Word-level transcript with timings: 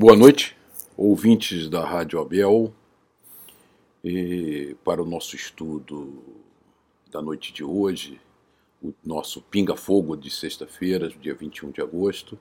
Boa 0.00 0.14
noite, 0.14 0.56
ouvintes 0.96 1.68
da 1.68 1.84
Rádio 1.84 2.20
Abel, 2.20 2.72
e 4.04 4.76
para 4.84 5.02
o 5.02 5.04
nosso 5.04 5.34
estudo 5.34 6.22
da 7.10 7.20
noite 7.20 7.52
de 7.52 7.64
hoje, 7.64 8.20
o 8.80 8.94
nosso 9.04 9.42
Pinga 9.42 9.74
Fogo 9.74 10.16
de 10.16 10.30
sexta-feira, 10.30 11.08
dia 11.08 11.34
21 11.34 11.72
de 11.72 11.80
agosto. 11.80 12.38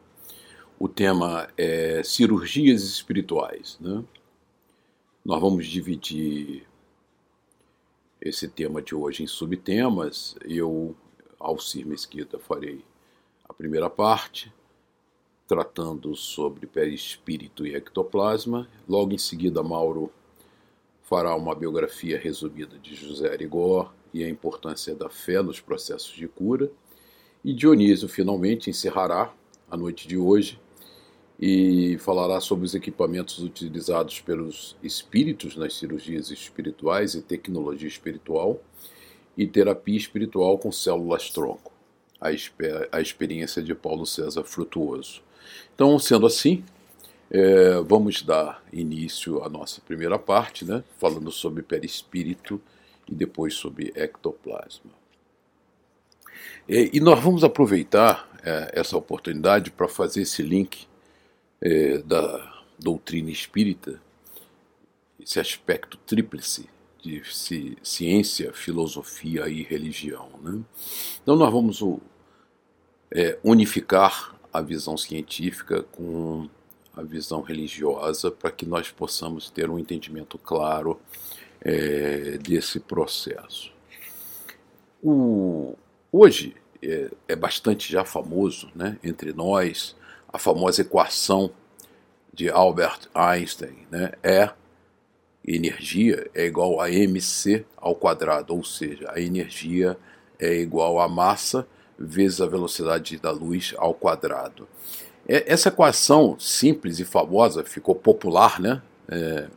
O 0.78 0.88
tema 0.88 1.50
é 1.58 2.04
cirurgias 2.04 2.84
espirituais. 2.84 3.80
Né? 3.82 4.04
Nós 5.26 5.42
vamos 5.42 5.66
dividir 5.66 6.64
esse 8.22 8.48
tema 8.48 8.84
de 8.84 8.94
hoje 8.94 9.24
em 9.24 9.28
subtemas. 9.28 10.36
Eu, 10.46 10.96
Alcir 11.40 11.88
Mesquita, 11.88 12.38
farei 12.38 12.86
a 13.50 13.52
primeira 13.52 13.90
parte, 13.90 14.54
tratando 15.48 16.16
sobre 16.16 16.68
perispírito 16.68 17.66
e 17.66 17.74
ectoplasma. 17.74 18.68
Logo 18.88 19.14
em 19.14 19.18
seguida, 19.18 19.64
Mauro 19.64 20.12
fará 21.02 21.36
uma 21.36 21.56
biografia 21.56 22.20
resumida 22.20 22.78
de 22.78 22.94
José 22.94 23.32
Arigó 23.32 23.92
e 24.14 24.24
a 24.24 24.30
importância 24.30 24.94
da 24.94 25.10
fé 25.10 25.42
nos 25.42 25.60
processos 25.60 26.14
de 26.14 26.28
cura. 26.28 26.70
E 27.44 27.54
Dionísio 27.54 28.10
finalmente 28.10 28.70
encerrará 28.70 29.34
a 29.72 29.78
noite 29.78 30.08
de 30.08 30.18
hoje 30.18 30.60
e 31.40 31.98
falará 32.00 32.42
sobre 32.42 32.66
os 32.66 32.74
equipamentos 32.74 33.40
utilizados 33.40 34.20
pelos 34.20 34.76
espíritos 34.82 35.56
nas 35.56 35.76
cirurgias 35.76 36.32
espirituais 36.32 37.14
e 37.14 37.22
tecnologia 37.22 37.88
espiritual 37.88 38.60
e 39.38 39.46
terapia 39.46 39.96
espiritual 39.96 40.58
com 40.58 40.72
células-tronco, 40.72 41.72
a, 42.20 42.30
a 42.92 43.02
experiência 43.02 43.62
de 43.62 43.76
Paulo 43.76 44.06
César 44.06 44.44
Frutuoso. 44.44 45.22
Então, 45.74 45.98
sendo 46.00 46.26
assim, 46.26 46.64
é, 47.30 47.80
vamos 47.82 48.22
dar 48.22 48.64
início 48.72 49.44
à 49.44 49.50
nossa 49.50 49.82
primeira 49.82 50.18
parte, 50.18 50.66
né, 50.66 50.84
falando 50.98 51.32
sobre 51.32 51.62
perispírito 51.62 52.62
e 53.08 53.14
depois 53.14 53.54
sobre 53.54 53.92
ectoplasma. 53.96 54.92
E, 56.68 56.92
e 56.94 57.00
nós 57.00 57.20
vamos 57.20 57.44
aproveitar 57.44 58.30
é, 58.44 58.72
essa 58.80 58.98
oportunidade 58.98 59.72
para 59.72 59.88
fazer 59.88 60.22
esse 60.22 60.42
link 60.42 60.88
é, 61.62 61.98
da 62.00 62.64
doutrina 62.80 63.32
espírita, 63.32 64.02
esse 65.20 65.40
aspecto 65.40 65.98
tríplice 66.06 66.70
de 67.02 67.22
ciência, 67.84 68.54
filosofia 68.54 69.48
e 69.48 69.64
religião. 69.64 70.30
Né? 70.42 70.62
Então, 71.22 71.36
nós 71.36 71.52
vamos 71.52 71.82
é, 73.12 73.38
unificar 73.44 74.37
a 74.58 74.62
visão 74.62 74.98
científica 74.98 75.84
com 75.84 76.50
a 76.96 77.04
visão 77.04 77.42
religiosa 77.42 78.32
para 78.32 78.52
que 78.52 78.66
nós 78.66 78.90
possamos 78.90 79.50
ter 79.50 79.70
um 79.70 79.78
entendimento 79.78 80.38
claro 80.38 81.00
é, 81.62 82.38
desse 82.40 82.80
processo. 82.80 83.72
O, 85.04 85.76
hoje 86.12 86.56
é, 86.82 87.12
é, 87.28 87.36
bastante 87.36 87.92
já 87.92 88.04
famoso 88.04 88.70
né, 88.76 88.98
entre 89.04 89.32
nós 89.32 89.96
a 90.28 90.40
famosa 90.40 90.82
equação 90.82 91.52
de 92.34 92.50
Albert 92.50 93.02
Einstein, 93.14 93.88
né, 93.92 94.12
é 94.24 94.50
energia 95.46 96.30
é 96.34 96.46
igual 96.46 96.82
a 96.82 96.90
mc 96.90 97.66
ao 97.78 97.96
quadrado, 97.96 98.56
ou 98.56 98.64
seja, 98.64 99.10
a 99.12 99.22
energia 99.22 99.98
é 100.40 100.56
igual 100.56 101.00
a 101.00 101.08
massa 101.08 101.68
vezes 101.98 102.42
a 102.42 102.46
velocidade 102.46 103.18
da 103.18 103.32
luz 103.32 103.74
ao 103.78 103.94
quadrado. 103.94 104.68
É, 105.28 105.52
essa 105.52 105.70
equação 105.70 106.38
simples 106.40 107.00
e 107.00 107.06
famosa 107.06 107.64
ficou 107.64 107.96
popular, 107.96 108.60
né? 108.60 108.82
É, 109.10 109.48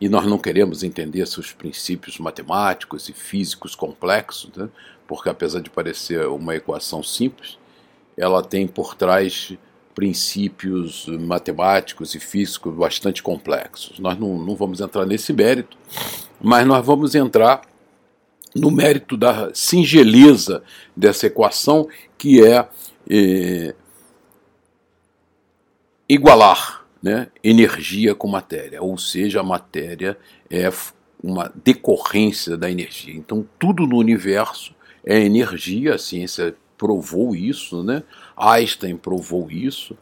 e 0.00 0.08
nós 0.08 0.24
não 0.24 0.38
queremos 0.38 0.82
entender 0.82 1.26
seus 1.26 1.52
princípios 1.52 2.18
matemáticos 2.18 3.08
e 3.08 3.12
físicos 3.12 3.74
complexos, 3.74 4.50
né? 4.56 4.68
porque 5.06 5.28
apesar 5.28 5.60
de 5.60 5.68
parecer 5.68 6.26
uma 6.26 6.56
equação 6.56 7.02
simples, 7.02 7.58
ela 8.16 8.42
tem 8.42 8.66
por 8.66 8.94
trás 8.94 9.52
princípios 9.94 11.06
matemáticos 11.06 12.14
e 12.14 12.20
físicos 12.20 12.74
bastante 12.74 13.22
complexos. 13.22 13.98
Nós 13.98 14.18
não, 14.18 14.38
não 14.38 14.56
vamos 14.56 14.80
entrar 14.80 15.04
nesse 15.04 15.32
mérito, 15.32 15.76
mas 16.40 16.66
nós 16.66 16.84
vamos 16.84 17.14
entrar 17.14 17.60
no 18.54 18.70
mérito 18.70 19.16
da 19.16 19.50
singeleza 19.54 20.62
dessa 20.96 21.26
equação, 21.26 21.88
que 22.18 22.44
é, 22.44 22.68
é 23.08 23.74
igualar 26.08 26.84
né, 27.02 27.28
energia 27.42 28.14
com 28.14 28.28
matéria, 28.28 28.82
ou 28.82 28.98
seja, 28.98 29.40
a 29.40 29.44
matéria 29.44 30.18
é 30.50 30.70
uma 31.22 31.52
decorrência 31.64 32.56
da 32.56 32.70
energia. 32.70 33.14
Então, 33.14 33.46
tudo 33.58 33.86
no 33.86 33.96
universo 33.96 34.74
é 35.04 35.18
energia, 35.20 35.94
a 35.94 35.98
ciência 35.98 36.54
provou 36.76 37.36
isso, 37.36 37.82
né? 37.82 38.02
Einstein 38.36 38.96
provou 38.96 39.50
isso, 39.50 39.96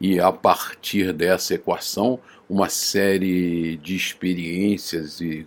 e 0.00 0.18
a 0.18 0.32
partir 0.32 1.12
dessa 1.12 1.54
equação, 1.54 2.18
uma 2.48 2.68
série 2.68 3.76
de 3.76 3.94
experiências 3.94 5.20
e 5.20 5.46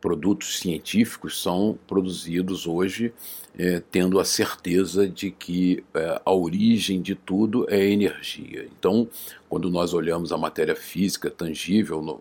produtos 0.00 0.58
científicos 0.58 1.40
são 1.42 1.78
produzidos 1.86 2.66
hoje 2.66 3.12
é, 3.58 3.80
tendo 3.90 4.18
a 4.18 4.24
certeza 4.24 5.08
de 5.08 5.30
que 5.30 5.84
é, 5.94 6.20
a 6.24 6.32
origem 6.32 7.02
de 7.02 7.14
tudo 7.14 7.66
é 7.68 7.84
energia. 7.84 8.66
Então, 8.78 9.08
quando 9.48 9.70
nós 9.70 9.92
olhamos 9.92 10.32
a 10.32 10.38
matéria 10.38 10.74
física 10.74 11.30
tangível 11.30 12.00
no 12.00 12.20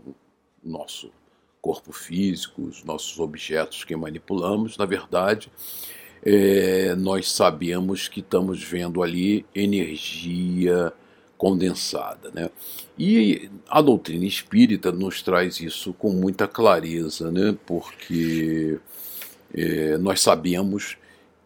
nosso 0.64 1.12
corpo 1.62 1.92
físico, 1.92 2.64
os 2.64 2.84
nossos 2.84 3.20
objetos 3.20 3.84
que 3.84 3.96
manipulamos, 3.96 4.78
na 4.78 4.86
verdade, 4.86 5.52
é, 6.24 6.96
nós 6.96 7.32
sabemos 7.32 8.08
que 8.08 8.20
estamos 8.20 8.62
vendo 8.62 9.02
ali 9.02 9.46
energia 9.56 10.92
condensada. 11.40 12.30
Né? 12.32 12.52
E 12.98 13.50
a 13.68 13.82
doutrina 13.82 14.26
espírita 14.26 14.92
nos 14.92 15.24
traz 15.24 15.62
isso 15.62 15.94
com 15.94 16.12
muita 16.12 16.48
clareza, 16.48 17.32
né? 17.32 17.58
porque 17.66 18.78
é, 19.54 19.98
nós 19.98 20.22
sabemos 20.22 20.98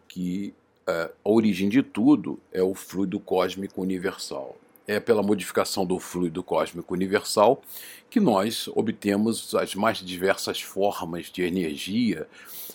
que 0.08 0.52
é, 0.86 1.10
a 1.24 1.30
origem 1.30 1.68
de 1.68 1.80
tudo 1.80 2.40
é 2.52 2.62
o 2.62 2.74
fluido 2.74 3.20
cósmico 3.20 3.80
universal. 3.80 4.58
É 4.86 5.00
pela 5.00 5.22
modificação 5.22 5.86
do 5.86 5.98
fluido 5.98 6.42
cósmico 6.42 6.92
universal 6.92 7.62
que 8.10 8.20
nós 8.20 8.68
obtemos 8.74 9.54
as 9.54 9.74
mais 9.74 9.98
diversas 9.98 10.60
formas 10.60 11.30
de 11.30 11.42
energia 11.42 12.26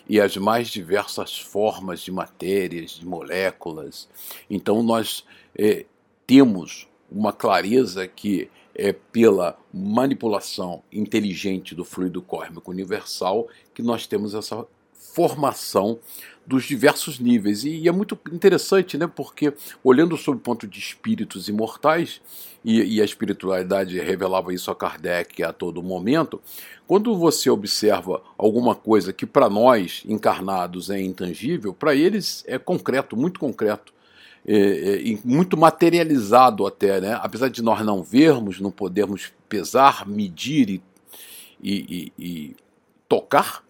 e 0.07 0.19
as 0.19 0.35
mais 0.37 0.69
diversas 0.69 1.37
formas 1.37 1.99
de 1.99 2.11
matérias, 2.11 2.91
de 2.91 3.05
moléculas. 3.05 4.07
Então, 4.49 4.81
nós 4.81 5.23
é, 5.55 5.85
temos 6.25 6.88
uma 7.11 7.33
clareza 7.33 8.07
que 8.07 8.49
é 8.75 8.93
pela 8.93 9.57
manipulação 9.73 10.81
inteligente 10.91 11.75
do 11.75 11.83
fluido 11.83 12.21
cósmico 12.21 12.71
universal 12.71 13.47
que 13.73 13.81
nós 13.81 14.07
temos 14.07 14.33
essa 14.33 14.65
formação 14.93 15.99
dos 16.45 16.63
diversos 16.63 17.19
níveis. 17.19 17.63
E, 17.63 17.87
é 17.87 17.91
muito 17.91 18.17
interessante, 18.31 18.97
né? 18.97 19.05
Porque 19.07 19.53
olhando 19.83 20.17
sob 20.17 20.37
o 20.37 20.41
ponto 20.41 20.67
de 20.67 20.79
espíritos 20.79 21.47
imortais, 21.47 22.21
e, 22.63 22.95
e, 22.95 23.01
a 23.01 23.05
espiritualidade 23.05 23.97
revelava 23.99 24.53
isso 24.53 24.69
a 24.69 24.75
Kardec 24.75 25.41
a 25.43 25.53
todo 25.53 25.81
momento, 25.81 26.41
quando 26.85 27.15
você 27.15 27.49
observa 27.49 28.21
alguma 28.37 28.75
coisa 28.75 29.13
que 29.13 29.25
para 29.25 29.49
nós, 29.49 30.03
encarnados, 30.05 30.89
é 30.89 30.99
intangível, 30.99 31.73
para 31.73 31.95
eles 31.95 32.43
é 32.47 32.57
concreto, 32.57 33.15
muito 33.15 33.39
concreto 33.39 33.93
é, 34.47 35.11
é, 35.11 35.17
muito 35.23 35.57
materializado 35.57 36.65
até, 36.65 37.01
né? 37.01 37.19
apesar 37.21 37.49
de 37.49 37.61
nós 37.61 37.85
não 37.85 38.01
vermos, 38.01 38.59
não 38.59 38.71
podermos 38.71 39.31
pesar, 39.47 40.07
medir 40.07 40.69
e, 40.69 40.81
e, 41.61 42.13
e, 42.17 42.25
e 42.25 42.55
tocar, 43.07 43.63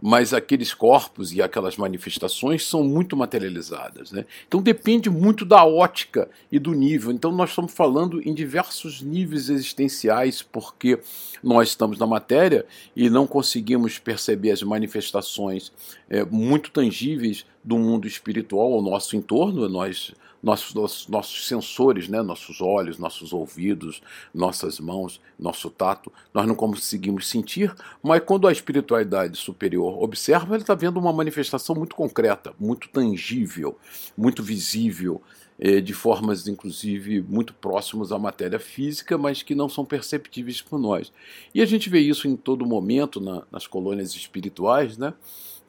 mas 0.00 0.32
aqueles 0.32 0.72
corpos 0.72 1.32
e 1.32 1.42
aquelas 1.42 1.76
manifestações 1.76 2.66
são 2.66 2.82
muito 2.82 3.16
materializadas. 3.16 4.10
Né? 4.12 4.24
Então 4.48 4.62
depende 4.62 5.10
muito 5.10 5.44
da 5.44 5.64
ótica 5.64 6.28
e 6.50 6.58
do 6.58 6.72
nível. 6.72 7.12
Então 7.12 7.30
nós 7.32 7.50
estamos 7.50 7.72
falando 7.72 8.20
em 8.26 8.32
diversos 8.32 9.02
níveis 9.02 9.48
existenciais, 9.48 10.42
porque 10.42 10.98
nós 11.42 11.68
estamos 11.68 11.98
na 11.98 12.06
matéria 12.06 12.64
e 12.94 13.10
não 13.10 13.26
conseguimos 13.26 13.98
perceber 13.98 14.52
as 14.52 14.62
manifestações 14.62 15.72
é, 16.08 16.24
muito 16.24 16.70
tangíveis 16.70 17.44
do 17.62 17.78
mundo 17.78 18.06
espiritual 18.06 18.72
ao 18.72 18.82
nosso 18.82 19.16
entorno. 19.16 19.68
Nós 19.68 20.12
nossos, 20.42 20.74
nossos, 20.74 21.08
nossos 21.08 21.46
sensores, 21.46 22.08
né, 22.08 22.22
nossos 22.22 22.60
olhos, 22.60 22.98
nossos 22.98 23.32
ouvidos, 23.32 24.02
nossas 24.34 24.80
mãos, 24.80 25.20
nosso 25.38 25.70
tato, 25.70 26.12
nós 26.32 26.46
não 26.46 26.54
conseguimos 26.54 27.28
sentir, 27.28 27.74
mas 28.02 28.22
quando 28.24 28.48
a 28.48 28.52
espiritualidade 28.52 29.36
superior 29.36 30.02
observa, 30.02 30.54
ele 30.54 30.62
está 30.62 30.74
vendo 30.74 30.98
uma 30.98 31.12
manifestação 31.12 31.74
muito 31.74 31.94
concreta, 31.94 32.52
muito 32.58 32.88
tangível, 32.88 33.78
muito 34.16 34.42
visível. 34.42 35.22
é, 35.62 35.78
de 35.78 35.92
formas, 35.92 36.48
inclusive, 36.48 37.20
muito 37.20 37.52
próximas 37.52 38.10
à 38.12 38.18
matéria 38.18 38.58
física, 38.58 39.18
mas 39.18 39.42
que 39.42 39.54
não 39.54 39.68
são 39.68 39.84
perceptíveis 39.84 40.62
por 40.62 40.78
nós. 40.78 41.12
E 41.54 41.60
a 41.60 41.66
gente 41.66 41.90
vê 41.90 42.00
isso 42.00 42.26
em 42.26 42.34
todo 42.34 42.64
momento 42.64 43.20
na, 43.20 43.42
nas 43.52 43.66
colônias 43.66 44.14
espirituais, 44.14 44.96
né? 44.96 45.12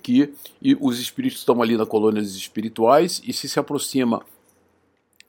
que 0.02 0.34
os 0.80 1.00
espíritos 1.00 1.40
estão 1.40 1.62
ali 1.62 1.78
nas 1.78 1.88
colônias 1.88 2.36
espirituais 2.36 3.22
e 3.26 3.32
se 3.34 3.48
se 3.48 3.60
aproxima 3.60 4.24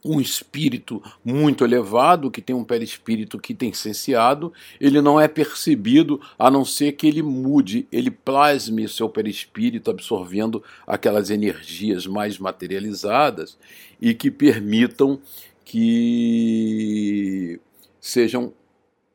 um 0.05 0.21
espírito 0.21 1.03
muito 1.25 1.65
elevado, 1.65 2.31
que 2.31 2.43
tem 2.43 2.55
um 2.55 2.65
perispírito 2.65 3.39
que 3.39 3.55
tem 3.55 3.73
senseado, 3.73 4.53
ele 4.81 5.01
não 5.01 5.21
é 5.21 5.29
percebido 5.29 6.21
a 6.39 6.51
não 6.51 6.65
ser 6.65 6.93
que 6.93 7.07
ele 7.07 7.23
mude, 7.23 7.87
ele 7.93 8.11
plasme 8.11 8.89
seu 8.89 9.09
perispírito 9.09 9.91
absorvendo 9.91 10.63
aquelas 10.87 11.31
energias 11.31 12.07
mais 12.07 12.39
materializadas 12.39 13.57
e 14.01 14.13
que 14.13 14.31
permitam 14.31 15.21
que 15.65 17.61
sejam 18.01 18.53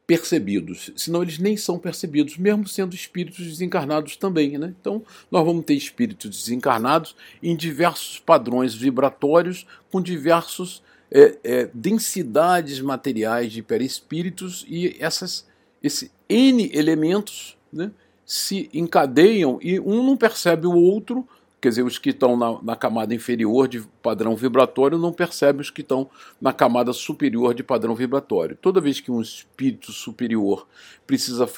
percebidos, 0.08 0.90
senão 0.96 1.22
eles 1.22 1.38
nem 1.38 1.58
são 1.58 1.78
percebidos, 1.78 2.38
mesmo 2.38 2.66
sendo 2.66 2.96
espíritos 2.96 3.46
desencarnados 3.46 4.16
também. 4.16 4.58
Né? 4.58 4.74
Então, 4.80 5.04
nós 5.30 5.46
vamos 5.46 5.66
ter 5.66 5.74
espíritos 5.74 6.44
desencarnados 6.44 7.14
em 7.44 7.54
diversos 7.54 8.18
padrões 8.18 8.74
vibratórios, 8.74 9.68
com 9.92 10.02
diversos 10.02 10.82
é, 11.12 11.38
é, 11.44 11.70
densidades 11.74 12.80
materiais 12.80 13.52
de 13.52 13.62
perispíritos 13.62 14.66
e 14.70 14.96
essas, 14.98 15.46
esse 15.84 16.10
N 16.30 16.72
elementos 16.74 17.58
né, 17.72 17.92
se 18.26 18.70
encadeiam 18.74 19.60
e 19.62 19.78
um 19.78 20.04
não 20.04 20.16
percebe 20.16 20.68
o 20.68 20.74
outro 20.74 21.28
Quer 21.60 21.70
dizer, 21.70 21.84
os 21.84 21.98
que 21.98 22.12
estão 22.12 22.38
na, 22.38 22.62
na, 22.62 22.76
camada 22.76 23.16
inferior 23.16 23.68
de 23.68 23.82
padrão 24.02 24.36
vibratório 24.36 24.98
não 24.98 25.12
percebem 25.12 25.62
os 25.62 25.72
que 25.72 25.82
estão 25.82 26.08
na 26.40 26.54
camada 26.54 26.94
superior 26.94 27.54
de 27.54 27.64
padrão 27.64 27.96
vibratório. 27.96 28.56
Toda 28.56 28.80
vez 28.80 29.00
que 29.00 29.12
um 29.12 29.22
espírito 29.22 29.92
superior 29.92 30.68
precisa 31.08 31.50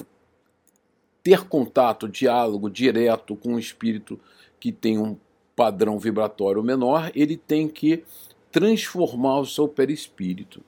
ter 1.22 1.44
contato, 1.44 2.08
diálogo 2.08 2.70
direto 2.70 3.36
com 3.36 3.54
um 3.54 3.60
espírito 3.60 4.18
que 4.58 4.72
tem 4.72 4.98
um 4.98 5.18
padrão 5.54 6.00
vibratório 6.00 6.64
menor, 6.64 7.12
ele 7.14 7.36
tem 7.36 7.68
que 7.68 8.04
transformar 8.52 9.40
o 9.40 9.46
seu 9.46 9.68
perispírito. 9.68 10.64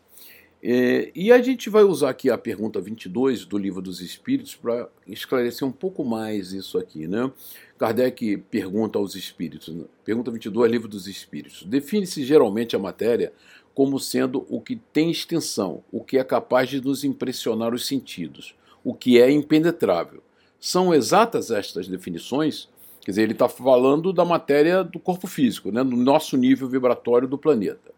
É, 0.63 1.11
e 1.15 1.31
a 1.31 1.41
gente 1.41 1.71
vai 1.71 1.83
usar 1.83 2.11
aqui 2.11 2.29
a 2.29 2.37
pergunta 2.37 2.79
22 2.79 3.45
do 3.45 3.57
Livro 3.57 3.81
dos 3.81 3.99
Espíritos 3.99 4.55
para 4.55 4.87
esclarecer 5.07 5.67
um 5.67 5.71
pouco 5.71 6.05
mais 6.05 6.53
isso 6.53 6.77
aqui. 6.77 7.07
Né? 7.07 7.31
Kardec 7.79 8.37
pergunta 8.49 8.99
aos 8.99 9.15
espíritos, 9.15 9.73
né? 9.73 9.85
pergunta 10.05 10.29
22, 10.29 10.71
Livro 10.71 10.87
dos 10.87 11.07
Espíritos: 11.07 11.63
define-se 11.63 12.23
geralmente 12.23 12.75
a 12.75 12.79
matéria 12.79 13.33
como 13.73 13.99
sendo 13.99 14.45
o 14.49 14.61
que 14.61 14.75
tem 14.75 15.09
extensão, 15.09 15.83
o 15.91 16.03
que 16.03 16.17
é 16.17 16.23
capaz 16.23 16.69
de 16.69 16.79
nos 16.79 17.03
impressionar 17.03 17.73
os 17.73 17.87
sentidos, 17.87 18.53
o 18.83 18.93
que 18.93 19.19
é 19.19 19.31
impenetrável. 19.31 20.21
São 20.59 20.93
exatas 20.93 21.49
estas 21.49 21.87
definições? 21.87 22.69
Quer 23.03 23.11
dizer, 23.11 23.23
ele 23.23 23.31
está 23.31 23.49
falando 23.49 24.13
da 24.13 24.23
matéria 24.23 24.83
do 24.83 24.99
corpo 24.99 25.25
físico, 25.25 25.71
né, 25.71 25.83
do 25.83 25.95
nosso 25.95 26.37
nível 26.37 26.67
vibratório 26.67 27.27
do 27.27 27.37
planeta. 27.37 27.91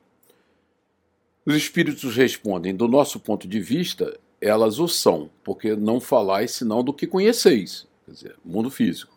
Os 1.46 1.56
espíritos 1.56 2.16
respondem: 2.16 2.76
do 2.76 2.88
nosso 2.88 3.20
ponto 3.20 3.48
de 3.48 3.60
vista, 3.60 4.20
elas 4.40 4.80
o 4.80 4.88
são, 4.88 5.30
porque 5.44 5.76
não 5.76 6.00
falais 6.00 6.52
senão 6.52 6.84
do 6.84 6.94
que 6.94 7.08
conheceis, 7.08 7.88
quer 8.06 8.12
dizer, 8.12 8.36
mundo 8.44 8.70
físico 8.70 9.14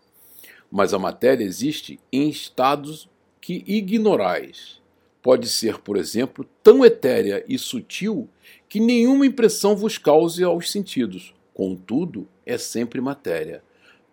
mas 0.70 0.92
a 0.92 0.98
matéria 0.98 1.44
existe 1.44 1.98
em 2.12 2.28
estados 2.28 3.08
que 3.40 3.64
ignorais. 3.66 4.80
Pode 5.22 5.48
ser, 5.48 5.78
por 5.78 5.96
exemplo, 5.96 6.46
tão 6.62 6.84
etérea 6.84 7.44
e 7.48 7.58
sutil 7.58 8.28
que 8.68 8.78
nenhuma 8.78 9.26
impressão 9.26 9.76
vos 9.76 9.98
cause 9.98 10.44
aos 10.44 10.70
sentidos. 10.70 11.34
Contudo, 11.52 12.28
é 12.44 12.58
sempre 12.58 13.00
matéria. 13.00 13.62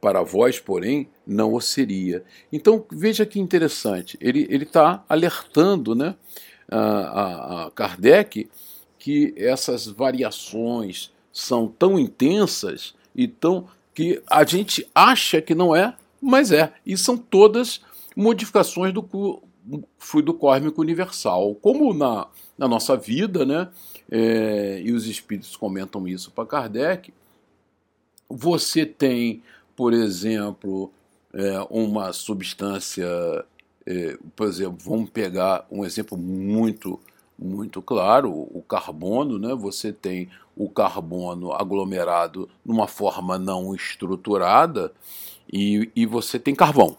Para 0.01 0.21
vós, 0.21 0.59
porém, 0.59 1.07
não 1.25 1.53
o 1.53 1.61
seria. 1.61 2.23
Então, 2.51 2.85
veja 2.91 3.25
que 3.25 3.39
interessante. 3.39 4.17
Ele 4.19 4.63
está 4.63 5.03
alertando 5.07 5.95
né, 5.95 6.15
a, 6.69 7.65
a, 7.65 7.71
Kardec 7.71 8.49
que 8.97 9.33
essas 9.37 9.87
variações 9.87 11.11
são 11.31 11.67
tão 11.67 11.99
intensas 11.99 12.95
e 13.15 13.27
tão 13.27 13.67
que 13.93 14.21
a 14.27 14.43
gente 14.43 14.87
acha 14.95 15.41
que 15.41 15.53
não 15.53 15.75
é, 15.75 15.95
mas 16.21 16.51
é, 16.51 16.73
e 16.85 16.97
são 16.97 17.17
todas 17.17 17.81
modificações 18.15 18.93
do 18.93 19.41
fluido 19.97 20.33
cósmico 20.33 20.81
universal. 20.81 21.55
Como 21.55 21.93
na, 21.93 22.27
na 22.57 22.67
nossa 22.67 22.95
vida, 22.95 23.45
né, 23.45 23.69
é, 24.09 24.81
e 24.83 24.91
os 24.91 25.05
espíritos 25.05 25.55
comentam 25.55 26.07
isso 26.07 26.31
para 26.31 26.45
Kardec, 26.45 27.13
você 28.29 28.85
tem, 28.85 29.43
por 29.75 29.93
exemplo, 29.93 30.91
é, 31.33 31.59
uma 31.69 32.13
substância, 32.13 33.07
por 34.35 34.47
exemplo, 34.47 34.77
vamos 34.79 35.09
pegar 35.09 35.65
um 35.71 35.83
exemplo 35.83 36.17
muito 36.17 36.99
muito 37.37 37.81
claro, 37.81 38.31
o 38.31 38.61
carbono, 38.61 39.39
né? 39.39 39.53
Você 39.55 39.91
tem 39.91 40.29
o 40.55 40.69
carbono 40.69 41.51
aglomerado 41.51 42.47
numa 42.63 42.87
forma 42.87 43.37
não 43.37 43.73
estruturada 43.73 44.93
e, 45.51 45.91
e 45.95 46.05
você 46.05 46.39
tem 46.39 46.55
carvão. 46.55 46.95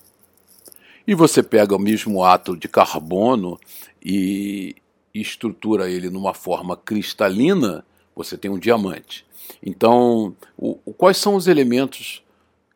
E 1.06 1.14
você 1.14 1.42
pega 1.42 1.76
o 1.76 1.78
mesmo 1.78 2.24
átomo 2.24 2.58
de 2.58 2.68
carbono 2.68 3.58
e 4.04 4.74
estrutura 5.14 5.88
ele 5.88 6.10
numa 6.10 6.34
forma 6.34 6.76
cristalina, 6.76 7.84
você 8.14 8.36
tem 8.36 8.50
um 8.50 8.58
diamante. 8.58 9.24
Então, 9.62 10.34
o, 10.56 10.78
o, 10.84 10.92
quais 10.92 11.16
são 11.16 11.36
os 11.36 11.46
elementos 11.46 12.22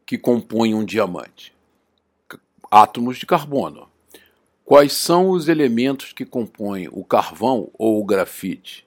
que 0.04 0.18
compõem 0.18 0.74
um 0.74 0.84
diamante? 0.84 1.54
Átomos 2.70 3.18
de 3.18 3.26
carbono. 3.26 3.87
Quais 4.68 4.92
são 4.92 5.30
os 5.30 5.48
elementos 5.48 6.12
que 6.12 6.26
compõem 6.26 6.90
o 6.92 7.02
carvão 7.02 7.70
ou 7.78 7.98
o 7.98 8.04
grafite? 8.04 8.86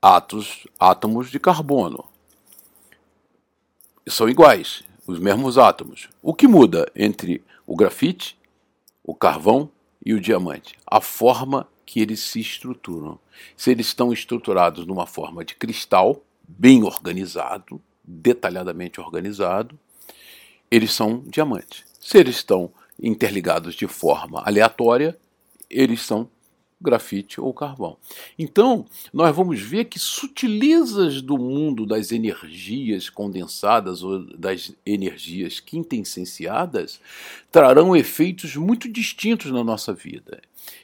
Atos, 0.00 0.64
átomos 0.78 1.28
de 1.28 1.40
carbono. 1.40 2.04
São 4.06 4.28
iguais, 4.28 4.84
os 5.08 5.18
mesmos 5.18 5.58
átomos. 5.58 6.08
O 6.22 6.32
que 6.32 6.46
muda 6.46 6.88
entre 6.94 7.42
o 7.66 7.74
grafite, 7.74 8.38
o 9.02 9.12
carvão 9.12 9.68
e 10.06 10.14
o 10.14 10.20
diamante? 10.20 10.78
A 10.86 11.00
forma 11.00 11.66
que 11.84 11.98
eles 11.98 12.20
se 12.20 12.38
estruturam. 12.38 13.18
Se 13.56 13.72
eles 13.72 13.88
estão 13.88 14.12
estruturados 14.12 14.86
numa 14.86 15.04
forma 15.04 15.44
de 15.44 15.56
cristal, 15.56 16.22
bem 16.46 16.84
organizado, 16.84 17.82
detalhadamente 18.04 19.00
organizado, 19.00 19.76
eles 20.70 20.92
são 20.92 21.24
diamantes. 21.26 21.84
Se 21.98 22.18
eles 22.18 22.36
estão 22.36 22.70
interligados 23.00 23.74
de 23.74 23.86
forma 23.86 24.42
aleatória, 24.44 25.18
eles 25.68 26.02
são 26.02 26.28
grafite 26.84 27.40
ou 27.40 27.52
carvão. 27.52 27.96
Então, 28.38 28.84
nós 29.12 29.34
vamos 29.34 29.60
ver 29.60 29.86
que 29.86 29.98
sutilezas 29.98 31.20
do 31.20 31.36
mundo 31.36 31.84
das 31.84 32.12
energias 32.12 33.08
condensadas 33.10 34.02
ou 34.02 34.20
das 34.36 34.72
energias 34.86 35.58
quintessenciadas 35.58 37.00
trarão 37.50 37.96
efeitos 37.96 38.54
muito 38.54 38.88
distintos 38.88 39.50
na 39.50 39.64
nossa 39.64 39.92
vida. 39.92 40.40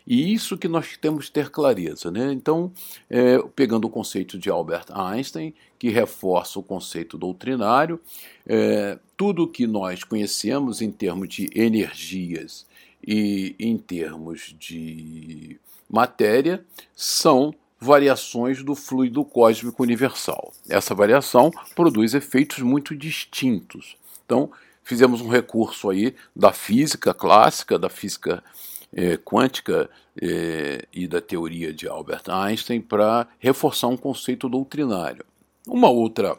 E 0.06 0.32
isso 0.32 0.58
que 0.58 0.68
nós 0.68 0.96
temos 0.96 1.26
que 1.26 1.32
ter 1.32 1.50
clareza. 1.50 2.10
Né? 2.10 2.32
Então, 2.32 2.72
é, 3.08 3.38
pegando 3.54 3.86
o 3.86 3.90
conceito 3.90 4.38
de 4.38 4.50
Albert 4.50 4.86
Einstein, 4.90 5.54
que 5.78 5.88
reforça 5.88 6.58
o 6.58 6.62
conceito 6.62 7.16
doutrinário, 7.16 8.00
é, 8.46 8.98
tudo 9.16 9.48
que 9.48 9.66
nós 9.66 10.04
conhecemos 10.04 10.82
em 10.82 10.90
termos 10.90 11.28
de 11.28 11.48
energias 11.54 12.66
e 13.06 13.54
em 13.58 13.76
termos 13.78 14.54
de 14.58 15.58
matéria 15.90 16.64
são 16.94 17.52
variações 17.78 18.62
do 18.62 18.74
fluido 18.74 19.24
cósmico 19.24 19.82
universal. 19.82 20.52
Essa 20.68 20.94
variação 20.94 21.50
produz 21.74 22.14
efeitos 22.14 22.58
muito 22.58 22.94
distintos. 22.94 23.96
Então, 24.24 24.50
fizemos 24.84 25.20
um 25.20 25.28
recurso 25.28 25.88
aí 25.88 26.14
da 26.36 26.52
física 26.52 27.14
clássica, 27.14 27.78
da 27.78 27.88
física 27.88 28.44
é, 28.92 29.16
quântica 29.16 29.88
é, 30.20 30.86
e 30.92 31.08
da 31.08 31.20
teoria 31.20 31.72
de 31.72 31.88
Albert 31.88 32.24
Einstein 32.28 32.80
para 32.80 33.26
reforçar 33.38 33.88
um 33.88 33.96
conceito 33.96 34.48
doutrinário. 34.48 35.24
Uma 35.66 35.88
outra 35.88 36.36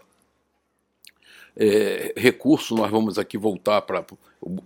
é, 1.58 2.14
recurso, 2.16 2.76
nós 2.76 2.92
vamos 2.92 3.18
aqui 3.18 3.38
voltar 3.38 3.82
para 3.82 4.06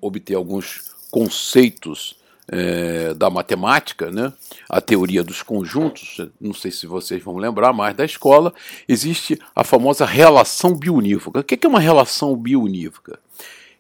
obter 0.02 0.36
alguns 0.36 0.94
conceitos 1.10 2.18
é, 2.48 3.14
da 3.14 3.30
matemática, 3.30 4.12
né? 4.12 4.32
a 4.70 4.80
teoria 4.80 5.24
dos 5.24 5.42
conjuntos, 5.42 6.18
não 6.40 6.54
sei 6.54 6.72
se 6.72 6.86
vocês 6.86 7.24
vão 7.24 7.38
lembrar 7.38 7.74
mais 7.74 7.96
da 7.96 8.06
escola, 8.06 8.54
existe 8.88 9.40
a 9.56 9.64
famosa 9.64 10.06
relação 10.06 10.76
bionívoca. 10.76 11.40
O 11.40 11.44
que 11.44 11.66
é 11.66 11.70
uma 11.70 11.80
relação 11.80 12.36
bionívoca? 12.36 13.20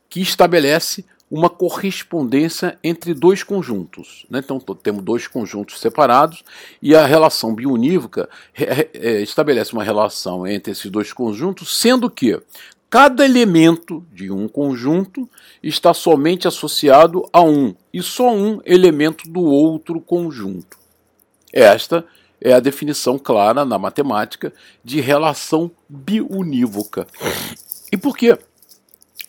Que 0.09 0.21
estabelece 0.21 1.05
uma 1.29 1.49
correspondência 1.49 2.77
entre 2.83 3.13
dois 3.13 3.43
conjuntos. 3.43 4.25
Né? 4.29 4.39
Então 4.39 4.59
temos 4.59 5.03
dois 5.03 5.27
conjuntos 5.27 5.79
separados 5.79 6.43
e 6.81 6.95
a 6.95 7.05
relação 7.05 7.53
bionívoca 7.53 8.29
é, 8.55 9.21
estabelece 9.21 9.73
uma 9.73 9.83
relação 9.83 10.45
entre 10.45 10.71
esses 10.71 10.89
dois 10.89 11.11
conjuntos, 11.11 11.79
sendo 11.79 12.09
que 12.09 12.39
cada 12.89 13.25
elemento 13.25 14.05
de 14.13 14.31
um 14.31 14.47
conjunto 14.47 15.29
está 15.61 15.93
somente 15.93 16.47
associado 16.47 17.27
a 17.33 17.41
um 17.41 17.75
e 17.93 18.01
só 18.01 18.33
um 18.33 18.61
elemento 18.65 19.29
do 19.29 19.41
outro 19.41 19.99
conjunto. 19.99 20.77
Esta 21.51 22.05
é 22.39 22.53
a 22.53 22.59
definição 22.59 23.17
clara 23.17 23.65
na 23.65 23.77
matemática 23.77 24.53
de 24.83 25.01
relação 25.01 25.71
biunívoca. 25.89 27.07
E 27.91 27.97
por 27.97 28.15
que 28.15 28.37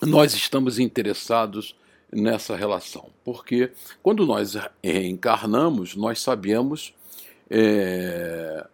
nós 0.02 0.34
estamos 0.34 0.78
interessados 0.78 1.74
nessa 2.12 2.54
relação? 2.54 3.08
Porque 3.24 3.72
quando 4.02 4.26
nós 4.26 4.56
reencarnamos, 4.82 5.96
nós 5.96 6.20
sabemos 6.20 6.94
é, 7.50 8.66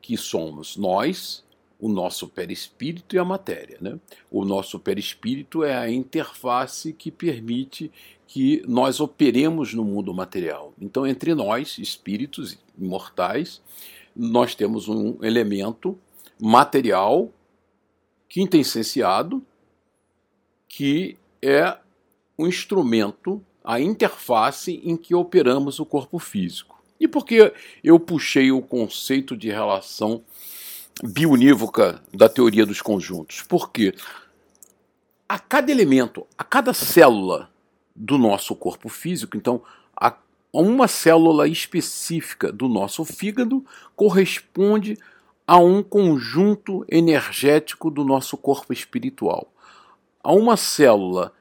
que 0.00 0.16
somos 0.16 0.76
nós, 0.76 1.43
o 1.84 1.88
nosso 1.90 2.26
perispírito 2.26 3.14
e 3.14 3.18
a 3.18 3.24
matéria. 3.26 3.76
Né? 3.78 4.00
O 4.30 4.42
nosso 4.42 4.78
perispírito 4.78 5.62
é 5.62 5.76
a 5.76 5.90
interface 5.90 6.94
que 6.94 7.10
permite 7.10 7.92
que 8.26 8.62
nós 8.66 9.00
operemos 9.00 9.74
no 9.74 9.84
mundo 9.84 10.14
material. 10.14 10.72
Então, 10.80 11.06
entre 11.06 11.34
nós, 11.34 11.76
espíritos 11.76 12.58
imortais, 12.78 13.60
nós 14.16 14.54
temos 14.54 14.88
um 14.88 15.22
elemento 15.22 15.98
material 16.40 17.30
quintessenciado 18.30 19.44
que 20.66 21.18
é 21.42 21.76
um 22.38 22.46
instrumento, 22.46 23.44
a 23.62 23.78
interface 23.78 24.80
em 24.82 24.96
que 24.96 25.14
operamos 25.14 25.78
o 25.78 25.84
corpo 25.84 26.18
físico. 26.18 26.82
E 26.98 27.06
por 27.06 27.26
que 27.26 27.52
eu 27.82 28.00
puxei 28.00 28.50
o 28.50 28.62
conceito 28.62 29.36
de 29.36 29.50
relação 29.50 30.24
bionívoca 31.02 32.02
da 32.12 32.28
teoria 32.28 32.64
dos 32.64 32.80
conjuntos? 32.80 33.42
Porque 33.42 33.94
a 35.28 35.38
cada 35.38 35.70
elemento, 35.70 36.26
a 36.36 36.44
cada 36.44 36.72
célula 36.72 37.50
do 37.94 38.18
nosso 38.18 38.54
corpo 38.54 38.88
físico, 38.88 39.36
então 39.36 39.62
a 39.96 40.60
uma 40.60 40.86
célula 40.86 41.48
específica 41.48 42.52
do 42.52 42.68
nosso 42.68 43.04
fígado 43.04 43.64
corresponde 43.96 44.96
a 45.44 45.58
um 45.58 45.82
conjunto 45.82 46.86
energético 46.88 47.90
do 47.90 48.04
nosso 48.04 48.36
corpo 48.36 48.72
espiritual. 48.72 49.52
A 50.22 50.32
uma 50.32 50.56
célula 50.56 51.32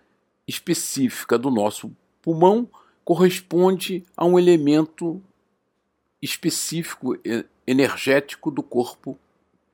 específica 0.47 1.37
do 1.37 1.51
nosso 1.51 1.95
pulmão 2.23 2.67
corresponde 3.05 4.03
a 4.17 4.25
um 4.25 4.39
elemento 4.39 5.21
específico 6.19 7.15
energético 7.67 8.49
do 8.49 8.63
corpo 8.63 9.17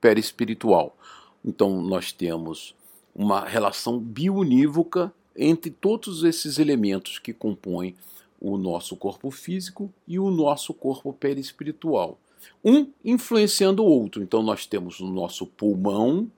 perispiritual. 0.00 0.96
Então 1.44 1.80
nós 1.82 2.12
temos 2.12 2.74
uma 3.14 3.44
relação 3.44 3.98
bionívoca 3.98 5.12
entre 5.36 5.70
todos 5.70 6.24
esses 6.24 6.58
elementos 6.58 7.18
que 7.18 7.32
compõem 7.32 7.94
o 8.40 8.56
nosso 8.56 8.96
corpo 8.96 9.30
físico 9.30 9.92
e 10.08 10.18
o 10.18 10.30
nosso 10.30 10.72
corpo 10.72 11.12
perispiritual. 11.12 12.18
Um 12.64 12.88
influenciando 13.04 13.82
o 13.82 13.86
outro. 13.86 14.22
Então 14.22 14.42
nós 14.42 14.66
temos 14.66 15.00
o 15.00 15.06
nosso 15.06 15.46
pulmão 15.46 16.30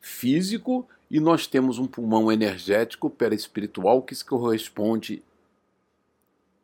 físico 0.00 0.86
e 1.10 1.18
nós 1.18 1.46
temos 1.46 1.78
um 1.78 1.86
pulmão 1.86 2.30
energético 2.30 3.08
perispiritual 3.08 4.02
que 4.02 4.22
corresponde 4.24 5.22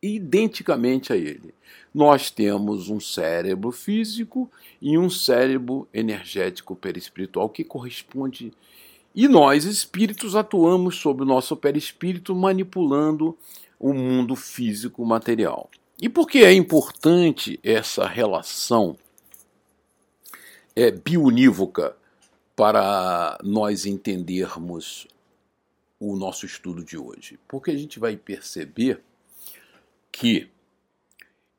identicamente 0.03 1.13
a 1.13 1.17
ele. 1.17 1.55
Nós 1.95 2.31
temos 2.31 2.89
um 2.89 3.01
cérebro 3.01 3.73
físico 3.73 4.51
e 4.81 4.97
um 4.97 5.11
cérebro 5.11 5.89
energético 5.93 6.75
perispiritual 6.75 7.49
que 7.49 7.65
corresponde 7.65 8.53
e 9.15 9.27
nós 9.27 9.65
espíritos 9.65 10.37
atuamos 10.37 10.97
sobre 10.97 11.25
o 11.25 11.27
nosso 11.27 11.57
perispírito 11.57 12.35
manipulando 12.35 13.37
o 13.79 13.93
mundo 13.93 14.37
físico 14.37 15.05
material. 15.05 15.69
E 16.01 16.09
por 16.09 16.29
que 16.29 16.45
é 16.45 16.53
importante 16.53 17.59
essa 17.63 18.07
relação 18.07 18.97
é, 20.77 20.91
bionívoca 20.91 21.97
para 22.55 23.37
nós 23.43 23.85
entendermos 23.85 25.09
o 25.99 26.17
nosso 26.17 26.47
estudo 26.47 26.85
de 26.85 26.97
hoje? 26.97 27.39
Porque 27.49 27.71
a 27.73 27.77
gente 27.77 27.99
vai 27.99 28.17
perceber 28.17 29.03
que 30.11 30.49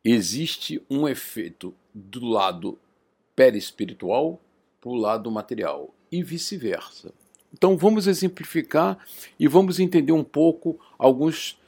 existe 0.04 0.82
um 0.90 1.08
efeito 1.08 1.74
do 1.94 2.26
lado 2.26 2.78
perispiritual 3.36 4.40
para 4.80 4.90
o 4.90 4.96
lado 4.96 5.30
material 5.32 5.94
e 6.12 6.24
vice-versa. 6.24 7.14
Então 7.54 7.78
vamos 7.78 8.08
exemplificar 8.08 8.98
e 9.40 9.48
vamos 9.48 9.80
entender 9.80 10.12
um 10.12 10.24
pouco 10.24 10.80
alguns 10.98 11.60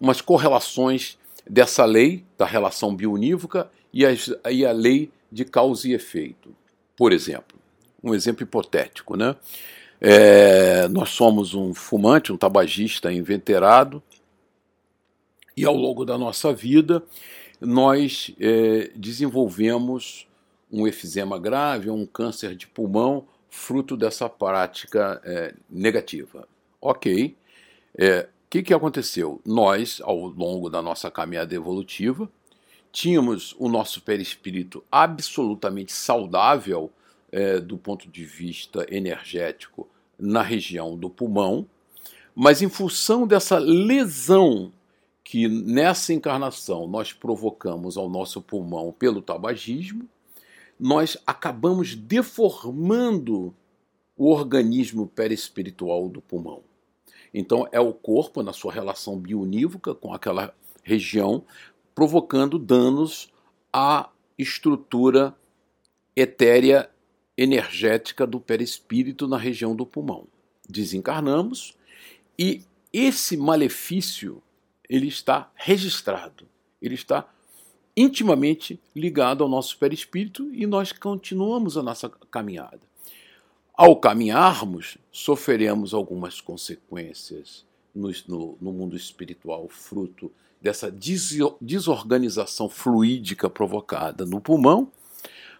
umas 0.00 0.20
correlações 0.20 1.18
dessa 1.48 1.84
lei 1.84 2.24
da 2.38 2.46
relação 2.46 2.94
bionívoca 2.94 3.70
e, 3.92 4.06
as, 4.06 4.32
e 4.50 4.64
a 4.64 4.72
lei 4.72 5.10
de 5.30 5.44
causa 5.44 5.88
e 5.88 5.92
efeito. 5.92 6.54
Por 6.96 7.12
exemplo, 7.12 7.58
um 8.02 8.14
exemplo 8.14 8.42
hipotético, 8.42 9.16
né? 9.16 9.36
É, 10.00 10.88
nós 10.88 11.10
somos 11.10 11.52
um 11.52 11.74
fumante, 11.74 12.32
um 12.32 12.36
tabagista 12.36 13.12
inveterado, 13.12 14.02
e 15.60 15.66
ao 15.66 15.76
longo 15.76 16.04
da 16.04 16.16
nossa 16.16 16.52
vida 16.54 17.02
nós 17.60 18.34
é, 18.40 18.90
desenvolvemos 18.96 20.26
um 20.72 20.86
efizema 20.86 21.38
grave, 21.38 21.90
um 21.90 22.06
câncer 22.06 22.54
de 22.56 22.66
pulmão, 22.66 23.26
fruto 23.50 23.94
dessa 23.96 24.28
prática 24.28 25.20
é, 25.22 25.54
negativa. 25.68 26.48
Ok. 26.80 27.36
É, 27.98 28.20
o 28.22 28.50
que, 28.50 28.62
que 28.62 28.72
aconteceu? 28.72 29.40
Nós, 29.44 30.00
ao 30.02 30.16
longo 30.28 30.70
da 30.70 30.80
nossa 30.80 31.10
caminhada 31.10 31.54
evolutiva, 31.54 32.30
tínhamos 32.90 33.54
o 33.58 33.68
nosso 33.68 34.00
perispírito 34.00 34.82
absolutamente 34.90 35.92
saudável 35.92 36.90
é, 37.30 37.60
do 37.60 37.76
ponto 37.76 38.08
de 38.08 38.24
vista 38.24 38.86
energético 38.88 39.86
na 40.18 40.42
região 40.42 40.96
do 40.96 41.10
pulmão, 41.10 41.66
mas 42.34 42.62
em 42.62 42.68
função 42.68 43.26
dessa 43.26 43.58
lesão 43.58 44.72
que 45.30 45.46
nessa 45.46 46.12
encarnação 46.12 46.88
nós 46.88 47.12
provocamos 47.12 47.96
ao 47.96 48.10
nosso 48.10 48.42
pulmão 48.42 48.90
pelo 48.90 49.22
tabagismo, 49.22 50.08
nós 50.76 51.16
acabamos 51.24 51.94
deformando 51.94 53.54
o 54.16 54.28
organismo 54.28 55.06
perispiritual 55.06 56.08
do 56.08 56.20
pulmão. 56.20 56.64
Então, 57.32 57.64
é 57.70 57.78
o 57.78 57.92
corpo, 57.92 58.42
na 58.42 58.52
sua 58.52 58.72
relação 58.72 59.16
bionívoca 59.16 59.94
com 59.94 60.12
aquela 60.12 60.52
região, 60.82 61.44
provocando 61.94 62.58
danos 62.58 63.32
à 63.72 64.10
estrutura 64.36 65.32
etérea 66.16 66.90
energética 67.38 68.26
do 68.26 68.40
perispírito 68.40 69.28
na 69.28 69.38
região 69.38 69.76
do 69.76 69.86
pulmão. 69.86 70.26
Desencarnamos 70.68 71.78
e 72.36 72.64
esse 72.92 73.36
malefício 73.36 74.42
ele 74.90 75.06
está 75.06 75.48
registrado, 75.54 76.48
ele 76.82 76.96
está 76.96 77.24
intimamente 77.96 78.80
ligado 78.94 79.44
ao 79.44 79.48
nosso 79.48 79.78
perispírito 79.78 80.52
e 80.52 80.66
nós 80.66 80.90
continuamos 80.90 81.76
a 81.78 81.82
nossa 81.82 82.08
caminhada. 82.08 82.80
Ao 83.72 83.94
caminharmos, 83.94 84.98
sofreremos 85.12 85.94
algumas 85.94 86.40
consequências 86.40 87.64
no, 87.94 88.10
no, 88.26 88.58
no 88.60 88.72
mundo 88.72 88.96
espiritual, 88.96 89.68
fruto 89.68 90.30
dessa 90.60 90.92
desorganização 91.60 92.68
fluídica 92.68 93.48
provocada 93.48 94.26
no 94.26 94.40
pulmão, 94.40 94.90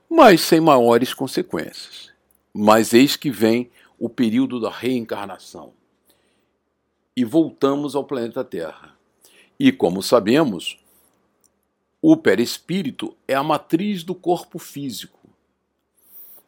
mas 0.08 0.40
sem 0.40 0.60
maiores 0.60 1.14
consequências. 1.14 2.10
Mas 2.52 2.92
eis 2.92 3.14
que 3.14 3.30
vem 3.30 3.70
o 3.96 4.08
período 4.08 4.60
da 4.60 4.70
reencarnação. 4.70 5.72
E 7.16 7.24
voltamos 7.24 7.94
ao 7.94 8.04
planeta 8.04 8.44
Terra. 8.44 8.99
E 9.62 9.70
como 9.70 10.02
sabemos, 10.02 10.82
o 12.00 12.16
perispírito 12.16 13.14
é 13.28 13.34
a 13.34 13.42
matriz 13.42 14.02
do 14.02 14.14
corpo 14.14 14.58
físico. 14.58 15.28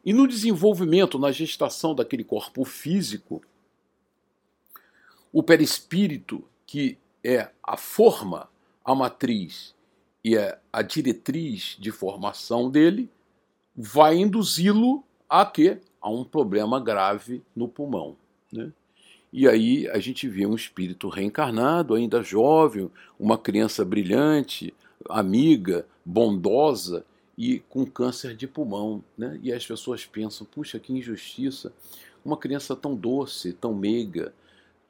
E 0.03 0.11
no 0.11 0.27
desenvolvimento, 0.27 1.19
na 1.19 1.31
gestação 1.31 1.93
daquele 1.93 2.23
corpo 2.23 2.65
físico, 2.65 3.43
o 5.31 5.43
perispírito, 5.43 6.43
que 6.65 6.97
é 7.23 7.51
a 7.61 7.77
forma, 7.77 8.49
a 8.83 8.95
matriz 8.95 9.75
e 10.23 10.35
é 10.35 10.59
a 10.71 10.81
diretriz 10.81 11.77
de 11.79 11.91
formação 11.91 12.67
dele, 12.67 13.11
vai 13.75 14.17
induzi-lo 14.17 15.03
a 15.29 15.45
quê? 15.45 15.79
A 16.01 16.09
um 16.09 16.23
problema 16.23 16.79
grave 16.79 17.43
no 17.55 17.67
pulmão. 17.67 18.17
Né? 18.51 18.73
E 19.33 19.47
aí 19.47 19.89
a 19.89 19.97
gente 19.97 20.29
vê 20.29 20.45
um 20.45 20.53
espírito 20.53 21.09
reencarnado, 21.09 21.95
ainda 21.95 22.21
jovem, 22.21 22.87
uma 23.19 23.35
criança 23.35 23.83
brilhante, 23.83 24.71
amiga, 25.09 25.87
bondosa 26.05 27.03
e 27.35 27.57
com 27.67 27.83
câncer 27.83 28.35
de 28.35 28.45
pulmão. 28.45 29.03
Né? 29.17 29.39
E 29.41 29.51
as 29.51 29.65
pessoas 29.65 30.05
pensam: 30.05 30.45
puxa, 30.45 30.77
que 30.79 30.93
injustiça! 30.93 31.73
Uma 32.23 32.37
criança 32.37 32.75
tão 32.75 32.95
doce, 32.95 33.53
tão 33.53 33.73
meiga, 33.73 34.31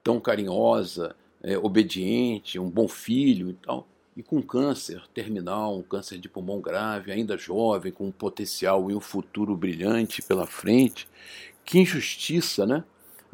tão 0.04 0.20
carinhosa, 0.20 1.16
é, 1.42 1.58
obediente, 1.58 2.60
um 2.60 2.70
bom 2.70 2.88
filho 2.88 3.50
e 3.50 3.54
tal, 3.54 3.88
e 4.16 4.22
com 4.22 4.42
câncer 4.42 5.04
terminal, 5.14 5.78
um 5.80 5.82
câncer 5.82 6.20
de 6.20 6.28
pulmão 6.28 6.60
grave, 6.60 7.14
ainda 7.14 7.38
jovem, 7.38 7.94
com 7.94 8.08
um 8.08 8.12
potencial 8.12 8.92
e 8.92 8.94
um 8.94 9.00
futuro 9.00 9.56
brilhante 9.56 10.22
pela 10.22 10.46
frente. 10.46 11.08
Que 11.64 11.80
injustiça, 11.80 12.66
né? 12.66 12.84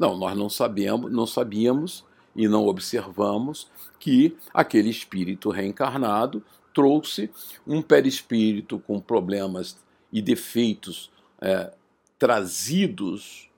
Não, 0.00 0.16
nós 0.16 0.34
não 0.34 0.48
sabemos, 0.48 1.12
não 1.12 1.26
sabíamos 1.26 2.06
e 2.34 2.48
não 2.48 2.66
observamos 2.66 3.70
que 3.98 4.34
aquele 4.54 4.88
espírito 4.88 5.50
reencarnado 5.50 6.42
trouxe 6.72 7.28
um 7.66 7.82
perispírito 7.82 8.78
com 8.78 8.98
problemas 8.98 9.76
e 10.10 10.22
defeitos 10.22 11.10
é, 11.38 11.70
trazidos 12.18 13.50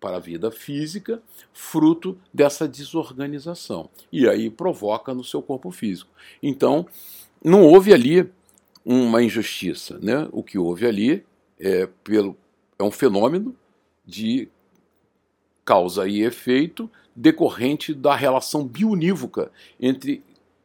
para 0.00 0.16
a 0.16 0.20
vida 0.20 0.50
física, 0.50 1.22
fruto 1.52 2.18
dessa 2.32 2.66
desorganização. 2.66 3.90
E 4.10 4.26
aí 4.26 4.48
provoca 4.48 5.12
no 5.12 5.22
seu 5.22 5.42
corpo 5.42 5.70
físico. 5.70 6.10
Então, 6.42 6.86
não 7.44 7.64
houve 7.64 7.92
ali 7.92 8.32
uma 8.82 9.22
injustiça. 9.22 9.98
Né? 10.00 10.26
O 10.32 10.42
que 10.42 10.58
houve 10.58 10.86
ali 10.86 11.22
é, 11.60 11.86
pelo, 12.02 12.34
é 12.78 12.82
um 12.82 12.90
fenômeno 12.90 13.54
de 14.06 14.48
causa 15.64 16.08
e 16.08 16.22
efeito 16.22 16.90
decorrente 17.14 17.94
da 17.94 18.14
relação 18.14 18.66
bionívoca 18.66 19.50
entre 19.78 20.24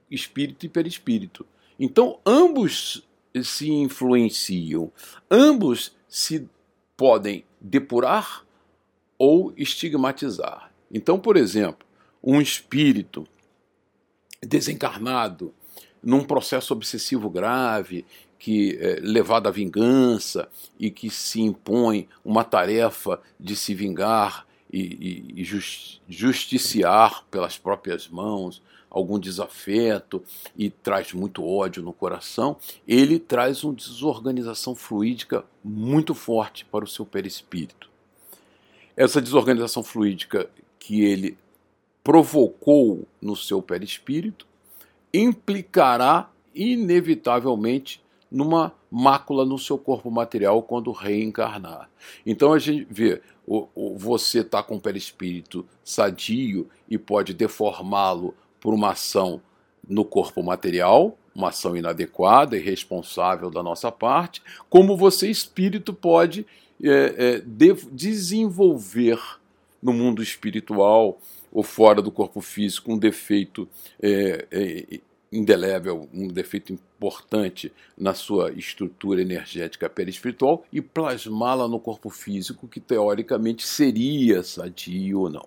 espírito 0.09 0.65
e 0.65 0.69
perispírito. 0.69 1.45
Então, 1.79 2.19
ambos 2.25 3.05
se 3.43 3.69
influenciam, 3.69 4.91
ambos 5.29 5.95
se 6.07 6.47
podem 6.95 7.43
depurar 7.59 8.45
ou 9.17 9.53
estigmatizar. 9.55 10.71
Então, 10.91 11.19
por 11.19 11.37
exemplo, 11.37 11.85
um 12.23 12.41
espírito 12.41 13.27
desencarnado 14.41 15.53
num 16.01 16.23
processo 16.23 16.73
obsessivo 16.73 17.29
grave, 17.29 18.05
que 18.39 18.77
é 18.79 18.99
levado 19.01 19.47
à 19.47 19.51
vingança 19.51 20.47
e 20.79 20.89
que 20.89 21.09
se 21.09 21.41
impõe 21.41 22.07
uma 22.23 22.43
tarefa 22.43 23.19
de 23.39 23.55
se 23.55 23.73
vingar 23.73 24.46
e, 24.79 25.41
e, 25.41 25.43
justiciar 26.07 27.23
pelas 27.31 27.57
próprias 27.57 28.07
mãos 28.07 28.61
algum 28.89 29.19
desafeto 29.19 30.23
e 30.57 30.69
traz 30.69 31.13
muito 31.13 31.45
ódio 31.45 31.83
no 31.83 31.93
coração, 31.93 32.57
ele 32.87 33.19
traz 33.19 33.63
uma 33.63 33.73
desorganização 33.73 34.73
fluídica 34.73 35.45
muito 35.63 36.13
forte 36.13 36.65
para 36.65 36.85
o 36.85 36.87
seu 36.87 37.05
perispírito. 37.05 37.89
Essa 38.95 39.21
desorganização 39.21 39.83
fluídica 39.83 40.49
que 40.79 41.03
ele 41.03 41.37
provocou 42.03 43.05
no 43.21 43.35
seu 43.35 43.61
perispírito 43.61 44.47
implicará 45.13 46.29
inevitavelmente 46.55 48.01
numa 48.31 48.73
mácula 48.89 49.45
no 49.45 49.57
seu 49.57 49.77
corpo 49.77 50.09
material 50.09 50.61
quando 50.63 50.91
reencarnar. 50.91 51.89
Então 52.25 52.53
a 52.53 52.59
gente 52.59 52.87
vê, 52.89 53.21
o, 53.47 53.97
você 53.97 54.39
está 54.39 54.61
com 54.61 54.75
o 54.75 54.81
perispírito 54.81 55.65
sadio 55.83 56.67
e 56.89 56.97
pode 56.97 57.33
deformá-lo 57.33 58.35
por 58.59 58.73
uma 58.73 58.91
ação 58.91 59.41
no 59.87 60.03
corpo 60.03 60.43
material, 60.43 61.17
uma 61.33 61.49
ação 61.49 61.77
inadequada 61.77 62.57
e 62.57 62.59
irresponsável 62.59 63.49
da 63.49 63.63
nossa 63.63 63.89
parte, 63.89 64.41
como 64.69 64.97
você, 64.97 65.29
espírito, 65.29 65.93
pode 65.93 66.45
é, 66.83 66.89
é, 67.17 67.39
de, 67.39 67.73
desenvolver 67.91 69.19
no 69.81 69.93
mundo 69.93 70.21
espiritual 70.21 71.17
ou 71.51 71.63
fora 71.63 72.01
do 72.01 72.11
corpo 72.11 72.41
físico 72.41 72.91
um 72.91 72.97
defeito 72.97 73.67
é, 74.01 74.45
é 74.51 74.99
indelével, 75.37 76.09
um 76.13 76.27
defeito 76.27 76.73
importante 76.73 77.71
na 77.97 78.13
sua 78.13 78.51
estrutura 78.51 79.21
energética 79.21 79.89
perispiritual 79.89 80.65
e 80.71 80.81
plasmá-la 80.81 81.67
no 81.67 81.79
corpo 81.79 82.09
físico, 82.09 82.67
que 82.67 82.79
teoricamente 82.79 83.65
seria 83.65 84.43
sadio 84.43 85.21
ou 85.21 85.29
não. 85.29 85.45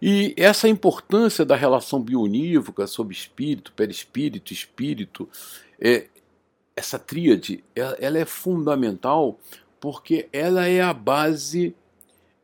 E 0.00 0.34
essa 0.36 0.68
importância 0.68 1.44
da 1.44 1.56
relação 1.56 2.02
bionívoca 2.02 2.86
sobre 2.86 3.14
espírito, 3.14 3.72
perispírito, 3.72 4.52
espírito, 4.52 5.28
é, 5.80 6.08
essa 6.74 6.98
tríade, 6.98 7.64
ela, 7.74 7.96
ela, 7.98 8.18
é 8.18 8.24
fundamental 8.24 9.38
porque 9.80 10.28
ela 10.32 10.66
é 10.66 10.82
a 10.82 10.92
base 10.92 11.74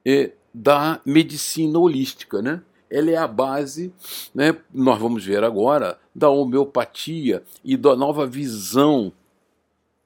é, 0.04 0.32
da 0.54 1.00
medicina 1.04 1.78
holística, 1.78 2.40
né? 2.40 2.62
Ela 2.92 3.10
é 3.10 3.16
a 3.16 3.26
base, 3.26 3.92
né, 4.34 4.56
nós 4.72 4.98
vamos 5.00 5.24
ver 5.24 5.42
agora, 5.42 5.98
da 6.14 6.28
homeopatia 6.28 7.42
e 7.64 7.76
da 7.76 7.96
nova 7.96 8.26
visão 8.26 9.12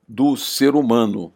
do 0.07 0.37
ser 0.37 0.75
humano. 0.75 1.33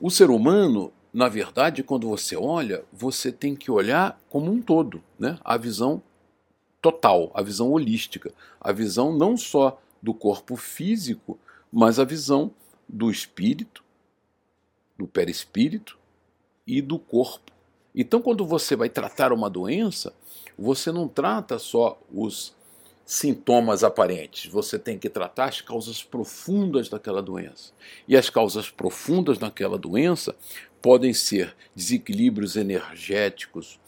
O 0.00 0.10
ser 0.10 0.30
humano 0.30 0.92
na 1.12 1.28
verdade, 1.28 1.82
quando 1.82 2.08
você 2.08 2.34
olha, 2.34 2.84
você 2.90 3.30
tem 3.30 3.54
que 3.54 3.70
olhar 3.70 4.18
como 4.30 4.50
um 4.50 4.62
todo, 4.62 5.02
né? 5.18 5.38
a 5.44 5.58
visão 5.58 6.02
total, 6.80 7.30
a 7.34 7.42
visão 7.42 7.70
holística, 7.70 8.32
a 8.58 8.72
visão 8.72 9.14
não 9.14 9.36
só 9.36 9.80
do 10.02 10.14
corpo 10.14 10.56
físico, 10.56 11.38
mas 11.70 11.98
a 11.98 12.04
visão 12.04 12.50
do 12.88 13.10
espírito, 13.10 13.84
do 14.96 15.06
perispírito 15.06 15.98
e 16.66 16.80
do 16.80 16.98
corpo. 16.98 17.52
Então, 17.94 18.22
quando 18.22 18.46
você 18.46 18.74
vai 18.74 18.88
tratar 18.88 19.32
uma 19.32 19.50
doença, 19.50 20.12
você 20.58 20.90
não 20.90 21.06
trata 21.08 21.58
só 21.58 22.00
os 22.12 22.54
sintomas 23.04 23.84
aparentes, 23.84 24.50
você 24.50 24.78
tem 24.78 24.98
que 24.98 25.08
tratar 25.08 25.46
as 25.46 25.60
causas 25.60 26.02
profundas 26.02 26.88
daquela 26.88 27.20
doença. 27.20 27.72
E 28.06 28.16
as 28.16 28.30
causas 28.30 28.70
profundas 28.70 29.38
daquela 29.38 29.76
doença 29.76 30.34
podem 30.80 31.12
ser 31.12 31.54
desequilíbrios 31.74 32.56
energéticos 32.56 33.78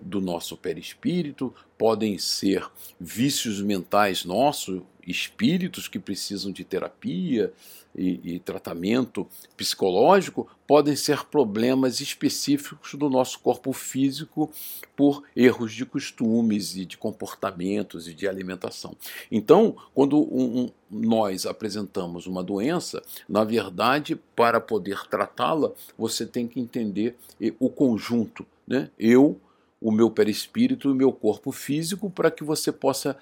do 0.00 0.20
nosso 0.20 0.56
perispírito, 0.56 1.54
podem 1.76 2.18
ser 2.18 2.68
vícios 3.00 3.60
mentais 3.60 4.24
nossos, 4.24 4.82
espíritos 5.06 5.88
que 5.88 5.98
precisam 5.98 6.52
de 6.52 6.64
terapia 6.64 7.52
e, 7.94 8.36
e, 8.36 8.38
tratamento 8.38 9.26
psicológico, 9.56 10.48
podem 10.66 10.96
ser 10.96 11.24
problemas 11.26 12.00
específicos 12.00 12.94
do 12.94 13.10
nosso 13.10 13.38
corpo 13.40 13.72
físico 13.72 14.50
por 14.96 15.22
erros 15.36 15.74
de 15.74 15.84
costumes 15.84 16.76
e 16.76 16.86
de 16.86 16.96
comportamentos 16.96 18.08
e 18.08 18.14
de 18.14 18.26
alimentação. 18.26 18.96
Então, 19.30 19.76
quando 19.94 20.18
um, 20.18 20.62
um, 20.62 20.70
nós 20.90 21.44
apresentamos 21.44 22.26
uma 22.26 22.42
doença, 22.42 23.02
na 23.28 23.44
verdade, 23.44 24.16
para 24.34 24.60
poder 24.60 25.06
tratá-la, 25.08 25.72
você 25.98 26.24
tem 26.24 26.48
que 26.48 26.60
entender 26.60 27.16
o 27.58 27.68
conjunto, 27.68 28.46
né? 28.66 28.90
Eu, 28.98 29.38
o 29.82 29.90
meu 29.90 30.10
perispírito 30.10 30.88
e 30.88 30.92
o 30.92 30.94
meu 30.94 31.12
corpo 31.12 31.50
físico, 31.50 32.08
para 32.08 32.30
que 32.30 32.44
você 32.44 32.70
possa 32.70 33.16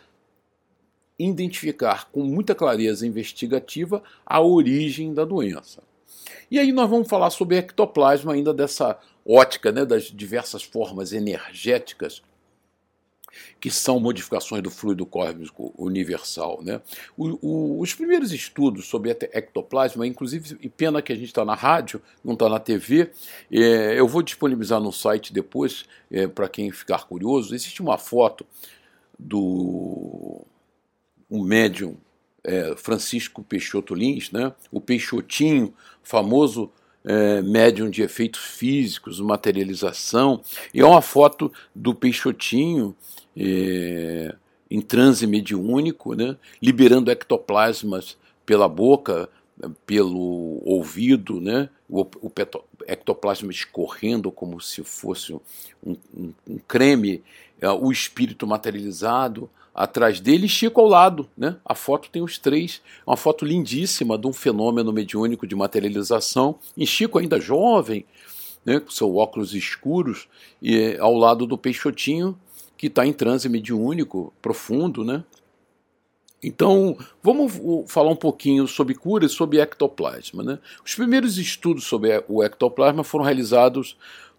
identificar 1.18 2.10
com 2.10 2.22
muita 2.22 2.54
clareza 2.54 3.06
investigativa 3.06 4.02
a 4.24 4.40
origem 4.40 5.12
da 5.12 5.24
doença. 5.24 5.82
E 6.50 6.58
aí 6.58 6.72
nós 6.72 6.88
vamos 6.88 7.08
falar 7.08 7.30
sobre 7.30 7.56
ectoplasma 7.56 8.32
ainda 8.32 8.52
dessa 8.52 8.98
ótica, 9.26 9.70
né, 9.70 9.84
das 9.84 10.04
diversas 10.04 10.62
formas 10.62 11.12
energéticas 11.12 12.22
que 13.60 13.70
são 13.70 14.00
modificações 14.00 14.62
do 14.62 14.70
fluido 14.70 15.04
cósmico 15.04 15.72
universal. 15.76 16.60
Né? 16.62 16.80
O, 17.16 17.38
o, 17.46 17.80
os 17.80 17.94
primeiros 17.94 18.32
estudos 18.32 18.86
sobre 18.86 19.10
ectoplasma, 19.10 20.06
inclusive, 20.06 20.56
e 20.60 20.68
pena 20.68 21.02
que 21.02 21.12
a 21.12 21.16
gente 21.16 21.26
está 21.26 21.44
na 21.44 21.54
rádio, 21.54 22.00
não 22.24 22.34
está 22.34 22.48
na 22.48 22.58
TV, 22.58 23.10
é, 23.50 23.98
eu 23.98 24.08
vou 24.08 24.22
disponibilizar 24.22 24.80
no 24.80 24.92
site 24.92 25.32
depois, 25.32 25.84
é, 26.10 26.26
para 26.26 26.48
quem 26.48 26.70
ficar 26.70 27.06
curioso. 27.06 27.54
Existe 27.54 27.82
uma 27.82 27.98
foto 27.98 28.46
do 29.18 30.44
um 31.30 31.44
médium 31.44 31.96
é, 32.42 32.74
Francisco 32.76 33.42
Peixoto 33.42 33.94
Lins, 33.94 34.30
né? 34.30 34.52
o 34.72 34.80
Peixotinho, 34.80 35.72
famoso 36.02 36.70
é, 37.04 37.40
médium 37.42 37.88
de 37.88 38.02
efeitos 38.02 38.40
físicos, 38.40 39.20
materialização, 39.20 40.42
e 40.72 40.80
é 40.80 40.86
uma 40.86 41.02
foto 41.02 41.52
do 41.74 41.94
Peixotinho 41.94 42.94
é, 43.36 44.34
em 44.70 44.80
transe 44.80 45.26
mediúnico, 45.26 46.14
né? 46.14 46.36
liberando 46.62 47.10
ectoplasmas 47.10 48.16
pela 48.44 48.68
boca, 48.68 49.28
pelo 49.84 50.60
ouvido, 50.64 51.40
né? 51.40 51.68
o, 51.88 52.02
o 52.02 52.32
ectoplasma 52.86 53.50
escorrendo 53.50 54.30
como 54.30 54.60
se 54.60 54.82
fosse 54.82 55.34
um, 55.34 55.40
um, 56.14 56.32
um 56.48 56.58
creme, 56.66 57.22
é, 57.60 57.68
o 57.70 57.90
espírito 57.90 58.46
materializado 58.46 59.50
atrás 59.74 60.20
dele 60.20 60.46
e 60.46 60.48
Chico 60.48 60.80
ao 60.80 60.86
lado. 60.86 61.28
Né? 61.36 61.56
A 61.64 61.74
foto 61.74 62.10
tem 62.10 62.22
os 62.22 62.38
três, 62.38 62.80
uma 63.06 63.16
foto 63.16 63.44
lindíssima 63.44 64.16
de 64.16 64.26
um 64.26 64.32
fenômeno 64.32 64.92
mediúnico 64.92 65.46
de 65.46 65.54
materialização, 65.54 66.58
em 66.76 66.86
Chico 66.86 67.18
ainda 67.18 67.40
jovem, 67.40 68.04
né, 68.64 68.78
com 68.78 68.90
seus 68.90 69.16
óculos 69.16 69.54
escuros, 69.54 70.28
e 70.60 70.96
ao 70.98 71.14
lado 71.14 71.46
do 71.46 71.56
Peixotinho, 71.56 72.38
que 72.80 72.86
está 72.86 73.04
em 73.04 73.12
transe 73.12 73.46
mediúnico 73.46 74.32
profundo, 74.40 75.04
né? 75.04 75.22
Então, 76.42 76.96
vamos 77.22 77.52
falar 77.86 78.10
um 78.10 78.16
pouquinho 78.16 78.66
sobre 78.66 78.94
cura 78.94 79.26
e 79.26 79.28
sobre 79.28 79.60
ectoplasma. 79.60 80.42
Né? 80.42 80.58
Os 80.82 80.94
primeiros 80.94 81.36
estudos 81.36 81.84
sobre 81.84 82.24
o 82.26 82.42
ectoplasma 82.42 83.04
foram 83.04 83.26
realizados 83.26 83.98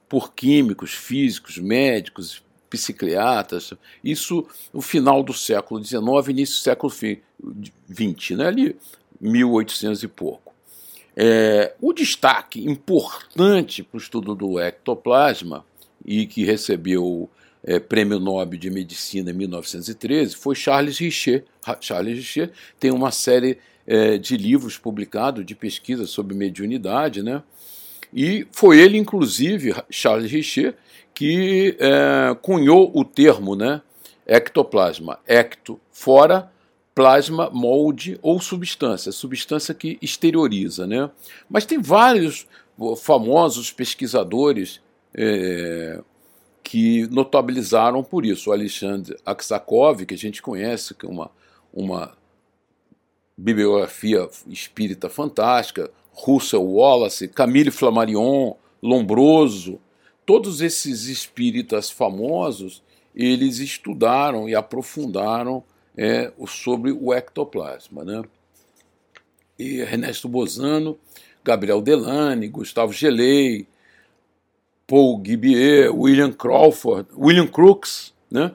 por 0.10 0.34
químicos, 0.34 0.92
físicos, 0.92 1.60
médicos, 1.60 2.42
psiquiatras, 2.68 3.76
isso 4.04 4.48
no 4.74 4.82
final 4.82 5.22
do 5.22 5.34
século 5.34 5.84
XIX, 5.84 6.02
início 6.30 6.56
do 6.56 6.64
século 6.64 6.92
XX, 6.92 8.38
né? 8.38 8.48
ali 8.48 8.76
1800 9.20 10.02
e 10.02 10.08
pouco. 10.08 10.52
É, 11.16 11.76
o 11.80 11.94
destaque 11.94 12.68
importante 12.68 13.84
para 13.84 13.98
o 14.00 14.02
estudo 14.02 14.34
do 14.34 14.60
ectoplasma 14.60 15.64
e 16.04 16.26
que 16.26 16.44
recebeu 16.44 17.30
é, 17.64 17.80
Prêmio 17.80 18.20
Nobel 18.20 18.60
de 18.60 18.70
Medicina 18.70 19.32
em 19.32 19.34
1913 19.34 20.36
foi 20.36 20.56
Charles 20.56 20.98
Richer. 20.98 21.44
Charles 21.80 22.18
Richer 22.18 22.52
tem 22.80 22.92
uma 22.92 23.12
série 23.12 23.60
é, 23.86 24.18
de 24.18 24.38
livros 24.38 24.78
publicados 24.78 25.46
de 25.46 25.56
pesquisa 25.56 26.06
sobre 26.06 26.36
mediunidade, 26.36 27.22
né? 27.22 27.44
E 28.14 28.46
foi 28.52 28.80
ele, 28.80 28.98
inclusive, 28.98 29.74
Charles 29.90 30.32
Richer, 30.32 30.76
que 31.14 31.78
é, 31.80 32.36
cunhou 32.42 32.92
o 32.94 33.06
termo, 33.06 33.56
né? 33.56 33.82
Ectoplasma. 34.26 35.20
Ecto, 35.26 35.80
fora, 35.92 36.52
plasma, 36.94 37.50
molde 37.52 38.20
ou 38.22 38.40
substância, 38.42 39.12
substância 39.12 39.74
que 39.74 39.98
exterioriza, 40.02 40.86
né? 40.86 41.10
Mas 41.50 41.66
tem 41.66 41.82
vários 41.82 42.48
famosos 42.98 43.72
pesquisadores 43.72 44.82
é, 45.14 46.02
que 46.64 47.08
notabilizaram 47.08 48.04
por 48.04 48.26
isso. 48.26 48.50
O 48.50 48.54
Alexandre 48.54 49.18
Aksakov, 49.26 50.06
que 50.06 50.14
a 50.14 50.18
gente 50.18 50.42
conhece, 50.42 50.94
que 50.94 51.06
é 51.06 51.10
uma, 51.10 51.32
uma 51.74 52.14
bibliografia 53.38 54.30
espírita 54.48 55.10
fantástica, 55.10 55.92
Russell 56.14 56.64
Wallace, 56.64 57.28
Camille 57.28 57.72
Flammarion, 57.72 58.56
Lombroso, 58.82 59.80
todos 60.26 60.62
esses 60.62 61.06
espíritas 61.06 61.90
famosos, 61.90 62.82
eles 63.16 63.60
estudaram 63.60 64.48
e 64.48 64.56
aprofundaram 64.56 65.64
é, 65.96 66.32
sobre 66.48 66.92
o 66.92 67.14
ectoplasma. 67.14 68.04
Né? 68.04 68.24
E 69.60 69.80
Ernesto 69.80 70.28
Bozano, 70.28 70.98
Gabriel 71.44 71.82
Delane, 71.82 72.48
Gustavo 72.48 72.94
Gelei, 72.94 73.68
Paul 74.92 75.22
Gibier, 75.24 75.90
William 75.96 76.34
Crawford, 76.34 77.08
William 77.16 77.48
Crookes, 77.48 78.14
né, 78.30 78.52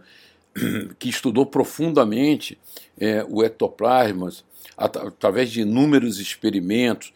que 0.98 1.08
estudou 1.08 1.46
profundamente 1.46 2.58
é, 3.00 3.24
o 3.26 3.42
ectoplasma 3.42 4.30
através 4.76 5.50
de 5.50 5.62
inúmeros 5.62 6.20
experimentos, 6.20 7.14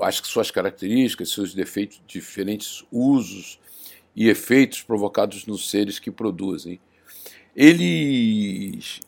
as 0.00 0.16
suas 0.24 0.50
características, 0.50 1.28
seus 1.28 1.52
defeitos, 1.52 2.00
diferentes 2.06 2.82
usos 2.90 3.60
e 4.16 4.30
efeitos 4.30 4.80
provocados 4.80 5.44
nos 5.44 5.68
seres 5.68 5.98
que 5.98 6.10
produzem. 6.10 6.80
Eles 7.54 9.00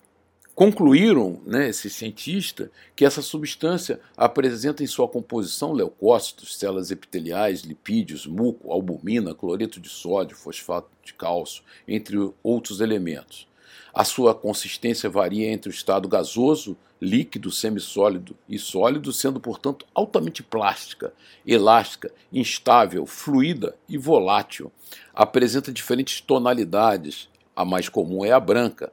Concluíram, 0.55 1.41
né, 1.45 1.69
esse 1.69 1.91
cientista, 1.91 2.71
que 2.95 3.05
essa 3.05 3.21
substância 3.21 3.99
apresenta 4.17 4.85
em 4.85 4.87
sua 4.87 5.09
composição 5.09 5.73
leucócitos, 5.73 6.57
células 6.57 6.93
epiteliais, 6.93 7.63
lipídios, 7.63 8.25
muco, 8.25 8.71
albumina, 8.71 9.35
cloreto 9.35 9.81
de 9.81 9.89
sódio, 9.89 10.37
fosfato 10.37 10.89
de 11.05 11.13
cálcio, 11.13 11.65
entre 11.89 12.17
outros 12.41 12.81
elementos. 12.81 13.49
A 13.93 14.05
sua 14.05 14.33
consistência 14.33 15.11
varia 15.11 15.51
entre 15.51 15.69
o 15.69 15.75
estado 15.75 16.07
gasoso, 16.07 16.77
líquido, 17.01 17.51
semissólido 17.51 18.37
e 18.49 18.57
sólido, 18.57 19.13
sendo, 19.13 19.41
portanto, 19.41 19.85
altamente 19.93 20.41
plástica, 20.41 21.13
elástica, 21.45 22.13
instável, 22.33 23.07
fluida 23.07 23.75
e 23.89 23.99
volátil. 23.99 24.71
Apresenta 25.13 25.73
diferentes 25.73 26.21
tonalidades, 26.21 27.29
a 27.57 27.65
mais 27.65 27.89
comum 27.89 28.25
é 28.25 28.31
a 28.31 28.39
branca 28.39 28.93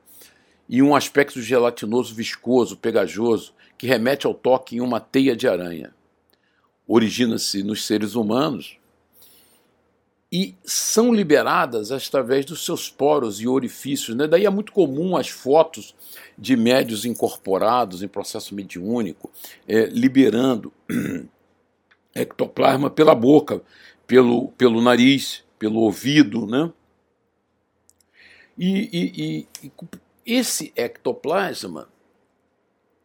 e 0.71 0.81
um 0.81 0.95
aspecto 0.95 1.41
gelatinoso 1.41 2.15
viscoso, 2.15 2.77
pegajoso, 2.77 3.53
que 3.77 3.85
remete 3.85 4.25
ao 4.25 4.33
toque 4.33 4.77
em 4.77 4.79
uma 4.79 5.01
teia 5.01 5.35
de 5.35 5.45
aranha. 5.45 5.93
Origina-se 6.87 7.61
nos 7.61 7.85
seres 7.85 8.15
humanos 8.15 8.77
e 10.31 10.55
são 10.63 11.13
liberadas 11.13 11.91
através 11.91 12.45
dos 12.45 12.63
seus 12.63 12.89
poros 12.89 13.41
e 13.41 13.49
orifícios. 13.49 14.15
Né? 14.15 14.25
Daí 14.27 14.45
é 14.45 14.49
muito 14.49 14.71
comum 14.71 15.17
as 15.17 15.27
fotos 15.27 15.93
de 16.37 16.55
médios 16.55 17.03
incorporados 17.03 18.01
em 18.01 18.07
processo 18.07 18.55
mediúnico, 18.55 19.29
é, 19.67 19.87
liberando 19.87 20.71
ectoplasma 22.15 22.89
pela 22.89 23.13
boca, 23.13 23.61
pelo, 24.07 24.47
pelo 24.53 24.81
nariz, 24.81 25.43
pelo 25.59 25.81
ouvido. 25.81 26.47
Né? 26.47 26.71
E, 28.57 28.89
e, 28.93 29.47
e, 29.65 29.71
esse 30.25 30.71
ectoplasma 30.75 31.89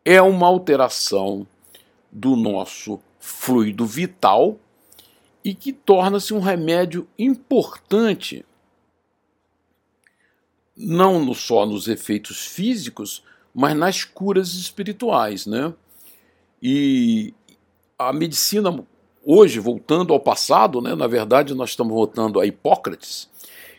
é 0.05 0.21
uma 0.23 0.47
alteração 0.47 1.47
do 2.11 2.37
nosso 2.37 3.01
fluido 3.19 3.85
vital 3.85 4.59
e 5.45 5.55
que 5.55 5.73
torna-se 5.73 6.33
um 6.33 6.41
remédio 6.41 7.09
importante 7.19 8.45
não 10.77 11.33
só 11.33 11.65
nos 11.65 11.89
efeitos 11.89 12.47
físicos, 12.47 13.23
mas 13.55 13.75
nas 13.75 14.05
curas 14.05 14.55
espirituais, 14.55 15.47
né? 15.47 15.73
E 16.61 17.33
a 17.99 18.13
medicina 18.13 18.85
hoje, 19.25 19.59
voltando 19.59 20.13
ao 20.13 20.21
passado, 20.21 20.81
né, 20.81 20.95
na 20.95 21.07
verdade 21.07 21.55
nós 21.55 21.71
estamos 21.71 21.93
voltando 21.93 22.39
a 22.39 22.47
Hipócrates, 22.47 23.29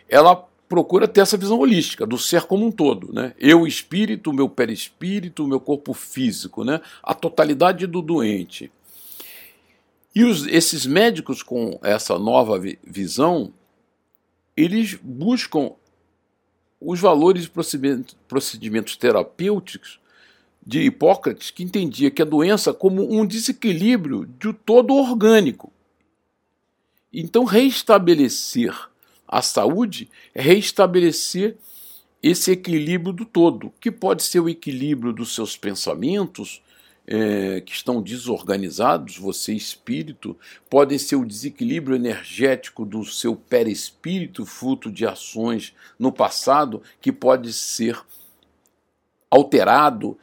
ela 0.10 0.47
procura 0.67 1.08
ter 1.08 1.21
essa 1.21 1.38
visão 1.38 1.60
holística 1.60 2.06
do 2.06 2.17
ser 2.17 2.43
como 2.43 2.65
um 2.65 2.71
todo, 2.71 3.13
né? 3.13 3.34
Eu 3.39 3.65
espírito, 3.65 4.34
meu 4.34 4.49
perispírito, 4.49 5.47
meu 5.47 5.60
corpo 5.60 5.93
físico, 5.93 6.63
né? 6.63 6.82
A 7.01 7.13
totalidade 7.13 7.88
do 7.88 8.01
doente. 8.01 8.71
E 10.13 10.23
os, 10.23 10.45
esses 10.47 10.86
médicos 10.86 11.41
com 11.41 11.80
essa 11.84 12.17
nova 12.17 12.60
visão, 12.84 13.53
eles 14.56 14.95
buscam 15.01 15.71
os 16.82 16.99
valores 16.99 17.45
e 17.45 17.49
procedimentos, 17.49 18.17
procedimentos 18.27 18.97
terapêuticos 18.97 19.99
de 20.65 20.82
Hipócrates, 20.82 21.49
que 21.49 21.63
entendia 21.63 22.12
que 22.12 22.21
a 22.21 22.25
doença 22.25 22.73
como 22.73 23.10
um 23.10 23.25
desequilíbrio 23.25 24.25
de 24.25 24.51
todo 24.51 24.93
orgânico. 24.93 25.71
Então, 27.13 27.45
reestabelecer 27.45 28.75
a 29.27 29.41
saúde 29.41 30.09
é 30.33 30.41
reestabelecer 30.41 31.57
esse 32.21 32.51
equilíbrio 32.51 33.13
do 33.13 33.25
todo, 33.25 33.73
que 33.79 33.91
pode 33.91 34.23
ser 34.23 34.39
o 34.39 34.49
equilíbrio 34.49 35.13
dos 35.13 35.35
seus 35.35 35.55
pensamentos, 35.57 36.61
é, 37.05 37.61
que 37.61 37.71
estão 37.71 38.01
desorganizados, 38.01 39.17
você 39.17 39.53
espírito, 39.53 40.37
pode 40.69 40.99
ser 40.99 41.15
o 41.15 41.25
desequilíbrio 41.25 41.95
energético 41.95 42.85
do 42.85 43.05
seu 43.05 43.35
perispírito, 43.35 44.45
fruto 44.45 44.91
de 44.91 45.05
ações 45.05 45.73
no 45.97 46.11
passado, 46.11 46.81
que 46.99 47.11
pode 47.11 47.53
ser 47.53 47.97
alterado 49.31 50.17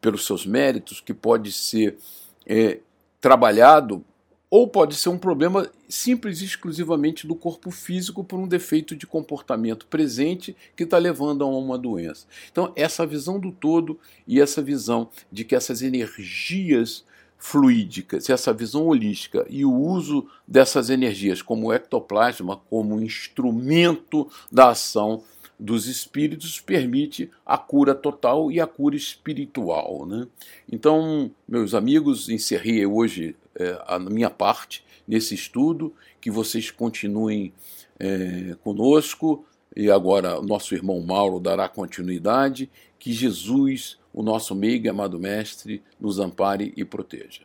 pelos 0.00 0.26
seus 0.26 0.44
méritos, 0.44 1.00
que 1.00 1.14
pode 1.14 1.52
ser 1.52 1.96
é, 2.44 2.80
trabalhado 3.20 4.04
ou 4.50 4.68
pode 4.68 4.94
ser 4.94 5.08
um 5.08 5.18
problema 5.18 5.68
simples 5.88 6.40
e 6.40 6.44
exclusivamente 6.44 7.26
do 7.26 7.34
corpo 7.34 7.70
físico 7.70 8.22
por 8.22 8.38
um 8.38 8.46
defeito 8.46 8.94
de 8.94 9.06
comportamento 9.06 9.86
presente 9.86 10.56
que 10.76 10.84
está 10.84 10.98
levando 10.98 11.42
a 11.42 11.46
uma 11.46 11.76
doença. 11.76 12.26
Então, 12.52 12.72
essa 12.76 13.06
visão 13.06 13.40
do 13.40 13.50
todo 13.50 13.98
e 14.26 14.40
essa 14.40 14.62
visão 14.62 15.08
de 15.30 15.44
que 15.44 15.54
essas 15.54 15.82
energias 15.82 17.04
fluídicas, 17.36 18.30
essa 18.30 18.52
visão 18.52 18.86
holística 18.86 19.44
e 19.50 19.64
o 19.64 19.72
uso 19.72 20.26
dessas 20.46 20.88
energias 20.88 21.42
como 21.42 21.72
ectoplasma, 21.72 22.56
como 22.70 23.02
instrumento 23.02 24.30
da 24.50 24.70
ação 24.70 25.22
dos 25.58 25.86
espíritos 25.86 26.60
permite 26.60 27.30
a 27.44 27.58
cura 27.58 27.94
total 27.94 28.50
e 28.50 28.60
a 28.60 28.66
cura 28.66 28.96
espiritual. 28.96 30.06
Né? 30.06 30.26
Então, 30.70 31.30
meus 31.46 31.74
amigos, 31.74 32.28
encerrei 32.28 32.86
hoje 32.86 33.36
é, 33.58 33.82
a 33.86 33.98
minha 33.98 34.30
parte 34.30 34.84
nesse 35.06 35.34
estudo, 35.34 35.94
que 36.20 36.30
vocês 36.30 36.70
continuem 36.70 37.52
é, 37.98 38.54
conosco. 38.62 39.46
E 39.76 39.90
agora, 39.90 40.40
nosso 40.40 40.74
irmão 40.74 41.00
Mauro 41.00 41.40
dará 41.40 41.68
continuidade. 41.68 42.70
Que 42.98 43.12
Jesus, 43.12 43.98
o 44.12 44.22
nosso 44.22 44.54
meio 44.54 44.84
e 44.84 44.88
amado 44.88 45.18
Mestre, 45.18 45.82
nos 46.00 46.18
ampare 46.18 46.72
e 46.76 46.84
proteja. 46.84 47.42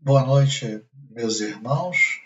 Boa 0.00 0.24
noite, 0.24 0.84
meus 1.10 1.40
irmãos. 1.40 2.20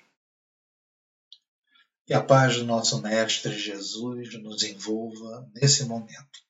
Que 2.04 2.12
a 2.12 2.22
paz 2.22 2.56
do 2.56 2.64
nosso 2.64 3.00
Mestre 3.00 3.56
Jesus 3.56 4.34
nos 4.42 4.64
envolva 4.64 5.48
nesse 5.54 5.84
momento. 5.84 6.49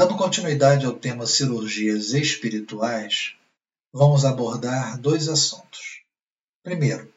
Dando 0.00 0.16
continuidade 0.16 0.86
ao 0.86 0.94
tema 0.94 1.26
cirurgias 1.26 2.14
espirituais, 2.14 3.34
vamos 3.92 4.24
abordar 4.24 4.98
dois 4.98 5.28
assuntos. 5.28 6.00
Primeiro, 6.62 7.12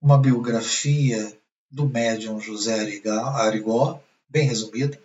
uma 0.00 0.16
biografia 0.16 1.38
do 1.70 1.86
médium 1.86 2.40
José 2.40 3.02
Arigó, 3.34 4.02
bem 4.26 4.48
resumida, 4.48 4.98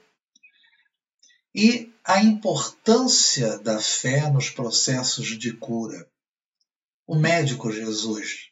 e 1.53 1.91
a 2.05 2.23
importância 2.23 3.59
da 3.59 3.81
fé 3.81 4.29
nos 4.29 4.49
processos 4.49 5.37
de 5.37 5.51
cura. 5.51 6.07
O 7.05 7.15
médico 7.15 7.69
Jesus, 7.69 8.49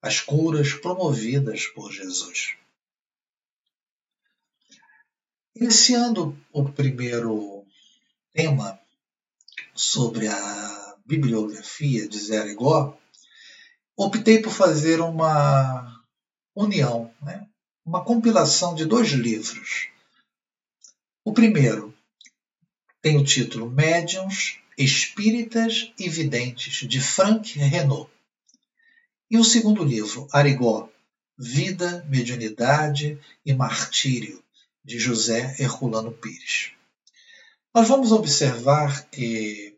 as 0.00 0.20
curas 0.20 0.74
promovidas 0.74 1.66
por 1.66 1.90
Jesus. 1.90 2.54
Iniciando 5.56 6.38
o 6.52 6.68
primeiro 6.70 7.53
tema 8.34 8.80
sobre 9.72 10.26
a 10.26 10.96
bibliografia 11.06 12.08
de 12.08 12.18
Zé 12.18 12.38
Arigó, 12.38 12.98
optei 13.96 14.42
por 14.42 14.52
fazer 14.52 15.00
uma 15.00 16.02
união, 16.54 17.14
né? 17.22 17.46
uma 17.86 18.04
compilação 18.04 18.74
de 18.74 18.84
dois 18.84 19.10
livros. 19.10 19.88
O 21.24 21.32
primeiro 21.32 21.96
tem 23.00 23.16
o 23.16 23.24
título 23.24 23.70
Médiuns, 23.70 24.58
Espíritas 24.76 25.92
e 25.96 26.08
Videntes, 26.08 26.88
de 26.88 27.00
Frank 27.00 27.56
Renault. 27.56 28.10
E 29.30 29.38
o 29.38 29.44
segundo 29.44 29.84
livro, 29.84 30.26
Arigó, 30.32 30.88
Vida, 31.38 32.04
Mediunidade 32.08 33.18
e 33.46 33.54
Martírio, 33.54 34.42
de 34.84 34.98
José 34.98 35.54
Herculano 35.60 36.12
Pires. 36.12 36.72
Nós 37.74 37.88
vamos 37.88 38.12
observar 38.12 39.10
que, 39.10 39.76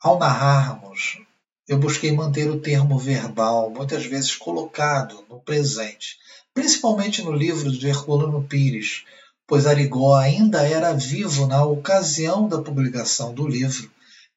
ao 0.00 0.20
narrarmos, 0.20 1.20
eu 1.66 1.76
busquei 1.76 2.12
manter 2.12 2.48
o 2.48 2.60
termo 2.60 2.96
verbal, 2.96 3.70
muitas 3.70 4.06
vezes 4.06 4.36
colocado 4.36 5.26
no 5.28 5.40
presente, 5.40 6.16
principalmente 6.54 7.22
no 7.22 7.32
livro 7.32 7.72
de 7.72 7.88
Herculano 7.88 8.44
Pires, 8.44 9.04
pois 9.48 9.66
Arigó 9.66 10.14
ainda 10.14 10.62
era 10.62 10.92
vivo 10.92 11.48
na 11.48 11.64
ocasião 11.64 12.46
da 12.46 12.62
publicação 12.62 13.34
do 13.34 13.48
livro, 13.48 13.90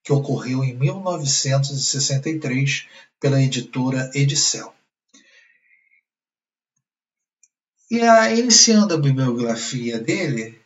que 0.03 0.11
ocorreu 0.11 0.63
em 0.63 0.75
1963 0.75 2.87
pela 3.19 3.39
editora 3.39 4.09
Edicel. 4.15 4.73
E 7.91 8.01
a, 8.01 8.33
iniciando 8.33 8.95
a 8.95 8.97
bibliografia 8.97 9.99
dele, 9.99 10.60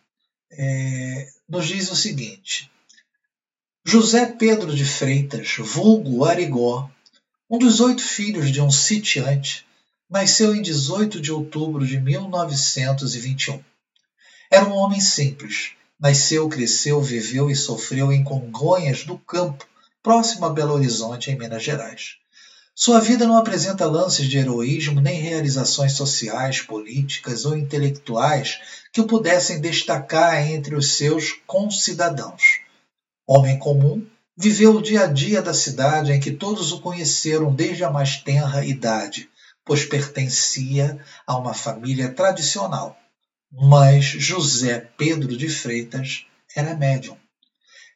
é, 0.51 1.27
nos 1.47 1.67
diz 1.67 1.91
o 1.91 1.95
seguinte: 1.95 2.71
José 3.83 4.25
Pedro 4.25 4.75
de 4.75 4.85
Freitas, 4.85 5.57
vulgo 5.59 6.25
Arigó, 6.25 6.89
um 7.49 7.57
dos 7.57 7.79
oito 7.79 8.01
filhos 8.01 8.51
de 8.51 8.61
um 8.61 8.71
sitiante, 8.71 9.65
nasceu 10.09 10.55
em 10.55 10.61
18 10.61 11.21
de 11.21 11.31
outubro 11.31 11.85
de 11.85 11.99
1921. 11.99 13.63
Era 14.49 14.65
um 14.65 14.73
homem 14.73 14.99
simples. 14.99 15.73
Nasceu, 15.99 16.49
cresceu, 16.49 17.01
viveu 17.01 17.49
e 17.49 17.55
sofreu 17.55 18.11
em 18.11 18.23
Congonhas 18.23 19.03
do 19.03 19.17
Campo, 19.17 19.65
próximo 20.03 20.45
a 20.45 20.49
Belo 20.49 20.73
Horizonte, 20.73 21.31
em 21.31 21.37
Minas 21.37 21.63
Gerais. 21.63 22.17
Sua 22.75 22.99
vida 22.99 23.25
não 23.25 23.37
apresenta 23.37 23.85
lances 23.85 24.27
de 24.27 24.37
heroísmo 24.37 24.99
nem 24.99 25.19
realizações 25.19 25.93
sociais, 25.93 26.61
políticas 26.61 27.45
ou 27.45 27.57
intelectuais 27.57 28.59
que 28.91 28.99
o 28.99 29.07
pudessem 29.07 29.61
destacar 29.61 30.45
entre 30.45 30.75
os 30.75 30.97
seus 30.97 31.31
concidadãos. 31.47 32.59
Homem 33.25 33.57
comum, 33.57 34.05
viveu 34.37 34.75
o 34.75 34.81
dia 34.81 35.05
a 35.05 35.07
dia 35.07 35.41
da 35.41 35.53
cidade 35.53 36.11
em 36.11 36.19
que 36.19 36.31
todos 36.31 36.73
o 36.73 36.81
conheceram 36.81 37.55
desde 37.55 37.85
a 37.85 37.89
mais 37.89 38.17
tenra 38.17 38.65
idade, 38.65 39.29
pois 39.63 39.85
pertencia 39.85 40.99
a 41.25 41.37
uma 41.37 41.53
família 41.53 42.11
tradicional 42.11 42.99
mas 43.57 44.03
José 44.05 44.79
Pedro 44.97 45.35
de 45.37 45.47
Freitas 45.47 46.25
era 46.55 46.75
médium. 46.75 47.17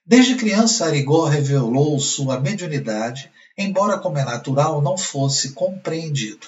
Desde 0.05 0.35
criança, 0.35 0.85
Arigó 0.85 1.25
revelou 1.25 1.99
sua 1.99 2.39
mediunidade, 2.39 3.29
embora, 3.59 3.99
como 3.99 4.17
é 4.17 4.25
natural, 4.25 4.81
não 4.81 4.97
fosse 4.97 5.51
compreendido. 5.51 6.47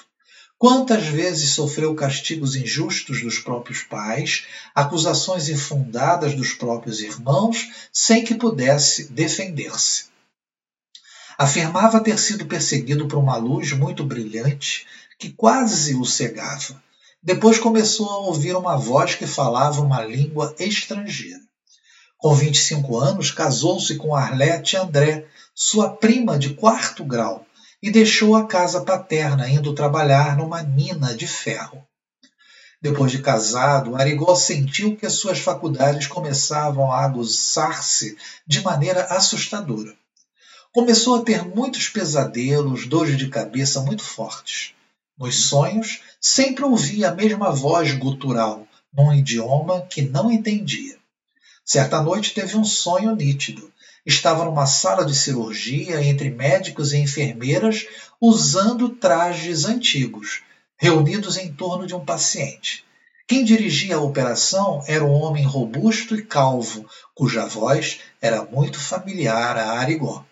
Quantas 0.57 1.05
vezes 1.05 1.51
sofreu 1.51 1.93
castigos 1.93 2.55
injustos 2.55 3.21
dos 3.21 3.39
próprios 3.39 3.83
pais, 3.83 4.45
acusações 4.73 5.49
infundadas 5.49 6.33
dos 6.33 6.53
próprios 6.53 7.01
irmãos, 7.01 7.69
sem 7.91 8.23
que 8.23 8.35
pudesse 8.35 9.11
defender-se. 9.11 10.05
Afirmava 11.37 11.99
ter 11.99 12.17
sido 12.17 12.45
perseguido 12.45 13.07
por 13.07 13.17
uma 13.17 13.37
luz 13.37 13.71
muito 13.73 14.03
brilhante 14.03 14.87
que 15.19 15.31
quase 15.31 15.95
o 15.95 16.05
cegava 16.05 16.81
depois 17.23 17.59
começou 17.59 18.09
a 18.09 18.17
ouvir 18.17 18.55
uma 18.55 18.75
voz 18.75 19.13
que 19.13 19.27
falava 19.27 19.81
uma 19.81 20.03
língua 20.03 20.55
estrangeira. 20.57 21.39
Com 22.17 22.33
25 22.33 22.97
anos, 22.97 23.29
casou-se 23.29 23.95
com 23.95 24.15
Arlete 24.15 24.75
André, 24.75 25.27
sua 25.53 25.89
prima 25.89 26.37
de 26.37 26.53
quarto 26.53 27.03
grau, 27.03 27.45
e 27.81 27.89
deixou 27.89 28.35
a 28.35 28.45
casa 28.45 28.81
paterna, 28.81 29.49
indo 29.49 29.73
trabalhar 29.73 30.37
numa 30.37 30.61
mina 30.61 31.15
de 31.15 31.25
ferro. 31.25 31.83
Depois 32.81 33.11
de 33.11 33.21
casado, 33.21 33.95
Arigó 33.95 34.33
sentiu 34.35 34.95
que 34.95 35.05
as 35.05 35.13
suas 35.13 35.39
faculdades 35.39 36.07
começavam 36.07 36.91
a 36.91 37.03
aguçar-se 37.03 38.17
de 38.45 38.61
maneira 38.61 39.05
assustadora. 39.05 39.95
Começou 40.71 41.15
a 41.15 41.23
ter 41.23 41.43
muitos 41.45 41.89
pesadelos, 41.89 42.87
dores 42.87 43.17
de 43.17 43.27
cabeça 43.27 43.81
muito 43.81 44.03
fortes. 44.03 44.73
Nos 45.17 45.45
sonhos, 45.45 46.01
sempre 46.19 46.63
ouvia 46.63 47.09
a 47.09 47.13
mesma 47.13 47.51
voz 47.51 47.91
gutural, 47.93 48.67
num 48.91 49.13
idioma 49.13 49.81
que 49.81 50.01
não 50.01 50.31
entendia. 50.31 50.97
Certa 51.63 52.01
noite 52.01 52.33
teve 52.33 52.57
um 52.57 52.65
sonho 52.65 53.15
nítido. 53.15 53.71
Estava 54.05 54.45
numa 54.45 54.65
sala 54.65 55.05
de 55.05 55.15
cirurgia 55.15 56.03
entre 56.03 56.31
médicos 56.31 56.91
e 56.91 56.97
enfermeiras 56.97 57.85
usando 58.19 58.89
trajes 58.89 59.65
antigos, 59.65 60.41
reunidos 60.75 61.37
em 61.37 61.53
torno 61.53 61.85
de 61.85 61.93
um 61.93 62.03
paciente. 62.03 62.83
Quem 63.27 63.43
dirigia 63.43 63.97
a 63.97 64.01
operação 64.01 64.83
era 64.87 65.05
um 65.05 65.13
homem 65.13 65.45
robusto 65.45 66.15
e 66.15 66.23
calvo, 66.23 66.89
cuja 67.13 67.45
voz 67.45 67.99
era 68.19 68.43
muito 68.43 68.79
familiar 68.79 69.55
a 69.55 69.73
Arigó. 69.73 70.25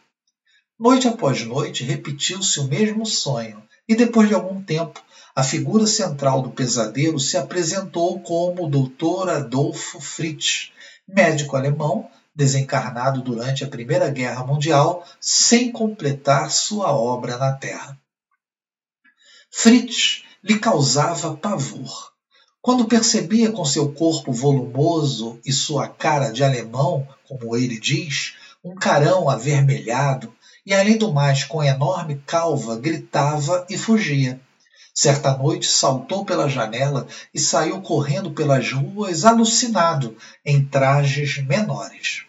Noite 0.78 1.08
após 1.08 1.46
noite 1.46 1.84
repetiu-se 1.84 2.60
o 2.60 2.68
mesmo 2.68 3.06
sonho, 3.06 3.64
e 3.88 3.96
depois 3.96 4.28
de 4.28 4.34
algum 4.34 4.62
tempo, 4.64 5.02
a 5.36 5.44
figura 5.44 5.86
central 5.86 6.42
do 6.42 6.50
pesadelo 6.50 7.20
se 7.20 7.38
apresentou 7.38 8.20
como 8.22 8.66
o 8.66 8.70
Dr. 8.70 9.30
Adolfo 9.30 10.00
Fritz, 10.02 10.72
médico 11.08 11.56
alemão 11.56 12.10
desencarnado 12.40 13.22
durante 13.22 13.66
a 13.66 13.68
Primeira 13.68 14.10
Guerra 14.10 14.46
Mundial 14.46 15.06
sem 15.20 15.74
completar 15.74 16.50
sua 16.50 16.94
obra 16.94 17.38
na 17.38 17.52
Terra. 17.52 18.00
Fritz 19.52 20.24
lhe 20.42 20.58
causava 20.58 21.36
pavor. 21.36 22.14
Quando 22.62 22.86
percebia 22.86 23.52
com 23.52 23.66
seu 23.66 23.92
corpo 23.92 24.32
volumoso 24.32 25.38
e 25.46 25.52
sua 25.52 25.90
cara 25.90 26.32
de 26.32 26.42
alemão, 26.42 27.06
como 27.28 27.58
ele 27.58 27.78
diz, 27.78 28.36
um 28.64 28.74
carão 28.74 29.30
avermelhado, 29.30 30.34
e 30.66 30.74
além 30.74 30.98
do 30.98 31.12
mais 31.12 31.44
com 31.44 31.62
enorme 31.62 32.24
calva 32.26 32.78
gritava 32.78 33.66
e 33.70 33.78
fugia. 33.78 34.40
Certa 34.94 35.38
noite 35.38 35.68
saltou 35.68 36.24
pela 36.24 36.48
janela 36.48 37.06
e 37.34 37.40
saiu 37.40 37.82
correndo 37.82 38.32
pelas 38.32 38.72
ruas 38.72 39.26
alucinado, 39.26 40.16
em 40.46 40.64
trajes 40.64 41.46
menores. 41.46 42.29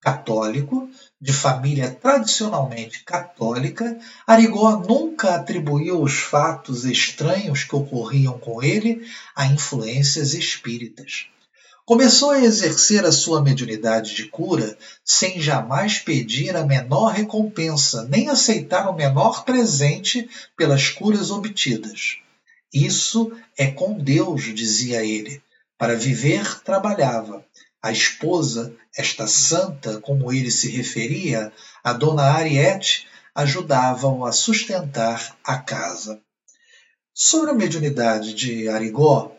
Católico, 0.00 0.88
de 1.20 1.32
família 1.32 1.90
tradicionalmente 1.90 3.04
católica, 3.04 3.98
Arigó 4.26 4.78
nunca 4.78 5.34
atribuiu 5.34 6.02
os 6.02 6.20
fatos 6.20 6.86
estranhos 6.86 7.64
que 7.64 7.76
ocorriam 7.76 8.38
com 8.38 8.62
ele 8.62 9.06
a 9.36 9.44
influências 9.46 10.32
espíritas. 10.32 11.26
Começou 11.84 12.30
a 12.30 12.40
exercer 12.40 13.04
a 13.04 13.12
sua 13.12 13.42
mediunidade 13.42 14.14
de 14.14 14.28
cura 14.28 14.78
sem 15.04 15.40
jamais 15.40 15.98
pedir 15.98 16.56
a 16.56 16.64
menor 16.64 17.08
recompensa, 17.08 18.06
nem 18.08 18.28
aceitar 18.28 18.88
o 18.88 18.94
menor 18.94 19.44
presente 19.44 20.30
pelas 20.56 20.88
curas 20.88 21.30
obtidas. 21.30 22.18
Isso 22.72 23.32
é 23.58 23.66
com 23.66 23.98
Deus, 23.98 24.44
dizia 24.54 25.04
ele. 25.04 25.42
Para 25.76 25.96
viver, 25.96 26.62
trabalhava. 26.62 27.44
A 27.82 27.90
esposa, 27.90 28.74
esta 28.96 29.26
santa, 29.26 30.00
como 30.00 30.32
ele 30.32 30.50
se 30.50 30.68
referia, 30.70 31.52
a 31.82 31.92
dona 31.92 32.24
Ariete, 32.24 33.08
ajudava-o 33.34 34.24
a 34.24 34.32
sustentar 34.32 35.36
a 35.42 35.58
casa. 35.58 36.20
Sobre 37.14 37.50
a 37.50 37.54
mediunidade 37.54 38.34
de 38.34 38.68
Arigó, 38.68 39.34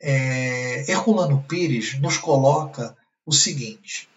é, 0.00 0.90
Herculano 0.90 1.44
Pires 1.48 1.98
nos 2.00 2.18
coloca 2.18 2.96
o 3.24 3.32
seguinte: 3.32 4.08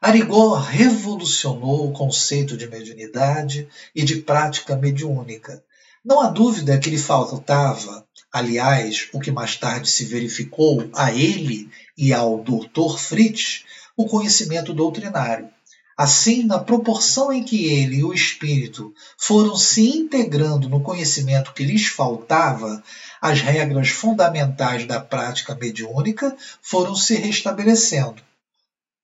Arigó 0.00 0.54
revolucionou 0.54 1.88
o 1.88 1.92
conceito 1.92 2.56
de 2.56 2.66
mediunidade 2.66 3.68
e 3.94 4.02
de 4.02 4.16
prática 4.16 4.76
mediúnica. 4.76 5.62
Não 6.04 6.20
há 6.20 6.28
dúvida 6.28 6.78
que 6.78 6.90
lhe 6.90 6.98
faltava, 6.98 8.04
aliás, 8.32 9.08
o 9.12 9.20
que 9.20 9.30
mais 9.30 9.56
tarde 9.56 9.88
se 9.88 10.04
verificou 10.04 10.90
a 10.94 11.12
ele 11.12 11.70
e 11.96 12.12
ao 12.12 12.42
Dr. 12.42 12.98
Fritz, 12.98 13.64
o 13.96 14.06
conhecimento 14.06 14.72
doutrinário. 14.72 15.50
Assim, 15.96 16.42
na 16.44 16.58
proporção 16.58 17.32
em 17.32 17.44
que 17.44 17.66
ele 17.66 17.96
e 17.96 18.04
o 18.04 18.14
espírito 18.14 18.94
foram 19.18 19.56
se 19.56 19.88
integrando 19.88 20.68
no 20.68 20.80
conhecimento 20.80 21.52
que 21.52 21.64
lhes 21.64 21.86
faltava, 21.86 22.82
as 23.20 23.40
regras 23.40 23.90
fundamentais 23.90 24.86
da 24.86 24.98
prática 24.98 25.54
mediúnica 25.54 26.34
foram 26.62 26.96
se 26.96 27.14
restabelecendo. 27.14 28.22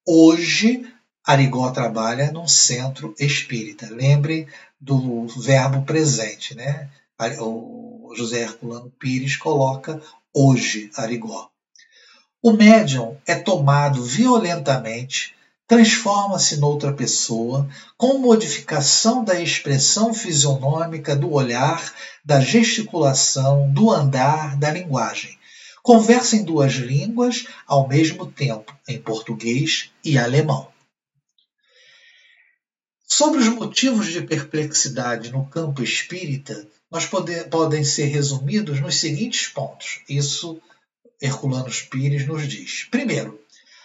Hoje, 0.05 0.91
Arigó 1.25 1.71
trabalha 1.71 2.33
num 2.33 2.49
centro 2.49 3.15
espírita. 3.19 3.87
Lembrem 3.91 4.49
do 4.81 5.27
verbo 5.27 5.83
presente, 5.83 6.55
né? 6.55 6.89
O 7.41 8.15
José 8.17 8.41
Herculano 8.41 8.91
Pires 8.99 9.37
coloca 9.37 10.01
hoje 10.33 10.91
Arigó. 10.97 11.51
O 12.43 12.53
médium 12.53 13.17
é 13.27 13.35
tomado 13.35 14.03
violentamente 14.05 15.35
transforma-se 15.69 16.57
noutra 16.57 16.95
pessoa, 16.95 17.69
com 17.95 18.19
modificação 18.19 19.23
da 19.23 19.39
expressão 19.39 20.15
fisionômica, 20.15 21.15
do 21.15 21.31
olhar, 21.31 21.95
da 22.25 22.41
gesticulação, 22.41 23.71
do 23.71 23.91
andar, 23.91 24.57
da 24.57 24.71
linguagem. 24.71 25.39
Conversa 25.83 26.37
em 26.37 26.43
duas 26.43 26.73
línguas 26.73 27.47
ao 27.67 27.87
mesmo 27.87 28.27
tempo, 28.27 28.75
em 28.89 28.99
português 28.99 29.91
e 30.03 30.17
alemão. 30.17 30.69
Sobre 33.07 33.41
os 33.41 33.49
motivos 33.49 34.07
de 34.07 34.23
perplexidade 34.23 35.31
no 35.31 35.45
campo 35.47 35.83
espírita, 35.83 36.67
nós 36.91 37.05
pode, 37.05 37.45
podem 37.45 37.85
ser 37.85 38.07
resumidos 38.07 38.81
nos 38.81 38.97
seguintes 38.97 39.49
pontos. 39.49 40.01
Isso 40.09 40.61
Herculano 41.21 41.71
Pires 41.91 42.27
nos 42.27 42.49
diz. 42.49 42.87
Primeiro, 42.91 43.41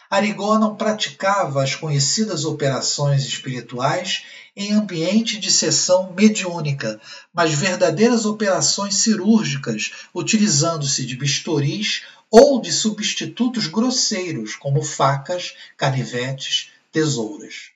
Arigó 0.10 0.60
não 0.60 0.76
praticava 0.76 1.64
as 1.64 1.74
conhecidas 1.74 2.46
operações 2.46 3.26
espirituais 3.26 4.24
em 4.56 4.72
ambiente 4.74 5.40
de 5.40 5.52
sessão 5.52 6.14
mediúnica, 6.14 7.02
mas 7.34 7.54
verdadeiras 7.54 8.24
operações 8.24 8.98
cirúrgicas, 8.98 9.92
utilizando-se 10.14 11.06
de 11.06 11.16
bisturis 11.16 12.04
ou 12.30 12.62
de 12.62 12.72
substitutos 12.72 13.66
grosseiros, 13.66 14.56
como 14.56 14.84
facas, 14.84 15.56
canivetes, 15.76 16.70
tesouras. 16.92 17.72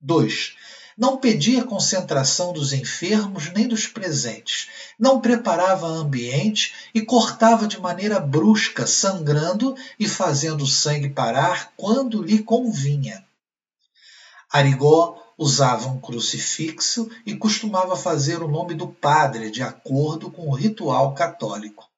2 0.00 0.54
não 0.96 1.16
pedia 1.16 1.64
concentração 1.64 2.52
dos 2.52 2.72
enfermos 2.72 3.50
nem 3.52 3.66
dos 3.66 3.86
presentes, 3.86 4.68
não 4.98 5.20
preparava 5.20 5.86
ambiente 5.86 6.72
e 6.94 7.00
cortava 7.00 7.66
de 7.66 7.80
maneira 7.80 8.20
brusca, 8.20 8.86
sangrando 8.86 9.74
e 9.98 10.08
fazendo 10.08 10.64
o 10.64 10.66
sangue 10.66 11.10
parar 11.10 11.72
quando 11.76 12.22
lhe 12.22 12.42
convinha. 12.42 13.24
Arigó 14.50 15.22
usava 15.36 15.88
um 15.88 15.98
crucifixo 15.98 17.10
e 17.24 17.34
costumava 17.34 17.96
fazer 17.96 18.42
o 18.42 18.48
nome 18.48 18.74
do 18.74 18.86
padre 18.86 19.50
de 19.50 19.62
acordo 19.62 20.30
com 20.30 20.48
o 20.48 20.54
ritual 20.54 21.14
católico. 21.14 21.91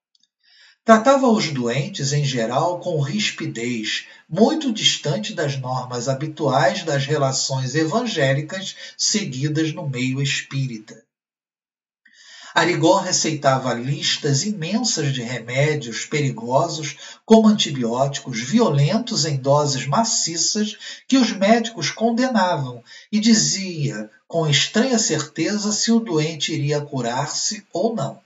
Tratava 0.85 1.27
os 1.27 1.49
doentes, 1.49 2.13
em 2.13 2.23
geral, 2.23 2.79
com 2.79 3.01
rispidez, 3.01 4.05
muito 4.29 4.71
distante 4.71 5.33
das 5.33 5.59
normas 5.59 6.07
habituais 6.07 6.83
das 6.83 7.07
relações 7.07 7.73
evangélicas 7.73 8.75
seguidas 8.95 9.73
no 9.73 9.89
meio 9.89 10.21
espírita. 10.21 11.03
Arigó 12.53 12.99
receitava 12.99 13.73
listas 13.73 14.43
imensas 14.43 15.11
de 15.11 15.23
remédios 15.23 16.05
perigosos, 16.05 16.95
como 17.25 17.47
antibióticos 17.47 18.39
violentos 18.39 19.25
em 19.25 19.37
doses 19.37 19.87
maciças, 19.87 21.01
que 21.07 21.17
os 21.17 21.31
médicos 21.31 21.89
condenavam, 21.89 22.83
e 23.11 23.19
dizia 23.19 24.07
com 24.27 24.47
estranha 24.47 24.99
certeza 24.99 25.71
se 25.71 25.91
o 25.91 25.99
doente 25.99 26.53
iria 26.53 26.79
curar-se 26.79 27.65
ou 27.73 27.95
não. 27.95 28.23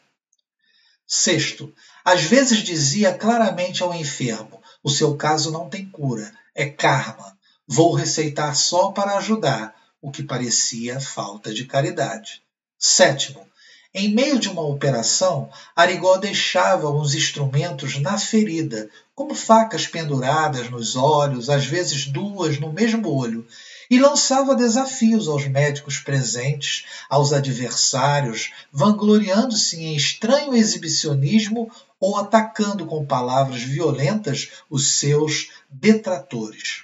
Sexto, 1.07 1.73
às 2.03 2.23
vezes 2.23 2.59
dizia 2.59 3.13
claramente 3.13 3.83
ao 3.83 3.93
enfermo: 3.93 4.61
o 4.83 4.89
seu 4.89 5.15
caso 5.15 5.51
não 5.51 5.69
tem 5.69 5.89
cura, 5.89 6.31
é 6.55 6.65
karma. 6.65 7.37
Vou 7.67 7.93
receitar 7.93 8.55
só 8.55 8.91
para 8.91 9.17
ajudar, 9.17 9.75
o 10.01 10.09
que 10.09 10.23
parecia 10.23 10.99
falta 10.99 11.53
de 11.53 11.65
caridade. 11.65 12.41
Sétimo, 12.77 13.45
em 13.93 14.13
meio 14.13 14.39
de 14.39 14.47
uma 14.47 14.61
operação, 14.61 15.49
Arigó 15.75 16.15
deixava 16.17 16.91
uns 16.91 17.15
instrumentos 17.15 17.99
na 17.99 18.19
ferida, 18.19 18.87
como 19.15 19.33
facas 19.33 19.87
penduradas 19.87 20.69
nos 20.69 20.95
olhos, 20.95 21.49
às 21.49 21.65
vezes 21.65 22.05
duas 22.05 22.59
no 22.59 22.71
mesmo 22.71 23.11
olho, 23.11 23.47
e 23.89 23.99
lançava 23.99 24.55
desafios 24.55 25.27
aos 25.27 25.47
médicos 25.47 25.97
presentes, 25.97 26.85
aos 27.09 27.33
adversários, 27.33 28.51
vangloriando-se 28.71 29.83
em 29.83 29.95
estranho 29.95 30.53
exibicionismo 30.53 31.71
ou 31.99 32.17
atacando 32.17 32.85
com 32.85 33.05
palavras 33.05 33.61
violentas 33.61 34.49
os 34.69 34.91
seus 34.91 35.49
detratores. 35.69 36.83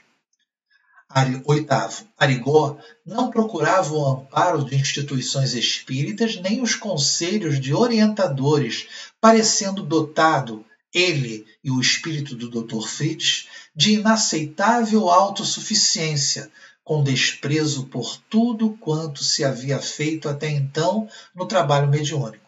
Oitavo, 1.46 2.06
Arigó 2.18 2.78
não 3.06 3.30
procurava 3.30 3.94
o 3.94 4.06
amparo 4.06 4.66
de 4.66 4.76
instituições 4.76 5.54
espíritas 5.54 6.36
nem 6.42 6.62
os 6.62 6.76
conselhos 6.76 7.58
de 7.58 7.74
orientadores, 7.74 8.88
parecendo 9.22 9.82
dotado, 9.82 10.66
ele 10.94 11.46
e 11.64 11.72
o 11.72 11.80
espírito 11.80 12.36
do 12.36 12.50
Dr. 12.50 12.86
Fritz, 12.86 13.48
de 13.74 13.94
inaceitável 13.94 15.10
autossuficiência, 15.10 16.52
com 16.84 17.02
desprezo 17.02 17.86
por 17.86 18.18
tudo 18.30 18.78
quanto 18.78 19.24
se 19.24 19.44
havia 19.44 19.80
feito 19.80 20.28
até 20.28 20.50
então 20.50 21.08
no 21.34 21.48
trabalho 21.48 21.88
mediúnico. 21.88 22.45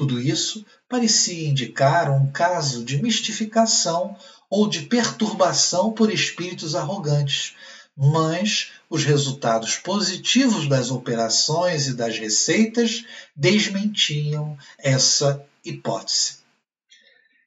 Tudo 0.00 0.18
isso 0.18 0.64
parecia 0.88 1.46
indicar 1.46 2.10
um 2.10 2.32
caso 2.32 2.82
de 2.86 3.02
mistificação 3.02 4.16
ou 4.48 4.66
de 4.66 4.86
perturbação 4.86 5.92
por 5.92 6.10
espíritos 6.10 6.74
arrogantes, 6.74 7.54
mas 7.94 8.70
os 8.88 9.04
resultados 9.04 9.76
positivos 9.76 10.66
das 10.66 10.90
operações 10.90 11.86
e 11.86 11.92
das 11.92 12.18
receitas 12.18 13.04
desmentiam 13.36 14.56
essa 14.78 15.44
hipótese. 15.62 16.38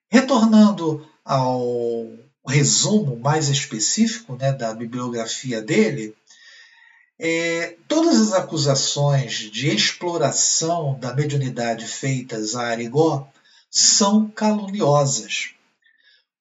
Retornando 0.08 1.10
ao 1.26 2.08
resumo 2.48 3.18
mais 3.18 3.50
específico 3.50 4.36
né, 4.36 4.52
da 4.52 4.76
bibliografia 4.76 5.60
dele, 5.60 6.16
é, 7.26 7.78
todas 7.88 8.20
as 8.20 8.34
acusações 8.34 9.50
de 9.50 9.74
exploração 9.74 11.00
da 11.00 11.14
mediunidade 11.14 11.88
feitas 11.88 12.54
a 12.54 12.64
Arigó 12.64 13.32
são 13.72 14.30
caluniosas. 14.30 15.52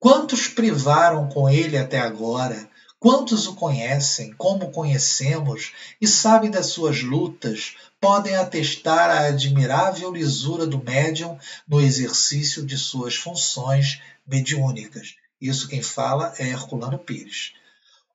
Quantos 0.00 0.48
privaram 0.48 1.28
com 1.28 1.48
ele 1.48 1.78
até 1.78 2.00
agora? 2.00 2.68
Quantos 2.98 3.46
o 3.46 3.54
conhecem, 3.54 4.32
como 4.32 4.72
conhecemos, 4.72 5.72
e 6.00 6.08
sabem 6.08 6.50
das 6.50 6.66
suas 6.66 7.00
lutas, 7.00 7.76
podem 8.00 8.34
atestar 8.34 9.08
a 9.08 9.26
admirável 9.26 10.12
lisura 10.12 10.66
do 10.66 10.82
médium 10.82 11.38
no 11.68 11.80
exercício 11.80 12.66
de 12.66 12.76
suas 12.76 13.14
funções 13.14 14.02
mediúnicas. 14.26 15.14
Isso 15.40 15.68
quem 15.68 15.80
fala 15.80 16.34
é 16.38 16.48
Herculano 16.48 16.98
Pires. 16.98 17.52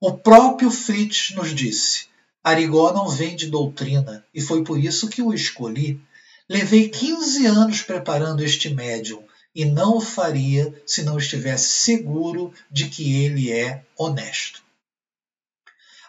O 0.01 0.11
próprio 0.11 0.69
Fritz 0.69 1.31
nos 1.33 1.55
disse: 1.55 2.07
Arigó 2.47 2.93
não 2.93 3.09
vem 3.09 3.35
de 3.35 3.47
doutrina 3.47 4.25
e 4.33 4.39
foi 4.39 4.63
por 4.63 4.81
isso 4.81 5.09
que 5.09 5.21
o 5.21 5.33
escolhi. 5.33 5.99
Levei 6.47 6.87
15 6.87 7.45
anos 7.45 7.81
preparando 7.81 8.41
este 8.41 8.69
médium 8.69 9.21
e 9.53 9.65
não 9.65 9.97
o 9.97 9.99
faria 9.99 10.73
se 10.85 11.03
não 11.03 11.17
estivesse 11.17 11.67
seguro 11.67 12.53
de 12.71 12.87
que 12.87 13.21
ele 13.21 13.51
é 13.51 13.83
honesto. 13.97 14.63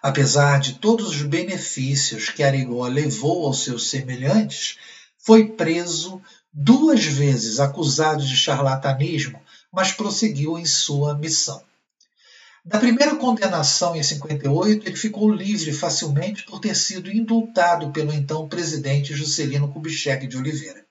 Apesar 0.01 0.61
de 0.61 0.75
todos 0.75 1.09
os 1.09 1.23
benefícios 1.23 2.31
que 2.31 2.45
Arigó 2.45 2.87
levou 2.87 3.45
aos 3.45 3.65
seus 3.65 3.91
semelhantes, 3.91 4.79
foi 5.19 5.45
preso 5.45 6.23
duas 6.53 7.05
vezes 7.05 7.59
acusado 7.59 8.25
de 8.25 8.37
charlatanismo, 8.37 9.43
mas 9.73 9.91
prosseguiu 9.91 10.57
em 10.57 10.65
sua 10.65 11.19
missão. 11.19 11.61
Da 12.69 12.79
primeira 12.79 13.17
condenação 13.17 13.97
em 13.97 14.03
58, 14.03 14.87
ele 14.87 14.95
ficou 14.95 15.33
livre 15.33 15.73
facilmente 15.73 16.45
por 16.45 16.61
ter 16.61 16.77
sido 16.77 17.11
indultado 17.11 17.91
pelo 17.93 18.13
então 18.13 18.47
presidente 18.47 19.15
Juscelino 19.15 19.73
Kubitschek 19.73 20.27
de 20.27 20.37
Oliveira. 20.37 20.85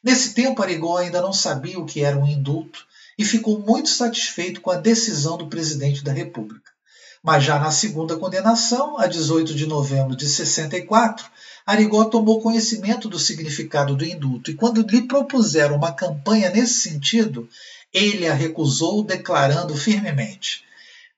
Nesse 0.00 0.32
tempo, 0.32 0.62
Arigó 0.62 0.96
ainda 0.96 1.20
não 1.20 1.32
sabia 1.32 1.76
o 1.76 1.84
que 1.84 2.04
era 2.04 2.16
um 2.16 2.24
indulto 2.24 2.86
e 3.18 3.24
ficou 3.24 3.58
muito 3.58 3.88
satisfeito 3.88 4.60
com 4.60 4.70
a 4.70 4.76
decisão 4.76 5.36
do 5.36 5.48
presidente 5.48 6.04
da 6.04 6.12
República. 6.12 6.70
Mas 7.20 7.42
já 7.42 7.58
na 7.58 7.72
segunda 7.72 8.16
condenação, 8.16 8.96
a 8.96 9.08
18 9.08 9.56
de 9.56 9.66
novembro 9.66 10.14
de 10.14 10.28
64, 10.28 11.26
Arigó 11.66 12.04
tomou 12.04 12.40
conhecimento 12.40 13.08
do 13.08 13.18
significado 13.18 13.96
do 13.96 14.04
indulto 14.04 14.52
e, 14.52 14.54
quando 14.54 14.86
lhe 14.86 15.02
propuseram 15.02 15.74
uma 15.74 15.90
campanha 15.90 16.48
nesse 16.48 16.74
sentido, 16.74 17.48
ele 17.92 18.28
a 18.28 18.34
recusou, 18.34 19.02
declarando 19.02 19.74
firmemente: 19.74 20.67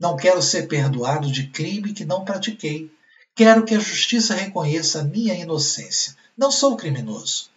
Não 0.01 0.17
quero 0.17 0.41
ser 0.41 0.67
perdoado 0.67 1.31
de 1.31 1.49
crime 1.49 1.93
que 1.93 2.07
não 2.07 2.25
pratiquei. 2.25 2.91
Quero 3.35 3.65
que 3.65 3.75
a 3.75 3.79
justiça 3.79 4.35
reconheça 4.35 5.01
a 5.01 5.05
minha 5.05 5.35
inocência. 5.35 6.17
Não 6.35 6.51
sou 6.51 6.75
criminoso. 6.75 7.51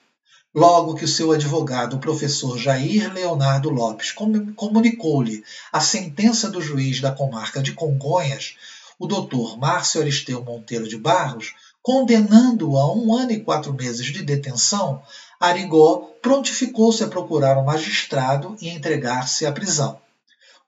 Logo 0.53 0.93
que 0.93 1.05
o 1.05 1.07
seu 1.07 1.31
advogado, 1.31 1.95
o 1.95 1.99
professor 1.99 2.57
Jair 2.57 3.13
Leonardo 3.13 3.69
Lopes, 3.69 4.11
comunicou-lhe 4.11 5.41
a 5.71 5.79
sentença 5.79 6.49
do 6.49 6.61
juiz 6.61 6.99
da 6.99 7.13
comarca 7.13 7.61
de 7.61 7.71
Congonhas, 7.71 8.55
o 8.99 9.07
doutor 9.07 9.57
Márcio 9.57 10.01
Aristeu 10.01 10.43
Monteiro 10.43 10.85
de 10.87 10.97
Barros, 10.97 11.53
condenando-o 11.81 12.77
a 12.77 12.93
um 12.93 13.15
ano 13.15 13.31
e 13.31 13.39
quatro 13.39 13.73
meses 13.73 14.05
de 14.07 14.21
detenção, 14.21 15.01
Arigó 15.39 16.11
prontificou-se 16.21 17.03
a 17.03 17.07
procurar 17.07 17.57
um 17.57 17.63
magistrado 17.63 18.55
e 18.61 18.69
entregar-se 18.69 19.45
à 19.45 19.51
prisão. 19.51 20.02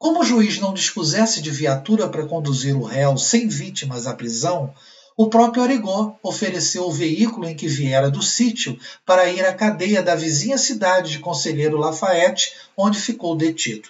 Como 0.06 0.20
o 0.20 0.24
juiz 0.24 0.60
não 0.60 0.72
dispusesse 0.72 1.41
de 1.41 1.49
viatura 1.49 2.08
para 2.08 2.28
conduzir 2.28 2.78
o 2.78 2.84
réu 2.84 3.18
sem 3.18 3.47
vítimas 3.47 4.06
à 4.06 4.14
prisão, 4.14 4.72
o 5.18 5.32
próprio 5.32 5.64
Arigó 5.64 6.16
ofereceu 6.22 6.84
o 6.84 6.91
veículo 6.91 7.49
em 7.49 7.56
que 7.56 7.68
viera 7.68 8.12
do 8.12 8.22
sítio 8.22 8.78
para 9.03 9.28
ir 9.28 9.43
à 9.43 9.51
cadeia 9.51 10.03
da 10.03 10.14
vizinha 10.14 10.60
cidade 10.60 11.10
de 11.10 11.18
Conselheiro 11.18 11.80
Lafayette, 11.80 12.53
onde 12.78 12.99
ficou 12.99 13.36
detido. 13.36 13.89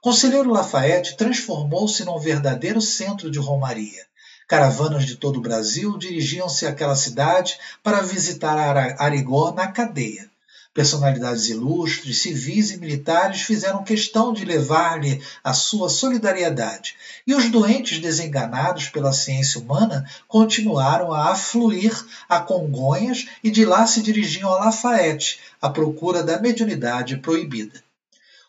Conselheiro 0.00 0.48
Lafayette 0.48 1.16
transformou-se 1.16 2.04
num 2.04 2.20
verdadeiro 2.20 2.80
centro 2.80 3.28
de 3.28 3.40
romaria. 3.40 4.06
Caravanas 4.46 5.04
de 5.04 5.16
todo 5.16 5.38
o 5.38 5.42
Brasil 5.42 5.98
dirigiam-se 5.98 6.68
àquela 6.68 6.94
cidade 6.94 7.58
para 7.82 8.00
visitar 8.00 8.76
Arigó 8.96 9.50
na 9.50 9.66
cadeia. 9.66 10.31
Personalidades 10.74 11.50
ilustres, 11.50 12.22
civis 12.22 12.70
e 12.70 12.78
militares 12.78 13.42
fizeram 13.42 13.84
questão 13.84 14.32
de 14.32 14.42
levar-lhe 14.42 15.20
a 15.44 15.52
sua 15.52 15.90
solidariedade, 15.90 16.96
e 17.26 17.34
os 17.34 17.50
doentes 17.50 17.98
desenganados 17.98 18.88
pela 18.88 19.12
ciência 19.12 19.60
humana 19.60 20.08
continuaram 20.26 21.12
a 21.12 21.32
afluir 21.32 21.92
a 22.26 22.40
Congonhas 22.40 23.26
e 23.44 23.50
de 23.50 23.66
lá 23.66 23.86
se 23.86 24.00
dirigiam 24.00 24.50
a 24.50 24.64
Lafayette, 24.64 25.40
à 25.60 25.68
procura 25.68 26.22
da 26.22 26.40
mediunidade 26.40 27.18
proibida. 27.18 27.82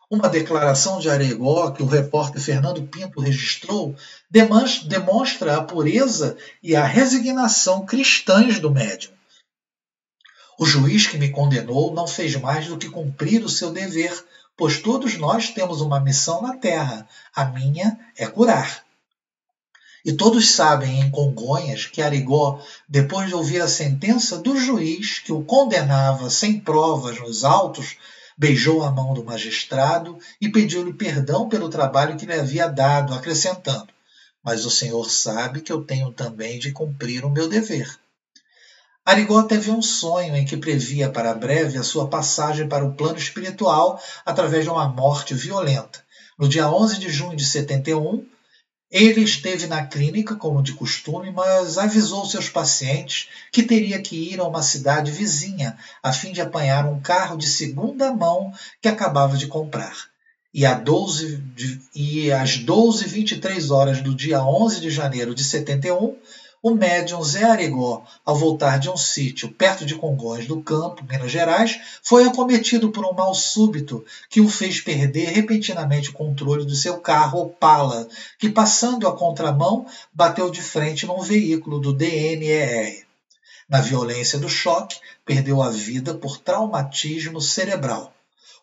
Uma 0.10 0.30
declaração 0.30 1.00
de 1.00 1.10
Aregó 1.10 1.72
que 1.72 1.84
o 1.84 1.88
repórter 1.88 2.42
Fernando 2.42 2.84
Pinto 2.84 3.20
registrou 3.20 3.96
demonstra 4.30 5.58
a 5.58 5.64
pureza 5.64 6.38
e 6.62 6.74
a 6.74 6.86
resignação 6.86 7.86
cristãs 7.86 8.60
do 8.60 8.72
médium. 8.72 9.12
O 10.58 10.66
juiz 10.66 11.08
que 11.08 11.18
me 11.18 11.30
condenou 11.30 11.94
não 11.94 12.08
fez 12.08 12.36
mais 12.36 12.68
do 12.68 12.78
que 12.78 12.90
cumprir 12.90 13.44
o 13.44 13.50
seu 13.50 13.72
dever, 13.72 14.24
pois 14.56 14.80
todos 14.80 15.18
nós 15.18 15.50
temos 15.50 15.82
uma 15.82 16.00
missão 16.00 16.42
na 16.42 16.56
terra. 16.56 17.08
A 17.36 17.46
minha 17.46 18.00
é 18.16 18.28
curar. 18.28 18.84
E 20.06 20.12
todos 20.12 20.52
sabem 20.52 21.00
em 21.00 21.10
Congonhas 21.10 21.86
que 21.86 22.02
Arigó, 22.02 22.62
depois 22.88 23.30
de 23.30 23.36
ouvir 23.36 23.62
a 23.62 23.68
sentença 23.68 24.38
do 24.38 24.58
juiz 24.58 25.20
que 25.20 25.32
o 25.32 25.44
condenava 25.44 26.30
sem 26.30 26.60
provas 26.60 27.20
nos 27.20 27.44
autos, 27.44 27.98
beijou 28.38 28.84
a 28.84 28.92
mão 28.92 29.14
do 29.14 29.24
magistrado 29.24 30.18
e 30.42 30.50
pediu-lhe 30.50 30.94
perdão 30.94 31.48
pelo 31.48 31.70
trabalho 31.70 32.18
que 32.18 32.26
lhe 32.26 32.34
havia 32.34 32.68
dado, 32.68 33.14
acrescentando: 33.14 33.88
Mas 34.44 34.66
o 34.66 34.72
senhor 34.72 35.10
sabe 35.10 35.62
que 35.62 35.72
eu 35.72 35.84
tenho 35.84 36.12
também 36.12 36.60
de 36.60 36.72
cumprir 36.72 37.24
o 37.24 37.30
meu 37.30 37.48
dever. 37.48 37.98
Arigó 39.06 39.44
teve 39.44 39.70
um 39.70 39.82
sonho 39.82 40.34
em 40.34 40.46
que 40.46 40.56
previa 40.56 41.10
para 41.10 41.34
breve 41.34 41.78
a 41.78 41.84
sua 41.84 42.08
passagem 42.08 42.70
para 42.70 42.86
o 42.86 42.94
plano 42.94 43.18
espiritual 43.18 44.02
através 44.26 44.64
de 44.64 44.70
uma 44.70 44.88
morte 44.88 45.34
violenta. 45.34 46.02
No 46.40 46.48
dia 46.48 46.70
11 46.70 47.00
de 47.00 47.10
junho 47.10 47.36
de 47.36 47.46
71, 47.46 48.26
ele 48.90 49.22
esteve 49.22 49.68
na 49.68 49.86
clínica, 49.86 50.36
como 50.36 50.64
de 50.64 50.74
costume, 50.74 51.32
mas 51.32 51.78
avisou 51.78 52.26
seus 52.26 52.48
pacientes 52.48 53.28
que 53.52 53.64
teria 53.64 54.02
que 54.02 54.16
ir 54.16 54.40
a 54.40 54.48
uma 54.48 54.62
cidade 54.62 55.12
vizinha 55.12 55.78
a 56.02 56.14
fim 56.14 56.32
de 56.32 56.40
apanhar 56.40 56.86
um 56.86 57.02
carro 57.02 57.36
de 57.36 57.48
segunda 57.48 58.14
mão 58.14 58.54
que 58.82 58.88
acabava 58.88 59.36
de 59.36 59.48
comprar. 59.48 60.14
E, 60.54 60.64
12 60.68 61.38
de, 61.38 61.82
e 61.96 62.32
às 62.32 62.60
12h23 62.60 63.70
horas 63.72 64.02
do 64.02 64.14
dia 64.14 64.46
11 64.46 64.80
de 64.80 64.92
janeiro 64.92 65.34
de 65.34 65.44
71, 65.44 66.16
o 66.64 66.74
médium 66.74 67.22
Zé 67.22 67.44
Arigó, 67.44 68.06
ao 68.24 68.38
voltar 68.38 68.80
de 68.80 68.90
um 68.90 68.96
sítio 68.96 69.52
perto 69.52 69.86
de 69.86 69.96
Congonhas 69.96 70.48
do 70.48 70.62
Campo, 70.62 71.04
Minas 71.04 71.30
Gerais, 71.30 71.78
foi 72.02 72.24
acometido 72.24 72.90
por 72.90 73.06
um 73.06 73.12
mal 73.12 73.36
súbito 73.36 74.06
que 74.30 74.40
o 74.40 74.48
fez 74.48 74.80
perder 74.80 75.32
repentinamente 75.32 76.12
o 76.12 76.14
controle 76.14 76.64
do 76.64 76.74
seu 76.74 77.00
carro 77.02 77.42
Opala, 77.42 78.08
que 78.40 78.50
passando 78.50 79.10
a 79.10 79.16
contramão 79.16 79.86
bateu 80.14 80.50
de 80.50 80.62
frente 80.62 81.06
num 81.06 81.20
veículo 81.20 81.80
do 81.80 81.92
DNER. 81.92 83.06
Na 83.68 83.82
violência 83.82 84.40
do 84.40 84.48
choque, 84.48 85.02
perdeu 85.26 85.62
a 85.62 85.70
vida 85.70 86.14
por 86.14 86.38
traumatismo 86.38 87.42
cerebral 87.42 88.14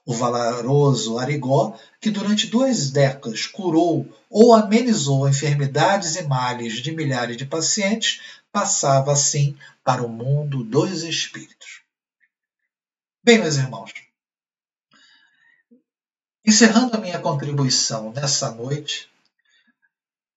o 0.05 0.15
valoroso 0.15 1.19
Arigó, 1.19 1.79
que 2.01 2.11
durante 2.11 2.47
duas 2.47 2.91
décadas 2.91 3.47
curou 3.47 4.09
ou 4.29 4.55
amenizou 4.55 5.29
enfermidades 5.29 6.17
e 6.17 6.23
males 6.23 6.81
de 6.83 6.93
milhares 6.93 7.37
de 7.37 7.45
pacientes, 7.45 8.21
passava 8.51 9.13
assim 9.13 9.57
para 9.85 10.03
o 10.03 10.09
mundo 10.09 10.65
dos 10.65 11.03
espíritos. 11.03 11.83
Bem, 13.23 13.39
meus 13.39 13.57
irmãos, 13.57 13.93
encerrando 16.45 16.97
a 16.97 17.01
minha 17.01 17.19
contribuição 17.19 18.13
nessa 18.13 18.51
noite, 18.51 19.11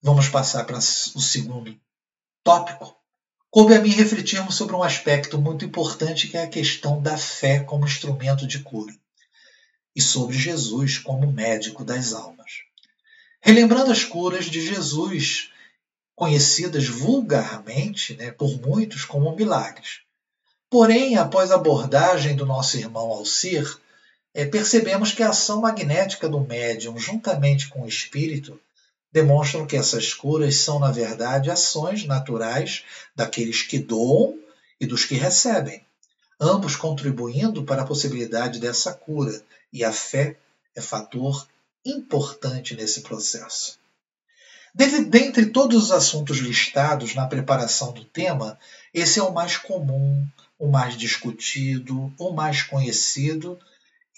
vamos 0.01 0.27
passar 0.27 0.65
para 0.65 0.77
o 0.77 0.81
segundo 0.81 1.75
tópico. 2.43 2.95
Coube 3.49 3.75
a 3.75 3.79
mim 3.79 3.89
refletirmos 3.89 4.55
sobre 4.55 4.75
um 4.75 4.83
aspecto 4.83 5.39
muito 5.39 5.63
importante 5.63 6.27
que 6.27 6.35
é 6.35 6.43
a 6.43 6.49
questão 6.49 7.01
da 7.01 7.17
fé 7.17 7.59
como 7.59 7.85
instrumento 7.85 8.45
de 8.45 8.59
cura 8.59 8.93
e 9.95 10.01
sobre 10.01 10.37
Jesus 10.37 10.97
como 10.97 11.31
médico 11.31 11.83
das 11.83 12.13
almas. 12.13 12.63
Relembrando 13.41 13.91
as 13.91 14.03
curas 14.03 14.45
de 14.45 14.65
Jesus, 14.65 15.51
conhecidas 16.15 16.87
vulgarmente 16.87 18.15
né, 18.15 18.31
por 18.31 18.59
muitos 18.61 19.05
como 19.05 19.35
milagres. 19.35 20.01
Porém, 20.69 21.17
após 21.17 21.51
a 21.51 21.55
abordagem 21.55 22.35
do 22.35 22.45
nosso 22.45 22.77
irmão 22.77 23.11
Alcir, 23.11 23.77
é, 24.33 24.45
percebemos 24.45 25.11
que 25.11 25.21
a 25.21 25.29
ação 25.29 25.61
magnética 25.61 26.27
do 26.27 26.39
médium, 26.39 26.97
juntamente 26.97 27.67
com 27.67 27.83
o 27.83 27.87
espírito, 27.87 28.59
demonstram 29.11 29.67
que 29.67 29.75
essas 29.75 30.11
curas 30.11 30.55
são, 30.55 30.79
na 30.79 30.91
verdade, 30.91 31.51
ações 31.51 32.05
naturais 32.05 32.83
daqueles 33.15 33.61
que 33.61 33.77
doam 33.77 34.39
e 34.79 34.87
dos 34.87 35.05
que 35.05 35.13
recebem, 35.13 35.85
ambos 36.39 36.75
contribuindo 36.75 37.63
para 37.63 37.81
a 37.81 37.85
possibilidade 37.85 38.59
dessa 38.59 38.93
cura, 38.93 39.43
e 39.71 39.83
a 39.83 39.91
fé 39.91 40.37
é 40.75 40.81
fator 40.81 41.47
importante 41.85 42.75
nesse 42.75 43.01
processo. 43.01 43.79
Dentre 44.75 45.47
todos 45.47 45.85
os 45.85 45.91
assuntos 45.91 46.37
listados 46.37 47.13
na 47.13 47.27
preparação 47.27 47.91
do 47.91 48.03
tema, 48.03 48.57
esse 48.91 49.19
é 49.19 49.23
o 49.23 49.33
mais 49.33 49.55
comum, 49.55 50.27
o 50.57 50.67
mais 50.67 50.97
discutido, 50.97 52.11
o 52.17 52.31
mais 52.31 52.63
conhecido 52.63 53.59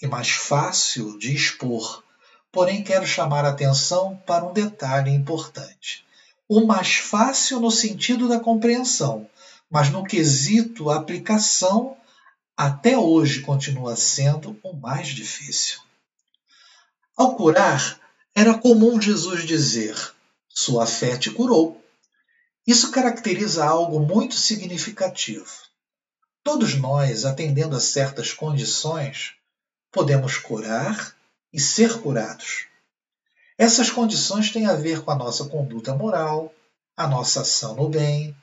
e 0.00 0.06
mais 0.06 0.30
fácil 0.30 1.18
de 1.18 1.34
expor. 1.34 2.02
Porém, 2.50 2.82
quero 2.82 3.06
chamar 3.06 3.44
a 3.44 3.50
atenção 3.50 4.16
para 4.26 4.46
um 4.46 4.52
detalhe 4.54 5.10
importante. 5.10 6.06
O 6.48 6.64
mais 6.64 6.94
fácil 6.94 7.60
no 7.60 7.70
sentido 7.70 8.26
da 8.26 8.40
compreensão, 8.40 9.28
mas 9.70 9.90
no 9.90 10.04
quesito 10.04 10.90
aplicação 10.90 11.96
até 12.56 12.96
hoje 12.96 13.40
continua 13.40 13.94
sendo 13.96 14.58
o 14.62 14.72
mais 14.72 15.08
difícil. 15.08 15.78
Ao 17.16 17.36
curar, 17.36 18.00
era 18.34 18.56
comum 18.56 19.00
Jesus 19.00 19.44
dizer: 19.46 19.94
Sua 20.48 20.86
fé 20.86 21.18
te 21.18 21.30
curou. 21.30 21.82
Isso 22.66 22.90
caracteriza 22.90 23.64
algo 23.64 24.00
muito 24.00 24.34
significativo. 24.34 25.46
Todos 26.42 26.74
nós, 26.74 27.24
atendendo 27.24 27.76
a 27.76 27.80
certas 27.80 28.32
condições, 28.32 29.34
podemos 29.92 30.38
curar 30.38 31.14
e 31.52 31.60
ser 31.60 32.00
curados. 32.00 32.66
Essas 33.58 33.90
condições 33.90 34.50
têm 34.50 34.66
a 34.66 34.74
ver 34.74 35.02
com 35.02 35.10
a 35.10 35.14
nossa 35.14 35.46
conduta 35.46 35.94
moral, 35.94 36.52
a 36.96 37.06
nossa 37.06 37.40
ação 37.40 37.74
no 37.74 37.88
bem, 37.88 38.36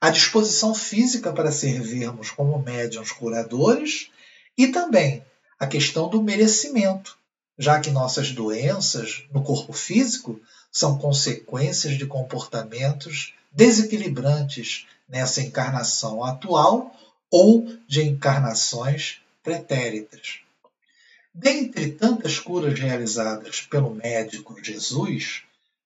a 0.00 0.10
disposição 0.10 0.74
física 0.74 1.32
para 1.32 1.52
servirmos 1.52 2.30
como 2.30 2.58
médiums 2.58 3.10
curadores 3.10 4.10
e 4.56 4.68
também 4.68 5.24
a 5.58 5.66
questão 5.66 6.08
do 6.08 6.22
merecimento, 6.22 7.18
já 7.58 7.80
que 7.80 7.90
nossas 7.90 8.30
doenças 8.30 9.24
no 9.32 9.42
corpo 9.42 9.72
físico 9.72 10.40
são 10.70 10.98
consequências 10.98 11.98
de 11.98 12.06
comportamentos 12.06 13.34
desequilibrantes 13.50 14.86
nessa 15.08 15.40
encarnação 15.40 16.22
atual 16.22 16.94
ou 17.30 17.66
de 17.86 18.02
encarnações 18.02 19.20
pretéritas. 19.42 20.40
Dentre 21.34 21.92
tantas 21.92 22.38
curas 22.38 22.78
realizadas 22.78 23.60
pelo 23.60 23.94
médico 23.94 24.56
Jesus, 24.62 25.42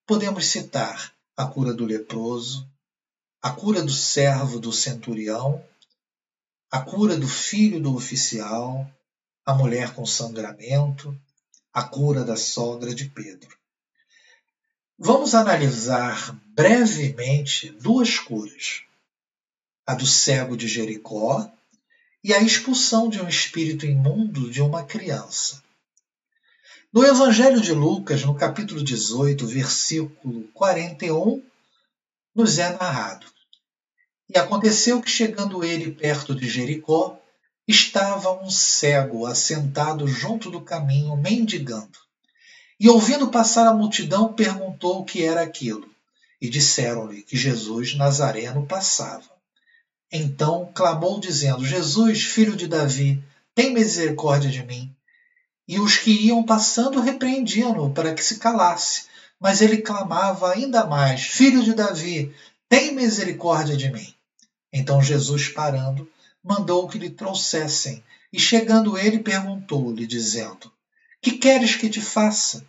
podemos 0.06 0.46
citar 0.46 1.12
a 1.36 1.46
cura 1.46 1.72
do 1.72 1.84
leproso, 1.84 2.66
a 3.42 3.50
cura 3.50 3.82
do 3.82 3.90
servo 3.90 4.60
do 4.60 4.72
centurião, 4.72 5.66
a 6.70 6.80
cura 6.80 7.16
do 7.16 7.26
filho 7.26 7.80
do 7.80 7.92
oficial, 7.96 8.88
a 9.44 9.52
mulher 9.52 9.92
com 9.94 10.06
sangramento, 10.06 11.20
a 11.74 11.82
cura 11.82 12.22
da 12.24 12.36
sogra 12.36 12.94
de 12.94 13.06
Pedro. 13.06 13.58
Vamos 14.96 15.34
analisar 15.34 16.32
brevemente 16.54 17.70
duas 17.70 18.16
curas: 18.16 18.82
a 19.84 19.94
do 19.94 20.06
cego 20.06 20.56
de 20.56 20.68
Jericó 20.68 21.50
e 22.22 22.32
a 22.32 22.40
expulsão 22.40 23.08
de 23.08 23.20
um 23.20 23.28
espírito 23.28 23.84
imundo 23.84 24.48
de 24.52 24.62
uma 24.62 24.84
criança. 24.84 25.60
No 26.92 27.04
Evangelho 27.04 27.60
de 27.60 27.72
Lucas, 27.72 28.22
no 28.22 28.36
capítulo 28.36 28.84
18, 28.84 29.44
versículo 29.48 30.44
41, 30.54 31.42
nos 32.34 32.58
é 32.58 32.70
narrado: 32.76 33.31
E 34.34 34.38
aconteceu 34.38 35.02
que, 35.02 35.10
chegando 35.10 35.62
ele 35.62 35.90
perto 35.90 36.34
de 36.34 36.48
Jericó, 36.48 37.20
estava 37.68 38.32
um 38.42 38.48
cego 38.48 39.26
assentado 39.26 40.06
junto 40.06 40.50
do 40.50 40.62
caminho, 40.62 41.14
mendigando. 41.16 41.98
E 42.80 42.88
ouvindo 42.88 43.28
passar 43.28 43.66
a 43.66 43.74
multidão, 43.74 44.32
perguntou 44.32 45.00
o 45.00 45.04
que 45.04 45.22
era 45.22 45.42
aquilo. 45.42 45.86
E 46.40 46.48
disseram-lhe 46.48 47.22
que 47.22 47.36
Jesus 47.36 47.94
Nazareno 47.94 48.64
passava. 48.64 49.30
Então 50.10 50.72
clamou, 50.74 51.20
dizendo: 51.20 51.66
Jesus, 51.66 52.22
filho 52.22 52.56
de 52.56 52.66
Davi, 52.66 53.22
tem 53.54 53.74
misericórdia 53.74 54.50
de 54.50 54.64
mim. 54.64 54.96
E 55.68 55.78
os 55.78 55.98
que 55.98 56.10
iam 56.10 56.42
passando 56.42 57.02
repreendiam-no 57.02 57.92
para 57.92 58.14
que 58.14 58.24
se 58.24 58.38
calasse. 58.38 59.04
Mas 59.38 59.60
ele 59.60 59.82
clamava 59.82 60.52
ainda 60.52 60.86
mais: 60.86 61.22
Filho 61.22 61.62
de 61.62 61.74
Davi, 61.74 62.34
tem 62.66 62.94
misericórdia 62.94 63.76
de 63.76 63.90
mim. 63.92 64.14
Então 64.72 65.02
Jesus, 65.02 65.48
parando, 65.48 66.08
mandou 66.42 66.88
que 66.88 66.98
lhe 66.98 67.10
trouxessem. 67.10 68.02
E 68.32 68.40
chegando 68.40 68.96
ele, 68.96 69.18
perguntou-lhe, 69.18 70.06
dizendo: 70.06 70.72
Que 71.20 71.32
queres 71.32 71.76
que 71.76 71.90
te 71.90 72.00
faça? 72.00 72.64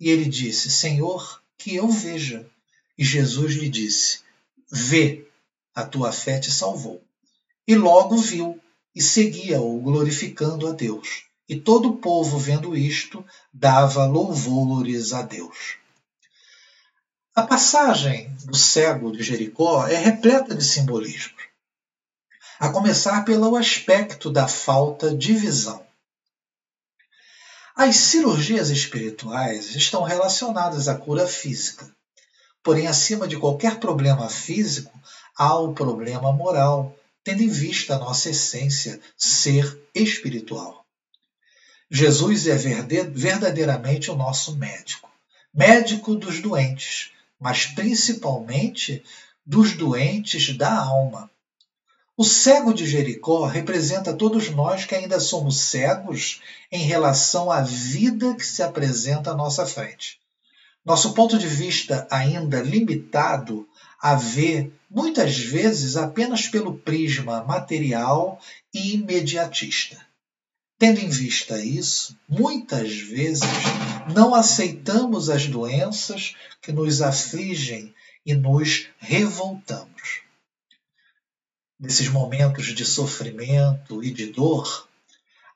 E 0.00 0.10
ele 0.10 0.24
disse: 0.24 0.70
Senhor, 0.70 1.40
que 1.56 1.74
eu 1.74 1.88
veja. 1.88 2.46
E 2.98 3.04
Jesus 3.04 3.54
lhe 3.54 3.68
disse: 3.68 4.20
Vê, 4.70 5.26
a 5.74 5.84
tua 5.84 6.12
fé 6.12 6.38
te 6.38 6.50
salvou. 6.50 7.02
E 7.66 7.74
logo 7.74 8.16
viu 8.16 8.60
e 8.94 9.00
seguia-o, 9.00 9.80
glorificando 9.80 10.66
a 10.66 10.72
Deus. 10.72 11.24
E 11.48 11.56
todo 11.56 11.90
o 11.90 11.96
povo, 11.96 12.38
vendo 12.38 12.76
isto, 12.76 13.24
dava 13.52 14.06
louvores 14.06 15.12
a 15.12 15.22
Deus. 15.22 15.76
A 17.34 17.42
passagem 17.42 18.30
do 18.44 18.56
cego 18.56 19.10
de 19.10 19.22
Jericó 19.22 19.86
é 19.88 19.96
repleta 19.96 20.54
de 20.54 20.64
simbolismos, 20.64 21.43
a 22.58 22.68
começar 22.68 23.24
pelo 23.24 23.56
aspecto 23.56 24.30
da 24.30 24.46
falta 24.46 25.14
de 25.14 25.34
visão. 25.34 25.84
As 27.76 27.96
cirurgias 27.96 28.70
espirituais 28.70 29.74
estão 29.74 30.04
relacionadas 30.04 30.86
à 30.86 30.94
cura 30.94 31.26
física. 31.26 31.92
Porém, 32.62 32.86
acima 32.86 33.26
de 33.26 33.36
qualquer 33.36 33.80
problema 33.80 34.28
físico, 34.28 34.92
há 35.36 35.58
o 35.58 35.74
problema 35.74 36.32
moral, 36.32 36.96
tendo 37.24 37.42
em 37.42 37.48
vista 37.48 37.96
a 37.96 37.98
nossa 37.98 38.30
essência, 38.30 39.00
ser 39.16 39.76
espiritual. 39.94 40.84
Jesus 41.90 42.46
é 42.46 42.56
verdadeiramente 42.56 44.10
o 44.10 44.16
nosso 44.16 44.56
médico, 44.56 45.10
médico 45.52 46.14
dos 46.14 46.40
doentes, 46.40 47.10
mas 47.38 47.66
principalmente 47.66 49.04
dos 49.44 49.76
doentes 49.76 50.56
da 50.56 50.72
alma. 50.72 51.30
O 52.16 52.22
cego 52.22 52.72
de 52.72 52.86
Jericó 52.86 53.44
representa 53.44 54.12
todos 54.12 54.48
nós 54.48 54.84
que 54.84 54.94
ainda 54.94 55.18
somos 55.18 55.58
cegos 55.58 56.40
em 56.70 56.84
relação 56.84 57.50
à 57.50 57.60
vida 57.60 58.36
que 58.36 58.46
se 58.46 58.62
apresenta 58.62 59.32
à 59.32 59.34
nossa 59.34 59.66
frente. 59.66 60.20
Nosso 60.84 61.12
ponto 61.12 61.36
de 61.36 61.48
vista 61.48 62.06
ainda 62.08 62.60
limitado 62.60 63.66
a 64.00 64.14
ver 64.14 64.72
muitas 64.88 65.36
vezes 65.36 65.96
apenas 65.96 66.46
pelo 66.46 66.78
prisma 66.78 67.42
material 67.42 68.38
e 68.72 68.94
imediatista. 68.94 69.98
Tendo 70.78 71.00
em 71.00 71.08
vista 71.08 71.58
isso, 71.58 72.16
muitas 72.28 72.94
vezes 72.94 73.42
não 74.14 74.36
aceitamos 74.36 75.28
as 75.30 75.48
doenças 75.48 76.36
que 76.62 76.70
nos 76.70 77.02
afligem 77.02 77.92
e 78.24 78.34
nos 78.34 78.86
revoltamos. 78.98 80.23
Nesses 81.78 82.08
momentos 82.08 82.66
de 82.66 82.84
sofrimento 82.84 84.02
e 84.02 84.12
de 84.12 84.26
dor, 84.26 84.88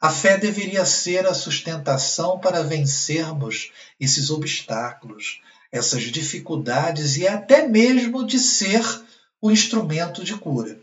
a 0.01 0.11
fé 0.11 0.37
deveria 0.37 0.85
ser 0.85 1.27
a 1.27 1.35
sustentação 1.35 2.39
para 2.39 2.63
vencermos 2.63 3.73
esses 3.99 4.31
obstáculos, 4.31 5.41
essas 5.71 6.03
dificuldades 6.03 7.17
e 7.17 7.27
até 7.27 7.67
mesmo 7.67 8.25
de 8.27 8.39
ser 8.39 8.83
o 9.41 9.51
instrumento 9.51 10.25
de 10.25 10.37
cura. 10.37 10.79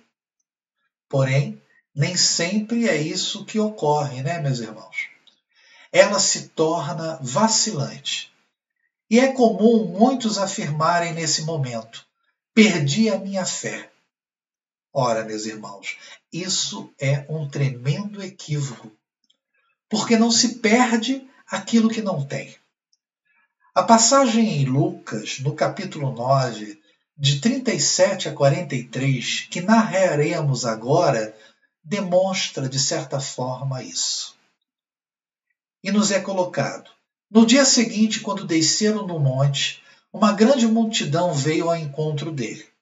Porém, 1.10 1.62
nem 1.94 2.16
sempre 2.16 2.88
é 2.90 2.96
isso 2.96 3.46
que 3.46 3.60
ocorre, 3.60 4.22
né, 4.22 4.40
meus 4.40 4.60
irmãos? 4.60 5.10
Ela 5.92 6.20
se 6.20 6.50
torna 6.50 7.18
vacilante. 7.22 8.34
E 9.10 9.20
é 9.20 9.32
comum 9.32 9.86
muitos 9.86 10.38
afirmarem 10.38 11.14
nesse 11.14 11.44
momento: 11.44 12.06
perdi 12.54 13.10
a 13.10 13.18
minha 13.18 13.46
fé. 13.46 13.92
Ora, 14.98 15.26
meus 15.26 15.46
irmãos, 15.46 15.98
isso 16.32 16.90
é 16.98 17.26
um 17.28 17.50
tremendo 17.50 18.24
equívoco, 18.24 18.90
porque 19.90 20.16
não 20.16 20.32
se 20.32 20.60
perde 20.60 21.30
aquilo 21.52 21.90
que 21.90 22.02
não 22.02 22.26
tem. 22.26 22.56
A 23.76 23.84
passagem 23.84 24.62
em 24.62 24.64
Lucas, 24.64 25.40
no 25.42 25.54
capítulo 25.54 26.14
9, 26.14 26.82
de 27.18 27.42
37 27.42 28.30
a 28.30 28.34
43, 28.34 29.48
que 29.52 29.60
narraremos 29.60 30.66
agora, 30.66 31.36
demonstra 31.84 32.70
de 32.70 32.80
certa 32.80 33.20
forma 33.20 33.84
isso. 33.84 34.38
E 35.84 35.92
nos 35.92 36.10
é 36.10 36.22
colocado: 36.22 36.90
No 37.30 37.46
dia 37.46 37.66
seguinte, 37.66 38.22
quando 38.22 38.48
desceram 38.48 39.06
no 39.06 39.20
monte, 39.20 39.84
uma 40.14 40.32
grande 40.32 40.66
multidão 40.66 41.34
veio 41.34 41.70
ao 41.70 41.76
encontro 41.76 42.32
dele. 42.32 42.74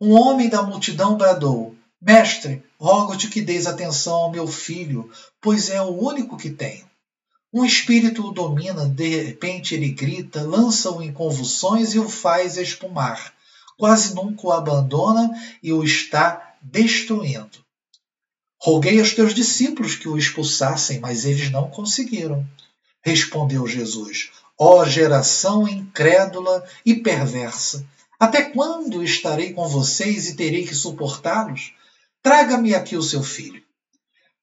Um 0.00 0.12
homem 0.12 0.48
da 0.48 0.62
multidão 0.62 1.16
bradou: 1.16 1.74
Mestre, 2.00 2.62
rogo-te 2.78 3.28
que 3.28 3.40
deis 3.40 3.66
atenção 3.66 4.14
ao 4.14 4.30
meu 4.30 4.46
filho, 4.46 5.10
pois 5.40 5.70
é 5.70 5.80
o 5.80 5.90
único 5.90 6.36
que 6.36 6.50
tenho. 6.50 6.84
Um 7.52 7.64
espírito 7.64 8.26
o 8.26 8.32
domina, 8.32 8.86
de 8.86 9.22
repente 9.22 9.74
ele 9.74 9.90
grita, 9.90 10.42
lança-o 10.42 11.02
em 11.02 11.12
convulsões 11.12 11.94
e 11.94 11.98
o 11.98 12.08
faz 12.08 12.56
espumar 12.56 13.34
quase 13.76 14.14
nunca 14.14 14.46
o 14.46 14.52
abandona 14.52 15.30
e 15.62 15.72
o 15.72 15.84
está 15.84 16.54
destruindo. 16.62 17.64
Roguei 18.58 18.98
aos 18.98 19.14
teus 19.14 19.34
discípulos 19.34 19.94
que 19.94 20.08
o 20.08 20.16
expulsassem, 20.16 20.98
mas 20.98 21.24
eles 21.24 21.50
não 21.50 21.70
conseguiram. 21.70 22.44
Respondeu 23.02 23.66
Jesus: 23.66 24.30
Ó 24.58 24.80
oh, 24.80 24.84
geração 24.84 25.68
incrédula 25.68 26.64
e 26.84 26.94
perversa, 26.94 27.86
até 28.18 28.50
quando 28.50 29.02
estarei 29.02 29.52
com 29.52 29.68
vocês 29.68 30.28
e 30.28 30.36
terei 30.36 30.66
que 30.66 30.74
suportá-los? 30.74 31.74
Traga-me 32.22 32.74
aqui 32.74 32.96
o 32.96 33.02
seu 33.02 33.22
filho. 33.22 33.62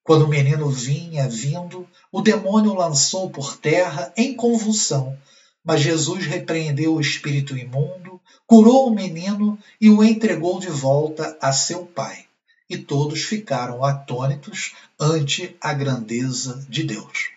Quando 0.02 0.26
o 0.26 0.28
menino 0.28 0.68
vinha 0.68 1.28
vindo, 1.28 1.88
o 2.12 2.20
demônio 2.20 2.74
lançou 2.74 3.30
por 3.30 3.56
terra 3.56 4.12
em 4.16 4.34
convulsão, 4.34 5.18
mas 5.64 5.80
Jesus 5.80 6.26
repreendeu 6.26 6.94
o 6.94 7.00
espírito 7.00 7.56
imundo, 7.56 8.20
curou 8.46 8.86
o 8.88 8.94
menino 8.94 9.58
e 9.80 9.88
o 9.88 10.04
entregou 10.04 10.60
de 10.60 10.68
volta 10.68 11.36
a 11.40 11.52
seu 11.52 11.86
pai. 11.86 12.26
E 12.68 12.76
todos 12.76 13.22
ficaram 13.22 13.84
atônitos 13.84 14.74
ante 15.00 15.56
a 15.60 15.72
grandeza 15.72 16.64
de 16.68 16.82
Deus. 16.84 17.30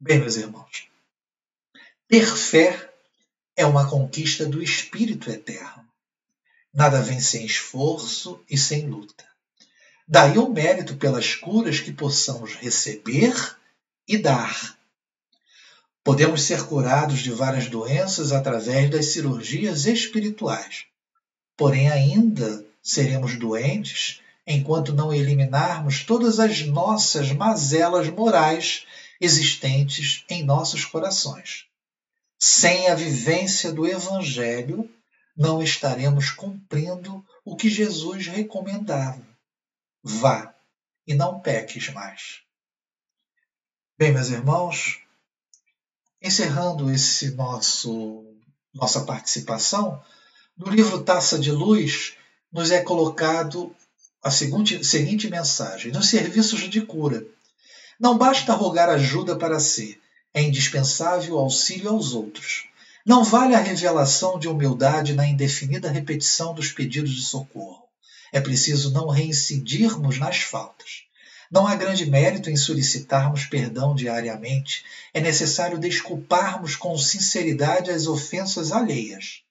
Bem, 0.00 0.18
meus 0.18 0.36
irmãos, 0.36 0.88
ter 2.08 2.26
fé 2.26 2.89
é 3.60 3.66
uma 3.66 3.86
conquista 3.86 4.46
do 4.46 4.62
espírito 4.62 5.30
eterno. 5.30 5.84
Nada 6.72 7.02
vem 7.02 7.20
sem 7.20 7.44
esforço 7.44 8.42
e 8.48 8.56
sem 8.56 8.86
luta. 8.86 9.24
Daí 10.08 10.38
o 10.38 10.48
mérito 10.48 10.96
pelas 10.96 11.34
curas 11.34 11.78
que 11.78 11.92
possamos 11.92 12.54
receber 12.54 13.34
e 14.08 14.16
dar. 14.16 14.78
Podemos 16.02 16.42
ser 16.42 16.64
curados 16.64 17.18
de 17.18 17.30
várias 17.30 17.68
doenças 17.68 18.32
através 18.32 18.88
das 18.88 19.06
cirurgias 19.06 19.84
espirituais. 19.84 20.86
Porém, 21.54 21.90
ainda 21.90 22.64
seremos 22.82 23.38
doentes 23.38 24.22
enquanto 24.46 24.94
não 24.94 25.12
eliminarmos 25.12 26.02
todas 26.02 26.40
as 26.40 26.62
nossas 26.66 27.30
mazelas 27.30 28.08
morais 28.08 28.86
existentes 29.20 30.24
em 30.30 30.42
nossos 30.42 30.86
corações. 30.86 31.69
Sem 32.42 32.88
a 32.88 32.94
vivência 32.94 33.70
do 33.70 33.86
Evangelho, 33.86 34.90
não 35.36 35.62
estaremos 35.62 36.30
cumprindo 36.30 37.22
o 37.44 37.54
que 37.54 37.68
Jesus 37.68 38.28
recomendava. 38.28 39.22
Vá 40.02 40.54
e 41.06 41.14
não 41.14 41.38
peques 41.38 41.92
mais. 41.92 42.40
Bem, 43.98 44.10
meus 44.12 44.30
irmãos, 44.30 45.00
encerrando 46.22 46.90
esse 46.90 47.32
nosso 47.32 48.24
nossa 48.72 49.04
participação, 49.04 50.02
no 50.56 50.70
livro 50.70 51.02
Taça 51.02 51.38
de 51.38 51.50
Luz 51.50 52.16
nos 52.50 52.70
é 52.70 52.82
colocado 52.82 53.74
a 54.22 54.30
seguinte, 54.30 54.82
seguinte 54.82 55.28
mensagem: 55.28 55.92
nos 55.92 56.08
serviços 56.08 56.60
de 56.70 56.80
cura, 56.80 57.26
não 57.98 58.16
basta 58.16 58.54
rogar 58.54 58.88
ajuda 58.88 59.36
para 59.36 59.60
si, 59.60 59.99
é 60.32 60.42
indispensável 60.42 61.38
auxílio 61.38 61.90
aos 61.90 62.12
outros. 62.12 62.66
Não 63.04 63.24
vale 63.24 63.54
a 63.54 63.60
revelação 63.60 64.38
de 64.38 64.46
humildade 64.46 65.14
na 65.14 65.26
indefinida 65.26 65.90
repetição 65.90 66.54
dos 66.54 66.70
pedidos 66.70 67.10
de 67.10 67.22
socorro. 67.22 67.82
É 68.32 68.40
preciso 68.40 68.92
não 68.92 69.08
reincidirmos 69.08 70.18
nas 70.18 70.38
faltas. 70.38 71.02
Não 71.50 71.66
há 71.66 71.74
grande 71.74 72.08
mérito 72.08 72.48
em 72.48 72.54
solicitarmos 72.54 73.44
perdão 73.44 73.92
diariamente. 73.92 74.84
É 75.12 75.20
necessário 75.20 75.78
desculparmos 75.78 76.76
com 76.76 76.96
sinceridade 76.96 77.90
as 77.90 78.06
ofensas 78.06 78.70
alheias. 78.70 79.42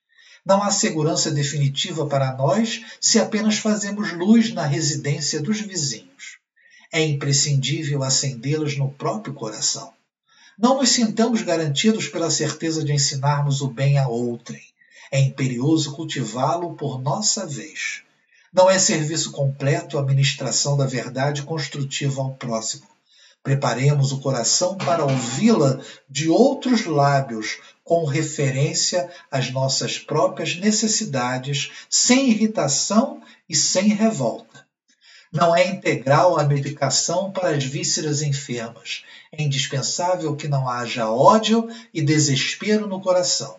Não 0.45 0.63
há 0.63 0.71
segurança 0.71 1.29
definitiva 1.29 2.07
para 2.07 2.33
nós 2.37 2.85
se 3.01 3.19
apenas 3.19 3.57
fazemos 3.57 4.13
luz 4.13 4.53
na 4.53 4.65
residência 4.65 5.41
dos 5.41 5.59
vizinhos. 5.59 6.37
É 6.89 7.03
imprescindível 7.03 8.01
acendê-los 8.01 8.77
no 8.77 8.89
próprio 8.91 9.33
coração. 9.33 9.98
Não 10.61 10.75
nos 10.75 10.89
sintamos 10.89 11.41
garantidos 11.41 12.09
pela 12.09 12.29
certeza 12.29 12.83
de 12.83 12.91
ensinarmos 12.91 13.61
o 13.61 13.69
bem 13.69 13.97
a 13.97 14.09
outrem. 14.09 14.61
É 15.09 15.17
imperioso 15.17 15.95
cultivá-lo 15.95 16.75
por 16.75 17.01
nossa 17.01 17.47
vez. 17.47 18.01
Não 18.51 18.69
é 18.69 18.77
serviço 18.77 19.31
completo 19.31 19.97
a 19.97 20.03
ministração 20.03 20.75
da 20.75 20.85
verdade 20.85 21.43
construtiva 21.43 22.21
ao 22.21 22.33
próximo. 22.33 22.85
Preparemos 23.41 24.11
o 24.11 24.19
coração 24.19 24.75
para 24.75 25.05
ouvi-la 25.05 25.79
de 26.09 26.27
outros 26.27 26.85
lábios, 26.85 27.59
com 27.85 28.03
referência 28.03 29.09
às 29.31 29.49
nossas 29.51 29.97
próprias 29.97 30.57
necessidades, 30.57 31.71
sem 31.89 32.31
irritação 32.31 33.21
e 33.47 33.55
sem 33.55 33.93
revolta. 33.93 34.67
Não 35.31 35.55
é 35.55 35.67
integral 35.67 36.37
a 36.37 36.43
medicação 36.43 37.31
para 37.31 37.51
as 37.51 37.63
vísceras 37.63 38.21
enfermas. 38.21 39.05
É 39.31 39.43
indispensável 39.43 40.35
que 40.35 40.47
não 40.47 40.67
haja 40.67 41.09
ódio 41.09 41.69
e 41.93 42.01
desespero 42.01 42.87
no 42.87 42.99
coração. 42.99 43.57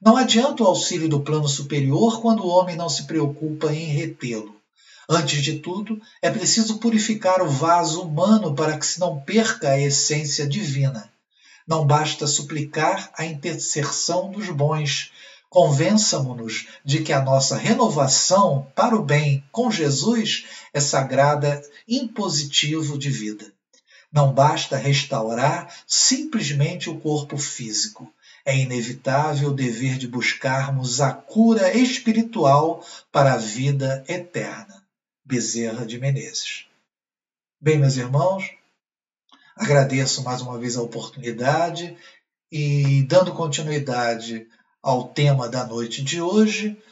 Não 0.00 0.16
adianta 0.16 0.62
o 0.62 0.66
auxílio 0.66 1.08
do 1.08 1.20
plano 1.20 1.48
superior 1.48 2.20
quando 2.20 2.44
o 2.44 2.48
homem 2.48 2.76
não 2.76 2.88
se 2.88 3.04
preocupa 3.04 3.72
em 3.72 3.86
retê-lo. 3.86 4.54
Antes 5.08 5.42
de 5.42 5.60
tudo, 5.60 6.00
é 6.20 6.30
preciso 6.30 6.78
purificar 6.78 7.40
o 7.40 7.48
vaso 7.48 8.02
humano 8.02 8.54
para 8.54 8.76
que 8.76 8.84
se 8.84 9.00
não 9.00 9.20
perca 9.20 9.70
a 9.70 9.80
essência 9.80 10.46
divina. 10.46 11.10
Não 11.66 11.86
basta 11.86 12.26
suplicar 12.26 13.10
a 13.16 13.24
intercessão 13.24 14.30
dos 14.30 14.50
bons. 14.50 15.12
Convençamo-nos 15.48 16.66
de 16.84 17.02
que 17.02 17.12
a 17.12 17.22
nossa 17.22 17.56
renovação 17.56 18.66
para 18.74 18.94
o 18.94 19.02
bem 19.02 19.42
com 19.50 19.70
Jesus 19.70 20.44
é 20.74 20.80
sagrada, 20.80 21.62
impositivo 21.88 22.98
de 22.98 23.10
vida. 23.10 23.55
Não 24.16 24.32
basta 24.32 24.78
restaurar 24.78 25.70
simplesmente 25.86 26.88
o 26.88 26.98
corpo 26.98 27.36
físico 27.36 28.10
é 28.46 28.56
inevitável 28.56 29.50
o 29.50 29.54
dever 29.54 29.98
de 29.98 30.08
buscarmos 30.08 31.02
a 31.02 31.12
cura 31.12 31.76
espiritual 31.76 32.82
para 33.12 33.34
a 33.34 33.36
vida 33.36 34.02
eterna. 34.08 34.82
Bezerra 35.22 35.84
de 35.84 35.98
Menezes. 35.98 36.64
Bem, 37.60 37.78
meus 37.78 37.98
irmãos, 37.98 38.50
agradeço 39.54 40.24
mais 40.24 40.40
uma 40.40 40.58
vez 40.58 40.78
a 40.78 40.82
oportunidade 40.82 41.94
e, 42.50 43.02
dando 43.02 43.34
continuidade 43.34 44.48
ao 44.82 45.08
tema 45.08 45.46
da 45.46 45.66
noite 45.66 46.02
de 46.02 46.22
hoje, 46.22 46.82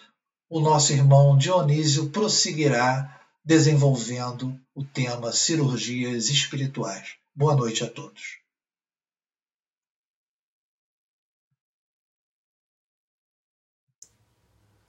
o 0.51 0.61
nosso 0.61 0.93
irmão 0.93 1.39
Dionísio 1.39 2.11
prosseguirá 2.11 3.15
desenvolvendo 3.45 4.59
o 4.75 4.83
tema 4.83 5.31
cirurgias 5.31 6.31
espirituais. 6.31 7.17
Boa 7.35 7.55
noite 7.55 7.85
a 7.85 7.91
todos. 7.91 8.39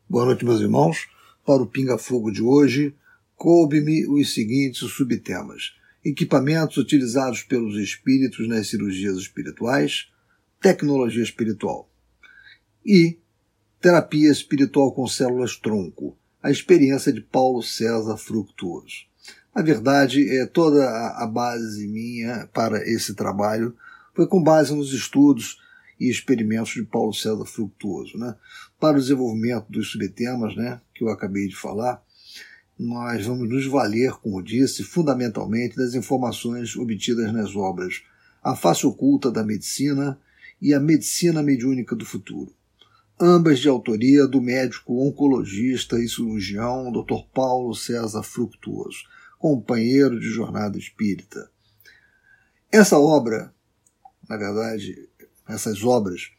Boa 0.08 0.26
noite, 0.26 0.46
meus 0.46 0.62
irmãos. 0.62 1.10
Para 1.46 1.62
o 1.62 1.68
Pinga 1.68 1.98
Fogo 1.98 2.32
de 2.32 2.42
hoje, 2.42 2.96
coube-me 3.36 4.08
os 4.08 4.34
seguintes 4.34 4.90
subtemas: 4.90 5.76
equipamentos 6.04 6.78
utilizados 6.78 7.44
pelos 7.44 7.76
espíritos 7.76 8.48
nas 8.48 8.70
cirurgias 8.70 9.18
espirituais, 9.18 10.10
tecnologia 10.62 11.24
espiritual 11.24 11.90
e 12.86 13.20
terapia 13.82 14.32
espiritual 14.32 14.94
com 14.94 15.06
células 15.08 15.58
tronco, 15.58 16.18
a 16.46 16.52
experiência 16.52 17.12
de 17.12 17.22
Paulo 17.22 17.64
César 17.64 18.18
Fructuoso. 18.18 19.08
A 19.52 19.64
verdade 19.64 20.30
é 20.30 20.46
toda 20.46 20.88
a 21.18 21.26
base 21.26 21.88
minha 21.88 22.48
para 22.54 22.88
esse 22.88 23.16
trabalho 23.16 23.76
foi 24.14 24.28
com 24.28 24.44
base 24.44 24.72
nos 24.72 24.94
estudos 24.94 25.60
e 26.00 26.08
experimentos 26.08 26.74
de 26.74 26.84
Paulo 26.84 27.12
César 27.16 27.46
Fructuoso. 27.46 28.20
Né? 28.20 28.36
Para 28.80 28.96
o 28.96 29.02
desenvolvimento 29.02 29.72
dos 29.72 29.92
subtemas 29.92 30.56
né, 30.56 30.80
que 30.94 31.04
eu 31.04 31.10
acabei 31.10 31.48
de 31.48 31.56
falar, 31.56 32.00
nós 32.78 33.26
vamos 33.26 33.50
nos 33.50 33.66
valer, 33.66 34.12
como 34.12 34.44
disse, 34.44 34.84
fundamentalmente 34.84 35.76
das 35.76 35.96
informações 35.96 36.76
obtidas 36.76 37.34
nas 37.34 37.56
obras 37.56 38.04
A 38.44 38.56
Face 38.56 38.86
Oculta 38.86 39.32
da 39.32 39.44
Medicina 39.44 40.20
e 40.62 40.76
A 40.76 40.80
Medicina 40.80 41.42
Mediúnica 41.42 41.96
do 41.96 42.06
Futuro, 42.06 42.54
ambas 43.20 43.60
de 43.60 43.70
autoria 43.70 44.28
do 44.28 44.42
médico 44.42 45.06
oncologista 45.06 46.00
e 46.00 46.08
cirurgião 46.08 46.92
Dr. 46.92 47.24
Paulo 47.34 47.74
César 47.74 48.24
Fructuoso, 48.24 48.98
companheiro 49.40 50.20
de 50.20 50.28
jornada 50.28 50.78
espírita. 50.78 51.50
Essa 52.72 53.00
obra, 53.00 53.54
na 54.28 54.36
verdade, 54.36 55.08
essas 55.48 55.84
obras, 55.84 56.32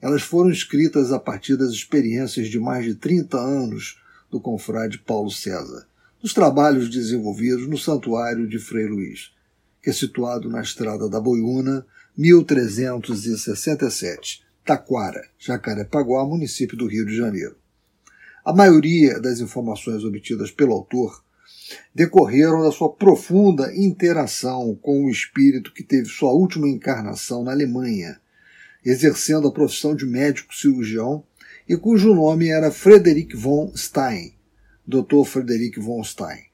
elas 0.00 0.22
foram 0.22 0.50
escritas 0.50 1.12
a 1.12 1.18
partir 1.18 1.56
das 1.56 1.70
experiências 1.70 2.48
de 2.48 2.60
mais 2.60 2.84
de 2.84 2.94
30 2.94 3.38
anos 3.38 4.00
do 4.30 4.40
confrade 4.40 4.98
Paulo 4.98 5.30
César, 5.30 5.88
dos 6.22 6.32
trabalhos 6.32 6.88
desenvolvidos 6.88 7.66
no 7.66 7.76
Santuário 7.76 8.48
de 8.48 8.58
Frei 8.58 8.86
Luís, 8.86 9.32
que 9.82 9.90
é 9.90 9.92
situado 9.92 10.48
na 10.48 10.60
Estrada 10.60 11.08
da 11.08 11.20
Boiúna, 11.20 11.84
1367, 12.16 14.42
Taquara, 14.64 15.22
Jacarepaguá, 15.38 16.24
município 16.24 16.76
do 16.76 16.86
Rio 16.86 17.06
de 17.06 17.16
Janeiro. 17.16 17.56
A 18.44 18.52
maioria 18.52 19.20
das 19.20 19.40
informações 19.40 20.04
obtidas 20.04 20.50
pelo 20.50 20.72
autor 20.72 21.22
decorreram 21.94 22.62
da 22.62 22.72
sua 22.72 22.92
profunda 22.92 23.74
interação 23.74 24.78
com 24.80 25.04
o 25.04 25.10
espírito 25.10 25.72
que 25.72 25.82
teve 25.82 26.08
sua 26.08 26.32
última 26.32 26.68
encarnação 26.68 27.44
na 27.44 27.52
Alemanha, 27.52 28.20
exercendo 28.84 29.48
a 29.48 29.52
profissão 29.52 29.94
de 29.94 30.06
médico 30.06 30.54
cirurgião 30.54 31.24
e 31.68 31.76
cujo 31.76 32.14
nome 32.14 32.48
era 32.48 32.70
Frederick 32.70 33.36
von 33.36 33.72
Stein, 33.76 34.34
Dr. 34.86 35.24
Frederick 35.24 35.78
von 35.78 36.02
Stein. 36.02 36.46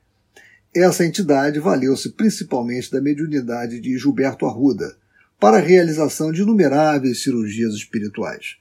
essa 0.74 1.06
entidade 1.06 1.58
valeu-se 1.58 2.10
principalmente 2.10 2.90
da 2.90 3.00
mediunidade 3.00 3.80
de 3.80 3.96
Gilberto 3.96 4.44
Arruda 4.44 4.96
para 5.38 5.58
a 5.58 5.60
realização 5.60 6.32
de 6.32 6.42
inumeráveis 6.42 7.22
cirurgias 7.22 7.74
espirituais. 7.74 8.56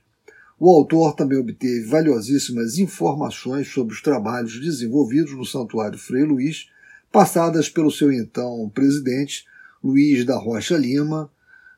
O 0.60 0.70
autor 0.70 1.16
também 1.16 1.38
obteve 1.38 1.86
valiosíssimas 1.86 2.78
informações 2.78 3.68
sobre 3.68 3.94
os 3.94 4.02
trabalhos 4.02 4.60
desenvolvidos 4.60 5.34
no 5.34 5.46
Santuário 5.46 5.98
Frei 5.98 6.24
Luís, 6.24 6.70
passadas 7.12 7.70
pelo 7.70 7.92
seu 7.92 8.12
então 8.12 8.70
presidente, 8.74 9.46
Luiz 9.84 10.26
da 10.26 10.38
Rocha 10.38 10.78
Lima, 10.78 11.30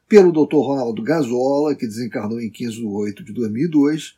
pelo 0.08 0.32
Dr. 0.32 0.58
Ronaldo 0.58 1.02
Gazola, 1.04 1.76
que 1.76 1.86
desencarnou 1.86 2.40
em 2.40 2.50
15 2.50 2.78
de 2.78 2.86
8 2.86 3.24
de 3.24 3.34
2002, 3.34 4.16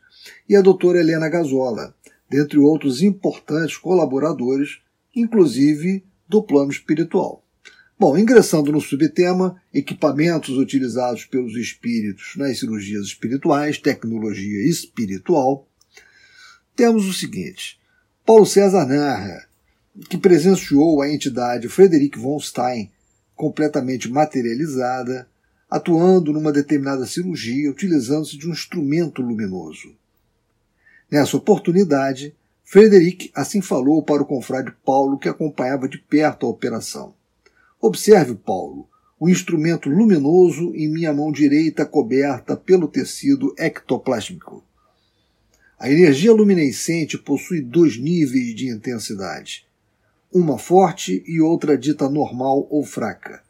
e 0.47 0.55
a 0.55 0.61
doutora 0.61 0.99
Helena 0.99 1.27
Gazola, 1.27 1.95
dentre 2.29 2.59
outros 2.59 3.01
importantes 3.01 3.77
colaboradores, 3.77 4.79
inclusive 5.15 6.03
do 6.27 6.43
plano 6.43 6.69
espiritual. 6.69 7.43
Bom, 7.99 8.17
ingressando 8.17 8.71
no 8.71 8.79
subtema, 8.79 9.61
equipamentos 9.73 10.57
utilizados 10.57 11.25
pelos 11.25 11.57
espíritos 11.57 12.37
nas 12.37 12.57
cirurgias 12.57 13.07
espirituais, 13.07 13.77
tecnologia 13.77 14.69
espiritual, 14.69 15.67
temos 16.77 17.05
o 17.05 17.13
seguinte: 17.13 17.77
Paulo 18.25 18.45
César 18.45 18.85
narra 18.85 19.49
que 20.07 20.17
presenciou 20.17 21.01
a 21.01 21.11
entidade 21.11 21.67
Frederic 21.67 22.17
von 22.17 22.39
Stein 22.39 22.89
completamente 23.35 24.09
materializada, 24.09 25.27
atuando 25.69 26.31
numa 26.31 26.53
determinada 26.53 27.05
cirurgia, 27.05 27.69
utilizando-se 27.69 28.37
de 28.37 28.47
um 28.47 28.51
instrumento 28.51 29.21
luminoso. 29.21 29.93
Nessa 31.11 31.35
oportunidade, 31.35 32.33
Frederic 32.63 33.29
assim 33.35 33.61
falou 33.61 34.01
para 34.01 34.23
o 34.23 34.25
confrade 34.25 34.71
Paulo 34.85 35.19
que 35.19 35.27
acompanhava 35.27 35.89
de 35.89 35.97
perto 35.97 36.45
a 36.45 36.49
operação. 36.49 37.18
Observe, 37.81 38.35
Paulo, 38.35 38.89
o 39.17 39.29
instrumento 39.29 39.89
luminoso 39.89 40.75
em 40.75 40.89
minha 40.89 41.13
mão 41.13 41.31
direita 41.31 41.85
coberta 41.85 42.57
pelo 42.57 42.89
tecido 42.89 43.55
ectoplásmico. 43.57 44.61
A 45.79 45.89
energia 45.89 46.33
luminescente 46.33 47.17
possui 47.17 47.61
dois 47.61 47.97
níveis 47.97 48.53
de 48.53 48.67
intensidade, 48.67 49.65
uma 50.29 50.57
forte 50.57 51.23
e 51.25 51.39
outra 51.39 51.77
dita 51.77 52.09
normal 52.09 52.67
ou 52.69 52.83
fraca. 52.83 53.41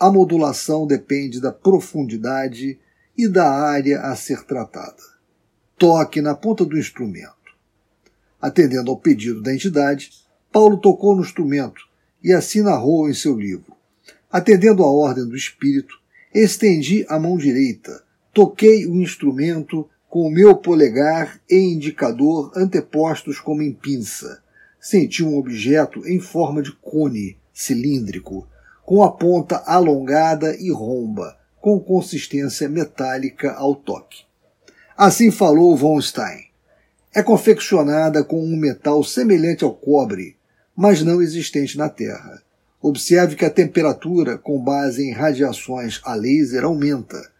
A 0.00 0.10
modulação 0.10 0.86
depende 0.86 1.38
da 1.38 1.52
profundidade 1.52 2.78
e 3.16 3.28
da 3.28 3.50
área 3.50 4.00
a 4.00 4.16
ser 4.16 4.42
tratada. 4.44 5.02
Toque 5.76 6.22
na 6.22 6.34
ponta 6.34 6.64
do 6.64 6.78
instrumento. 6.78 7.34
Atendendo 8.40 8.90
ao 8.90 8.96
pedido 8.96 9.42
da 9.42 9.52
entidade, 9.52 10.12
Paulo 10.50 10.78
tocou 10.78 11.14
no 11.14 11.22
instrumento 11.22 11.86
e 12.26 12.32
assim 12.32 12.60
narrou 12.60 13.08
em 13.08 13.14
seu 13.14 13.38
livro. 13.38 13.72
Atendendo 14.28 14.82
à 14.82 14.86
ordem 14.88 15.24
do 15.24 15.36
espírito, 15.36 15.94
estendi 16.34 17.06
a 17.08 17.20
mão 17.20 17.36
direita, 17.36 18.02
toquei 18.34 18.84
o 18.84 19.00
instrumento 19.00 19.88
com 20.08 20.26
o 20.26 20.30
meu 20.30 20.56
polegar 20.56 21.40
e 21.48 21.54
indicador 21.56 22.50
antepostos 22.56 23.38
como 23.38 23.62
em 23.62 23.72
pinça. 23.72 24.42
Senti 24.80 25.22
um 25.22 25.38
objeto 25.38 26.04
em 26.04 26.18
forma 26.18 26.60
de 26.60 26.72
cone 26.72 27.38
cilíndrico, 27.54 28.44
com 28.84 29.04
a 29.04 29.12
ponta 29.12 29.62
alongada 29.64 30.56
e 30.56 30.68
romba, 30.68 31.38
com 31.60 31.78
consistência 31.78 32.68
metálica 32.68 33.52
ao 33.52 33.76
toque. 33.76 34.24
Assim 34.96 35.30
falou 35.30 35.76
von 35.76 36.00
Stein 36.00 36.46
é 37.16 37.22
confeccionada 37.22 38.22
com 38.22 38.44
um 38.44 38.58
metal 38.58 39.02
semelhante 39.02 39.64
ao 39.64 39.72
cobre, 39.72 40.35
mas 40.76 41.02
não 41.02 41.22
existente 41.22 41.78
na 41.78 41.88
Terra. 41.88 42.42
Observe 42.82 43.34
que 43.34 43.44
a 43.44 43.50
temperatura, 43.50 44.36
com 44.36 44.62
base 44.62 45.02
em 45.02 45.12
radiações 45.12 46.00
a 46.04 46.14
laser, 46.14 46.64
aumenta, 46.64 47.30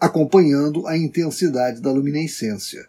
acompanhando 0.00 0.86
a 0.86 0.96
intensidade 0.96 1.80
da 1.80 1.92
luminescência. 1.92 2.86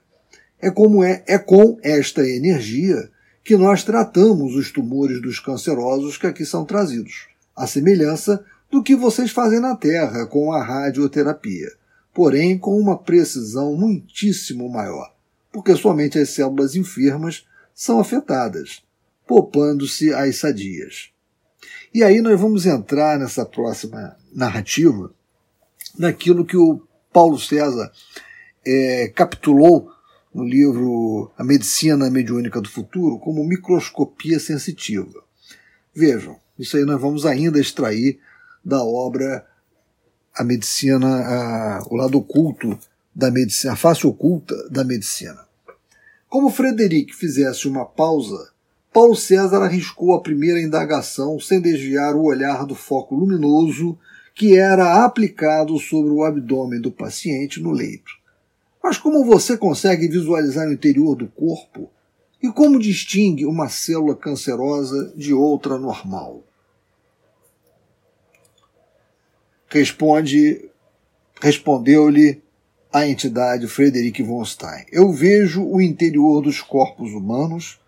É, 0.62 0.72
como 0.72 1.04
é, 1.04 1.24
é 1.28 1.38
com 1.38 1.78
esta 1.84 2.28
energia 2.28 3.10
que 3.44 3.58
nós 3.58 3.84
tratamos 3.84 4.56
os 4.56 4.72
tumores 4.72 5.22
dos 5.22 5.40
cancerosos 5.40 6.18
que 6.18 6.26
aqui 6.26 6.46
são 6.46 6.64
trazidos, 6.64 7.28
a 7.56 7.68
semelhança 7.68 8.44
do 8.72 8.82
que 8.82 8.96
vocês 8.96 9.32
fazem 9.32 9.60
na 9.60 9.76
Terra 9.76 10.26
com 10.26 10.54
a 10.54 10.64
radioterapia, 10.64 11.74
porém 12.14 12.58
com 12.58 12.80
uma 12.80 12.98
precisão 12.98 13.76
muitíssimo 13.76 14.70
maior 14.70 15.14
porque 15.54 15.76
somente 15.76 16.18
as 16.18 16.32
células 16.32 16.76
enfermas 16.76 17.46
são 17.76 18.00
afetadas, 18.00 18.82
poupando-se 19.28 20.14
as 20.14 20.38
sadias. 20.38 21.10
E 21.94 22.04
aí 22.04 22.22
nós 22.22 22.40
vamos 22.40 22.66
entrar 22.66 23.20
nessa 23.20 23.46
próxima 23.46 24.18
narrativa 24.34 25.14
naquilo 25.98 26.46
que 26.46 26.58
o 26.58 26.82
Paulo 27.12 27.40
César 27.40 27.92
é, 28.66 29.12
capitulou 29.16 29.92
no 30.34 30.44
livro 30.44 31.32
A 31.38 31.44
Medicina 31.44 32.10
Mediúnica 32.10 32.60
do 32.60 32.70
Futuro 32.70 33.20
como 33.20 33.44
microscopia 33.44 34.40
sensitiva. 34.40 35.24
Vejam, 35.94 36.40
isso 36.58 36.76
aí 36.76 36.84
nós 36.84 37.00
vamos 37.00 37.26
ainda 37.26 37.60
extrair 37.60 38.20
da 38.66 38.84
obra 38.84 39.46
A 40.34 40.44
Medicina, 40.44 41.08
a, 41.08 41.84
o 41.88 41.96
lado 41.96 42.18
oculto 42.18 42.78
da 43.16 43.30
medicina, 43.30 43.74
a 43.74 43.76
face 43.76 44.08
oculta 44.08 44.56
da 44.70 44.84
medicina. 44.84 45.46
Como 46.28 46.50
Frederic 46.50 47.14
fizesse 47.14 47.68
uma 47.68 47.86
pausa, 47.86 48.53
Paulo 48.94 49.16
César 49.16 49.64
arriscou 49.64 50.14
a 50.14 50.22
primeira 50.22 50.62
indagação 50.62 51.40
sem 51.40 51.60
desviar 51.60 52.16
o 52.16 52.26
olhar 52.26 52.64
do 52.64 52.76
foco 52.76 53.16
luminoso 53.16 53.98
que 54.36 54.56
era 54.56 55.04
aplicado 55.04 55.80
sobre 55.80 56.12
o 56.12 56.24
abdômen 56.24 56.80
do 56.80 56.92
paciente 56.92 57.60
no 57.60 57.72
leito. 57.72 58.12
Mas 58.84 59.00
como 59.00 59.26
você 59.26 59.58
consegue 59.58 60.08
visualizar 60.08 60.68
o 60.68 60.74
interior 60.74 61.16
do 61.16 61.28
corpo? 61.28 61.90
E 62.42 62.52
como 62.52 62.80
distingue 62.80 63.46
uma 63.46 63.68
célula 63.68 64.16
cancerosa 64.16 65.12
de 65.16 65.34
outra 65.34 65.80
normal? 65.80 66.44
Responde, 69.70 70.70
respondeu-lhe 71.42 72.44
a 72.92 73.08
entidade 73.08 73.68
Frederic 73.68 74.22
von 74.22 74.46
Stein. 74.46 74.86
Eu 74.92 75.12
vejo 75.12 75.66
o 75.66 75.82
interior 75.82 76.42
dos 76.42 76.62
corpos 76.62 77.12
humanos 77.12 77.80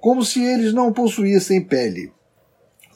como 0.00 0.24
se 0.24 0.42
eles 0.42 0.72
não 0.72 0.92
possuíssem 0.92 1.62
pele. 1.62 2.12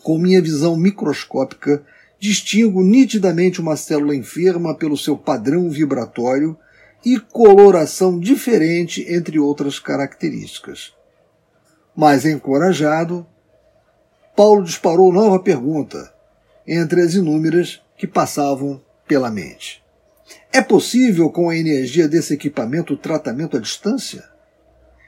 Com 0.02 0.18
minha 0.18 0.40
visão 0.40 0.76
microscópica, 0.76 1.84
distingo 2.18 2.82
nitidamente 2.82 3.60
uma 3.60 3.76
célula 3.76 4.16
enferma 4.16 4.74
pelo 4.74 4.96
seu 4.96 5.16
padrão 5.16 5.68
vibratório 5.68 6.56
e 7.04 7.20
coloração 7.20 8.18
diferente, 8.18 9.04
entre 9.08 9.38
outras 9.38 9.78
características. 9.78 10.94
Mais 11.94 12.24
encorajado, 12.24 13.26
Paulo 14.34 14.64
disparou 14.64 15.12
nova 15.12 15.38
pergunta, 15.38 16.12
entre 16.66 17.02
as 17.02 17.14
inúmeras 17.14 17.82
que 17.96 18.06
passavam 18.06 18.82
pela 19.06 19.30
mente. 19.30 19.84
É 20.50 20.62
possível, 20.62 21.28
com 21.28 21.50
a 21.50 21.56
energia 21.56 22.08
desse 22.08 22.32
equipamento, 22.32 22.94
o 22.94 22.96
tratamento 22.96 23.56
à 23.56 23.60
distância? 23.60 24.24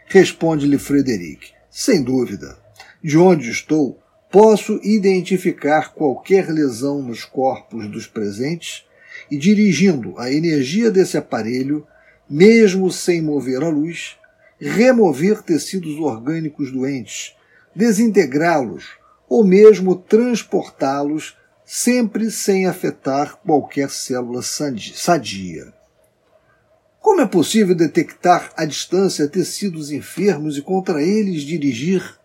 Responde-lhe 0.06 0.78
Frederic. 0.78 1.55
Sem 1.78 2.02
dúvida. 2.02 2.56
De 3.04 3.18
onde 3.18 3.50
estou, 3.50 4.00
posso 4.32 4.80
identificar 4.82 5.92
qualquer 5.92 6.48
lesão 6.48 7.02
nos 7.02 7.22
corpos 7.22 7.86
dos 7.90 8.06
presentes 8.06 8.86
e, 9.30 9.36
dirigindo 9.36 10.18
a 10.18 10.32
energia 10.32 10.90
desse 10.90 11.18
aparelho, 11.18 11.86
mesmo 12.30 12.90
sem 12.90 13.20
mover 13.20 13.62
a 13.62 13.68
luz, 13.68 14.16
remover 14.58 15.42
tecidos 15.42 15.98
orgânicos 15.98 16.72
doentes, 16.72 17.36
desintegrá-los 17.74 18.92
ou 19.28 19.44
mesmo 19.44 19.96
transportá-los 19.96 21.36
sempre 21.62 22.30
sem 22.30 22.64
afetar 22.64 23.36
qualquer 23.44 23.90
célula 23.90 24.40
sadia. 24.40 25.75
Como 27.06 27.20
é 27.20 27.26
possível 27.28 27.72
detectar 27.72 28.52
à 28.56 28.64
distância 28.64 29.28
tecidos 29.28 29.92
enfermos 29.92 30.58
e 30.58 30.60
contra 30.60 31.00
eles 31.00 31.42
dirigir 31.42 32.18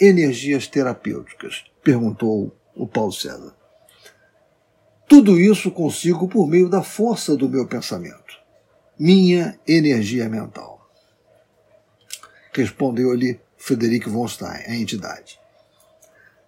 energias 0.00 0.68
terapêuticas? 0.68 1.64
perguntou 1.82 2.56
o 2.76 2.86
Paulo 2.86 3.10
César. 3.10 3.52
Tudo 5.08 5.36
isso 5.36 5.72
consigo 5.72 6.28
por 6.28 6.46
meio 6.46 6.68
da 6.68 6.80
força 6.80 7.36
do 7.36 7.48
meu 7.48 7.66
pensamento, 7.66 8.38
minha 8.96 9.58
energia 9.66 10.28
mental. 10.28 10.88
Respondeu-lhe 12.52 13.40
Frederic 13.56 14.08
von 14.08 14.28
Stein, 14.28 14.62
a 14.64 14.76
entidade. 14.76 15.40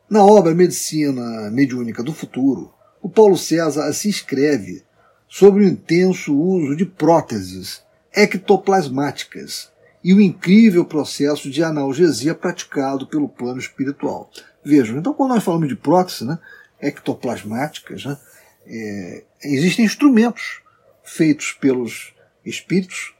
Na 0.09 0.25
obra 0.25 0.55
Medicina 0.55 1.51
Mediúnica 1.51 2.01
do 2.01 2.15
Futuro, 2.15 2.73
o 3.03 3.11
Paulo 3.11 3.37
César 3.37 3.93
se 3.93 4.09
escreve 4.09 4.85
sobre 5.31 5.63
o 5.63 5.69
intenso 5.69 6.37
uso 6.37 6.75
de 6.75 6.85
próteses 6.85 7.83
ectoplasmáticas 8.13 9.71
e 10.03 10.13
o 10.13 10.21
incrível 10.21 10.85
processo 10.85 11.49
de 11.49 11.63
analgesia 11.63 12.35
praticado 12.35 13.07
pelo 13.07 13.29
plano 13.29 13.61
espiritual. 13.61 14.29
Vejam, 14.65 14.99
então 14.99 15.15
quando 15.15 15.35
nós 15.35 15.45
falamos 15.45 15.69
de 15.69 15.77
prótese 15.77 16.25
né, 16.25 16.37
ectoplasmáticas, 16.81 18.05
né, 18.05 18.19
é, 18.67 19.23
existem 19.45 19.85
instrumentos 19.85 20.61
feitos 21.05 21.53
pelos 21.53 22.13
espíritos 22.45 23.15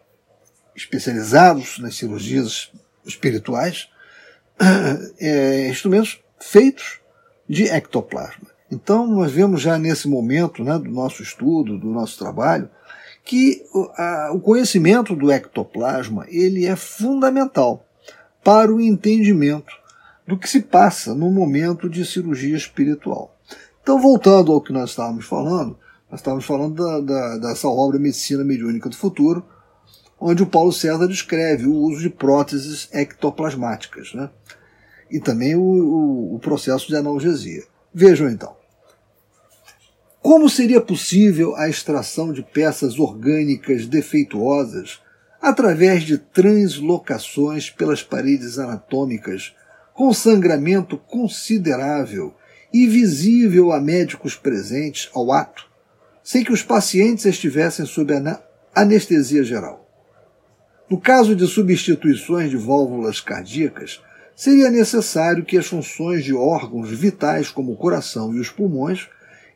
especializados 0.75 1.79
nas 1.79 1.95
cirurgias 1.95 2.73
espirituais, 3.05 3.89
é, 5.21 5.69
instrumentos 5.69 6.21
feitos 6.41 6.99
de 7.49 7.69
ectoplasma. 7.69 8.50
Então, 8.71 9.07
nós 9.07 9.33
vemos 9.33 9.61
já 9.61 9.77
nesse 9.79 10.09
momento 10.09 10.63
né, 10.63 10.79
do 10.79 10.91
nosso 10.91 11.23
estudo, 11.23 11.79
do 11.79 11.89
nosso 11.89 12.19
trabalho, 12.19 12.69
que 13.25 13.65
a, 13.97 14.31
o 14.33 14.41
conhecimento 14.41 15.15
do 15.15 15.31
ectoplasma 15.31 16.25
ele 16.29 16.67
é 16.67 16.77
fundamental 16.77 17.85
para 18.43 18.73
o 18.73 18.81
entendimento 18.81 19.73
do 20.27 20.39
que 20.39 20.49
se 20.49 20.63
passa 20.63 21.15
no 21.15 21.31
momento 21.31 21.89
de 21.89 22.07
cirurgia 22.07 22.57
espiritual. 22.57 23.37
Então, 23.83 24.01
voltando 24.01 24.53
ao 24.53 24.61
que 24.61 24.73
nós 24.73 24.91
estávamos 24.91 25.27
falando, 25.27 25.77
nós 26.11 26.21
estávamos 26.21 26.45
falando 26.45 26.75
da, 26.75 27.01
da, 27.01 27.39
dessa 27.39 27.69
obra 27.69 27.99
Medicina 27.99 28.45
Mediúnica 28.45 28.89
do 28.89 28.97
Futuro, 28.97 29.45
onde 30.19 30.43
o 30.43 30.47
Paulo 30.47 30.73
César 30.73 31.09
descreve 31.09 31.67
o 31.67 31.75
uso 31.75 32.01
de 32.01 32.11
próteses 32.11 32.89
ectoplasmáticas, 32.93 34.13
né? 34.15 34.31
e 35.11 35.19
também 35.19 35.57
o, 35.57 35.61
o, 35.61 36.35
o 36.37 36.39
processo 36.39 36.87
de 36.87 36.97
analgesia. 36.97 37.65
Vejam 37.93 38.29
então. 38.29 38.60
Como 40.23 40.51
seria 40.51 40.83
possível 40.83 41.57
a 41.57 41.69
extração 41.69 42.31
de 42.31 42.43
peças 42.43 42.99
orgânicas 42.99 43.87
defeituosas 43.87 45.01
através 45.41 46.03
de 46.03 46.19
translocações 46.19 47.71
pelas 47.71 48.03
paredes 48.03 48.59
anatômicas, 48.59 49.55
com 49.95 50.13
sangramento 50.13 50.99
considerável 50.99 52.35
e 52.73 52.87
visível 52.87 53.73
a 53.73 53.81
médicos 53.81 54.35
presentes 54.35 55.09
ao 55.15 55.33
ato, 55.33 55.67
sem 56.23 56.45
que 56.45 56.53
os 56.53 56.63
pacientes 56.63 57.25
estivessem 57.25 57.87
sob 57.87 58.13
anestesia 58.75 59.43
geral? 59.43 59.89
No 60.89 61.01
caso 61.01 61.35
de 61.35 61.47
substituições 61.47 62.51
de 62.51 62.59
válvulas 62.59 63.21
cardíacas, 63.21 64.03
seria 64.37 64.71
necessário 64.71 65.45
que 65.47 65.57
as 65.57 65.67
funções 65.67 66.25
de 66.25 66.35
órgãos 66.35 66.91
vitais 66.91 67.51
como 67.51 67.73
o 67.73 67.77
coração 67.77 68.35
e 68.35 68.39
os 68.39 68.51
pulmões 68.51 69.09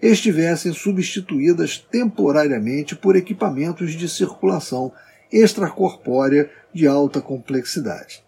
estivessem 0.08 0.72
substituídas 0.72 1.78
temporariamente 1.78 2.94
por 2.94 3.16
equipamentos 3.16 3.92
de 3.92 4.08
circulação 4.08 4.92
extracorpórea 5.32 6.50
de 6.72 6.86
alta 6.86 7.20
complexidade. 7.20 8.22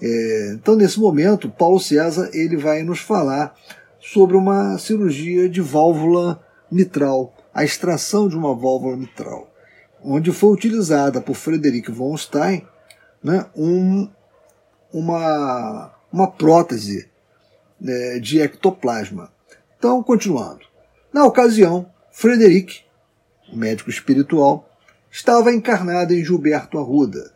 É, 0.00 0.52
então, 0.54 0.76
nesse 0.76 1.00
momento, 1.00 1.48
Paulo 1.48 1.80
César 1.80 2.30
ele 2.32 2.56
vai 2.56 2.82
nos 2.82 3.00
falar 3.00 3.54
sobre 3.98 4.36
uma 4.36 4.78
cirurgia 4.78 5.48
de 5.48 5.60
válvula 5.60 6.40
mitral, 6.70 7.34
a 7.54 7.64
extração 7.64 8.28
de 8.28 8.36
uma 8.36 8.54
válvula 8.54 8.96
mitral 8.96 9.50
onde 10.06 10.32
foi 10.32 10.52
utilizada 10.52 11.20
por 11.20 11.34
Frederick 11.34 11.90
von 11.90 12.16
Stein 12.16 12.64
né, 13.22 13.44
um, 13.56 14.08
uma, 14.92 15.92
uma 16.12 16.30
prótese 16.30 17.10
né, 17.80 18.20
de 18.20 18.40
ectoplasma. 18.40 19.32
Então, 19.76 20.02
continuando. 20.02 20.64
Na 21.12 21.24
ocasião, 21.24 21.86
Frederick, 22.12 22.80
médico 23.52 23.90
espiritual, 23.90 24.68
estava 25.10 25.52
encarnado 25.52 26.12
em 26.12 26.24
Gilberto 26.24 26.78
Arruda. 26.78 27.32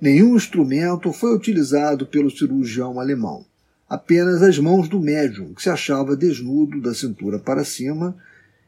Nenhum 0.00 0.34
instrumento 0.34 1.12
foi 1.12 1.34
utilizado 1.34 2.06
pelo 2.06 2.30
cirurgião 2.30 2.98
alemão. 2.98 3.44
Apenas 3.88 4.42
as 4.42 4.58
mãos 4.58 4.88
do 4.88 4.98
médium, 4.98 5.52
que 5.52 5.62
se 5.62 5.68
achava 5.68 6.16
desnudo 6.16 6.80
da 6.80 6.94
cintura 6.94 7.38
para 7.38 7.64
cima 7.64 8.16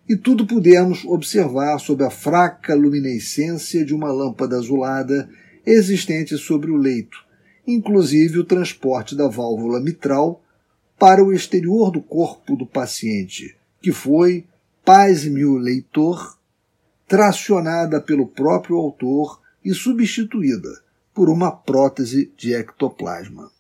e 0.09 0.17
tudo 0.17 0.47
pudemos 0.47 1.05
observar 1.05 1.79
sob 1.79 2.05
a 2.05 2.11
fraca 2.11 2.75
luminescência 2.75 3.85
de 3.85 3.95
uma 3.95 4.13
lâmpada 4.13 4.57
azulada 4.57 5.29
existente 5.65 6.37
sobre 6.37 6.71
o 6.71 6.77
leito, 6.77 7.19
inclusive 7.67 8.39
o 8.39 8.45
transporte 8.45 9.15
da 9.15 9.29
válvula 9.29 9.81
mitral 9.81 10.43
para 10.99 11.25
o 11.25 11.33
exterior 11.33 11.91
do 11.91 12.03
corpo 12.03 12.57
do 12.57 12.67
paciente, 12.67 13.57
que 13.83 13.93
foi, 13.93 14.47
pasme 14.85 15.45
o 15.45 15.57
leitor, 15.57 16.39
tracionada 17.07 18.01
pelo 18.01 18.27
próprio 18.27 18.77
autor 18.77 19.41
e 19.65 19.75
substituída 19.75 20.71
por 21.13 21.29
uma 21.29 21.51
prótese 21.51 22.33
de 22.37 22.55
ectoplasma. 22.55 23.51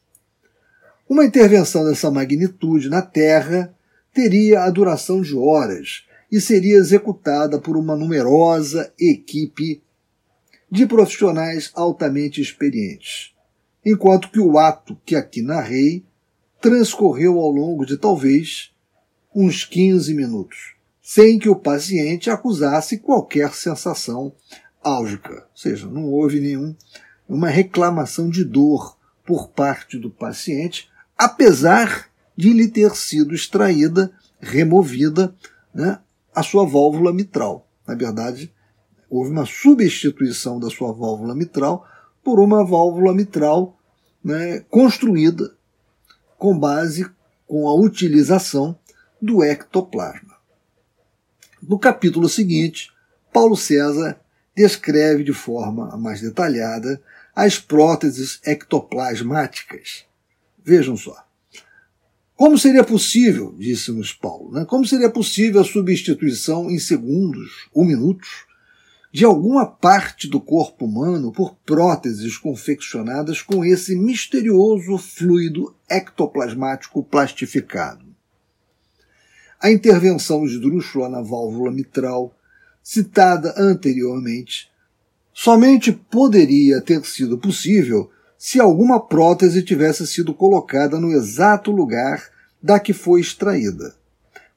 Uma 1.09 1.25
intervenção 1.25 1.85
dessa 1.85 2.11
magnitude 2.11 2.89
na 2.89 3.03
Terra 3.03 3.75
teria 4.15 4.63
a 4.63 4.71
duração 4.71 5.21
de 5.21 5.37
horas 5.37 6.07
e 6.31 6.41
seria 6.41 6.77
executada 6.77 7.59
por 7.59 7.77
uma 7.77 7.95
numerosa 7.95 8.93
equipe 8.99 9.83
de 10.71 10.87
profissionais 10.87 11.71
altamente 11.75 12.41
experientes, 12.41 13.35
enquanto 13.85 14.31
que 14.31 14.41
o 14.41 14.59
ato 14.59 14.97
que 15.05 15.15
aqui 15.15 15.43
narrei 15.43 16.03
transcorreu 16.63 17.39
ao 17.39 17.51
longo 17.51 17.85
de 17.85 17.99
talvez 17.99 18.72
uns 19.35 19.65
15 19.65 20.15
minutos, 20.15 20.75
sem 21.03 21.39
que 21.39 21.49
o 21.49 21.57
paciente 21.57 22.31
acusasse 22.31 22.99
qualquer 22.99 23.53
sensação 23.55 24.33
álgica, 24.83 25.33
ou 25.33 25.57
seja, 25.57 25.87
não 25.87 26.05
houve 26.05 26.41
nenhum 26.41 26.75
uma 27.29 27.49
reclamação 27.49 28.29
de 28.29 28.45
dor 28.45 28.97
por 29.25 29.49
parte 29.49 29.99
do 29.99 30.11
paciente, 30.11 30.91
apesar 31.17 32.11
de 32.37 32.53
lhe 32.53 32.69
ter 32.69 32.95
sido 32.97 33.35
extraída, 33.35 34.13
removida, 34.41 35.35
né, 35.75 35.99
a 36.35 36.43
sua 36.43 36.67
válvula 36.67 37.13
mitral. 37.13 37.69
Na 37.87 37.95
verdade, 37.95 38.53
houve 39.09 39.31
uma 39.31 39.47
substituição 39.47 40.59
da 40.59 40.69
sua 40.69 40.93
válvula 40.93 41.35
mitral 41.35 41.87
por 42.25 42.41
uma 42.41 42.65
válvula 42.65 43.15
mitral 43.15 43.79
né, 44.25 44.61
construída 44.71 45.55
com 46.39 46.59
base 46.59 47.09
com 47.47 47.69
a 47.69 47.75
utilização 47.75 48.79
do 49.23 49.45
ectoplasma. 49.45 50.37
No 51.63 51.79
capítulo 51.79 52.29
seguinte, 52.29 52.91
Paulo 53.33 53.57
César 53.57 54.21
descreve 54.55 55.23
de 55.23 55.33
forma 55.33 55.97
mais 55.97 56.21
detalhada 56.21 57.01
as 57.33 57.57
próteses 57.57 58.41
ectoplasmáticas. 58.45 60.05
Vejam 60.65 60.97
só. 60.97 61.25
Como 62.35 62.59
seria 62.59 62.83
possível, 62.83 63.55
disse-nos 63.57 64.13
Paulo, 64.13 64.51
né? 64.51 64.65
como 64.65 64.85
seria 64.85 65.09
possível 65.09 65.61
a 65.61 65.65
substituição 65.65 66.69
em 66.69 66.81
segundos 66.81 67.69
ou 67.73 67.85
minutos 67.85 68.45
de 69.13 69.25
alguma 69.25 69.65
parte 69.67 70.27
do 70.27 70.41
corpo 70.41 70.87
humano 70.87 71.31
por 71.31 71.55
próteses 71.65 72.37
confeccionadas 72.37 73.41
com 73.41 73.65
esse 73.65 73.95
misterioso 73.95 74.99
fluido 74.99 75.77
ectoplasmático 75.89 77.05
plastificado? 77.05 78.12
A 79.63 79.71
intervenção 79.71 80.45
esdrúxula 80.45 81.09
na 81.09 81.23
válvula 81.23 81.71
mitral, 81.71 82.35
citada 82.83 83.55
anteriormente, 83.57 84.69
somente 85.33 85.93
poderia 85.93 86.81
ter 86.81 87.07
sido 87.07 87.39
possível 87.39 88.11
se 88.37 88.59
alguma 88.59 88.99
prótese 88.99 89.63
tivesse 89.63 90.05
sido 90.05 90.35
colocada 90.35 90.99
no 90.99 91.13
exato 91.13 91.71
lugar 91.71 92.29
da 92.61 92.81
que 92.81 92.93
foi 92.93 93.21
extraída. 93.21 93.95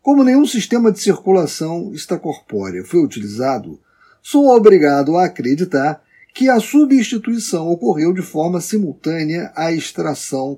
Como 0.01 0.23
nenhum 0.23 0.47
sistema 0.47 0.91
de 0.91 0.99
circulação 0.99 1.93
extracorpórea 1.93 2.83
foi 2.83 3.03
utilizado, 3.03 3.79
sou 4.23 4.47
obrigado 4.49 5.17
a 5.17 5.25
acreditar 5.25 6.01
que 6.33 6.49
a 6.49 6.59
substituição 6.59 7.69
ocorreu 7.69 8.11
de 8.11 8.23
forma 8.23 8.59
simultânea 8.59 9.53
à 9.55 9.71
extração 9.71 10.57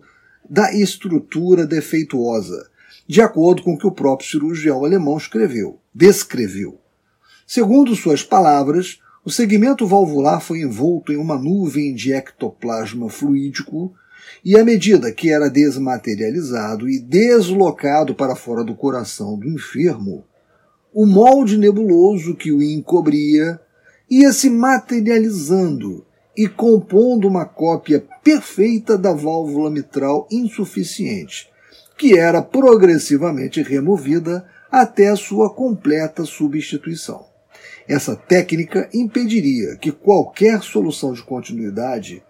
da 0.49 0.73
estrutura 0.73 1.67
defeituosa, 1.67 2.69
de 3.07 3.21
acordo 3.21 3.63
com 3.63 3.73
o 3.73 3.77
que 3.77 3.87
o 3.87 3.91
próprio 3.91 4.29
cirurgião 4.29 4.83
alemão 4.83 5.17
escreveu, 5.17 5.79
descreveu. 5.93 6.79
Segundo 7.45 7.95
suas 7.95 8.23
palavras, 8.23 8.99
o 9.23 9.29
segmento 9.29 9.87
valvular 9.87 10.41
foi 10.41 10.61
envolto 10.61 11.11
em 11.11 11.17
uma 11.17 11.37
nuvem 11.37 11.93
de 11.93 12.13
ectoplasma 12.13 13.09
fluídico 13.09 13.93
e 14.43 14.57
à 14.57 14.63
medida 14.63 15.11
que 15.11 15.31
era 15.31 15.49
desmaterializado 15.49 16.89
e 16.89 16.99
deslocado 16.99 18.13
para 18.13 18.35
fora 18.35 18.63
do 18.63 18.75
coração 18.75 19.37
do 19.37 19.47
enfermo, 19.47 20.25
o 20.93 21.05
molde 21.05 21.57
nebuloso 21.57 22.35
que 22.35 22.51
o 22.51 22.61
encobria 22.61 23.59
ia 24.09 24.31
se 24.31 24.49
materializando 24.49 26.05
e 26.35 26.47
compondo 26.47 27.27
uma 27.27 27.45
cópia 27.45 28.05
perfeita 28.23 28.97
da 28.97 29.11
válvula 29.13 29.69
mitral 29.69 30.27
insuficiente, 30.31 31.49
que 31.97 32.17
era 32.17 32.41
progressivamente 32.41 33.61
removida 33.61 34.45
até 34.71 35.07
a 35.07 35.15
sua 35.15 35.53
completa 35.53 36.25
substituição. 36.25 37.25
Essa 37.87 38.15
técnica 38.15 38.89
impediria 38.93 39.75
que 39.77 39.91
qualquer 39.91 40.61
solução 40.61 41.13
de 41.13 41.23
continuidade 41.23 42.21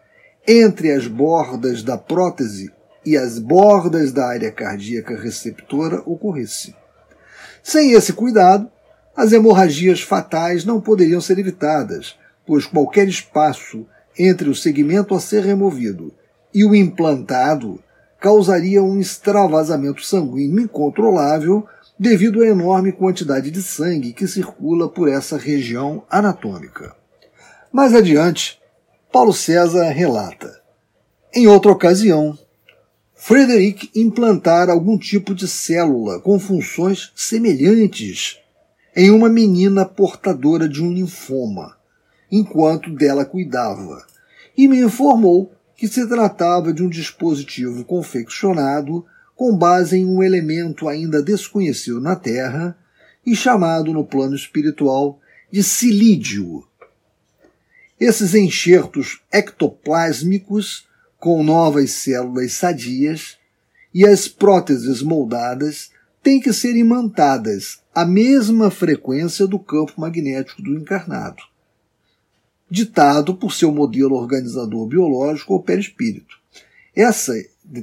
entre 0.48 0.92
as 0.92 1.08
bordas 1.08 1.84
da 1.84 1.98
prótese 1.98 2.72
e 3.06 3.18
as 3.18 3.40
bordas 3.40 4.12
da 4.12 4.28
área 4.28 4.52
cardíaca 4.52 5.20
receptora 5.20 6.02
ocorresse. 6.06 6.76
Sem 7.62 7.92
esse 7.92 8.14
cuidado, 8.14 8.70
as 9.16 9.34
hemorragias 9.34 10.02
fatais 10.02 10.64
não 10.64 10.80
poderiam 10.80 11.20
ser 11.20 11.40
evitadas, 11.40 12.16
pois 12.46 12.66
qualquer 12.66 13.08
espaço 13.08 13.86
entre 14.18 14.50
o 14.50 14.56
segmento 14.56 15.14
a 15.16 15.20
ser 15.20 15.44
removido 15.44 16.14
e 16.54 16.64
o 16.64 16.74
implantado 16.74 17.84
causaria 18.28 18.84
um 18.84 19.00
extravasamento 19.00 20.04
sanguíneo 20.04 20.60
incontrolável 20.60 21.66
devido 21.98 22.42
à 22.42 22.48
enorme 22.48 22.92
quantidade 22.92 23.50
de 23.50 23.64
sangue 23.64 24.12
que 24.12 24.28
circula 24.28 24.90
por 24.90 25.08
essa 25.08 25.38
região 25.38 26.04
anatômica. 26.10 26.94
Mais 27.72 27.96
adiante, 27.96 28.60
Paulo 29.14 29.32
César 29.32 29.92
relata: 29.92 30.62
Em 31.34 31.48
outra 31.48 31.72
ocasião, 31.72 32.38
Frederick 33.16 33.90
implantara 33.96 34.74
algum 34.74 34.98
tipo 34.98 35.34
de 35.34 35.48
célula 35.48 36.20
com 36.20 36.38
funções 36.38 37.14
semelhantes 37.16 38.40
em 38.94 39.10
uma 39.10 39.30
menina 39.30 39.86
portadora 39.86 40.68
de 40.68 40.84
um 40.84 40.92
linfoma, 40.92 41.78
enquanto 42.30 42.94
dela 42.94 43.24
cuidava, 43.24 44.06
e 44.58 44.68
me 44.68 44.82
informou 44.82 45.54
que 45.78 45.88
se 45.88 46.08
tratava 46.08 46.74
de 46.74 46.84
um 46.84 46.90
dispositivo 46.90 47.86
confeccionado 47.86 49.06
com 49.36 49.56
base 49.56 49.98
em 49.98 50.06
um 50.06 50.24
elemento 50.24 50.90
ainda 50.90 51.22
desconhecido 51.22 52.02
na 52.02 52.16
Terra 52.16 52.76
e 53.24 53.36
chamado 53.36 53.94
no 53.94 54.04
plano 54.04 54.36
espiritual 54.36 55.20
de 55.52 55.64
silídio. 55.64 56.68
Esses 58.00 58.34
enxertos 58.34 59.22
ectoplásmicos 59.32 60.88
com 61.20 61.44
novas 61.44 61.92
células 61.92 62.54
sadias 62.54 63.38
e 63.94 64.06
as 64.06 64.28
próteses 64.28 65.02
moldadas 65.04 65.92
têm 66.24 66.40
que 66.40 66.52
ser 66.52 66.76
imantadas 66.76 67.80
à 67.94 68.06
mesma 68.06 68.72
frequência 68.72 69.48
do 69.48 69.60
campo 69.60 69.94
magnético 69.98 70.62
do 70.62 70.76
encarnado, 70.76 71.42
ditado 72.70 73.36
por 73.36 73.54
seu 73.54 73.72
modelo 73.72 74.16
organizador 74.16 74.86
biológico 74.88 75.54
ou 75.54 75.64
perispírito. 75.64 76.38
Essa, 76.96 77.34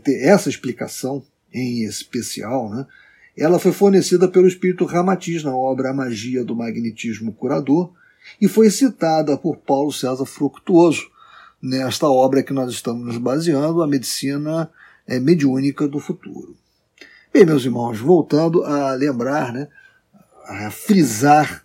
essa 0.06 0.48
explicação 0.48 1.22
em 1.52 1.84
especial, 1.84 2.68
né, 2.68 2.86
ela 3.36 3.58
foi 3.58 3.72
fornecida 3.72 4.28
pelo 4.28 4.46
espírito 4.46 4.84
Ramatiz 4.84 5.42
na 5.42 5.54
obra 5.54 5.90
A 5.90 5.94
Magia 5.94 6.44
do 6.44 6.54
Magnetismo 6.54 7.32
Curador 7.32 7.92
e 8.40 8.48
foi 8.48 8.70
citada 8.70 9.36
por 9.36 9.56
Paulo 9.56 9.92
César 9.92 10.24
Fructuoso 10.24 11.10
nesta 11.60 12.08
obra 12.08 12.42
que 12.42 12.52
nós 12.52 12.70
estamos 12.72 13.04
nos 13.06 13.18
baseando, 13.18 13.82
A 13.82 13.86
Medicina 13.86 14.70
é, 15.06 15.18
Mediúnica 15.18 15.88
do 15.88 15.98
Futuro. 15.98 16.56
Bem, 17.32 17.44
meus 17.44 17.64
irmãos, 17.64 17.98
voltando 17.98 18.62
a 18.64 18.92
lembrar, 18.94 19.52
né, 19.52 19.68
a 20.46 20.70
frisar 20.70 21.63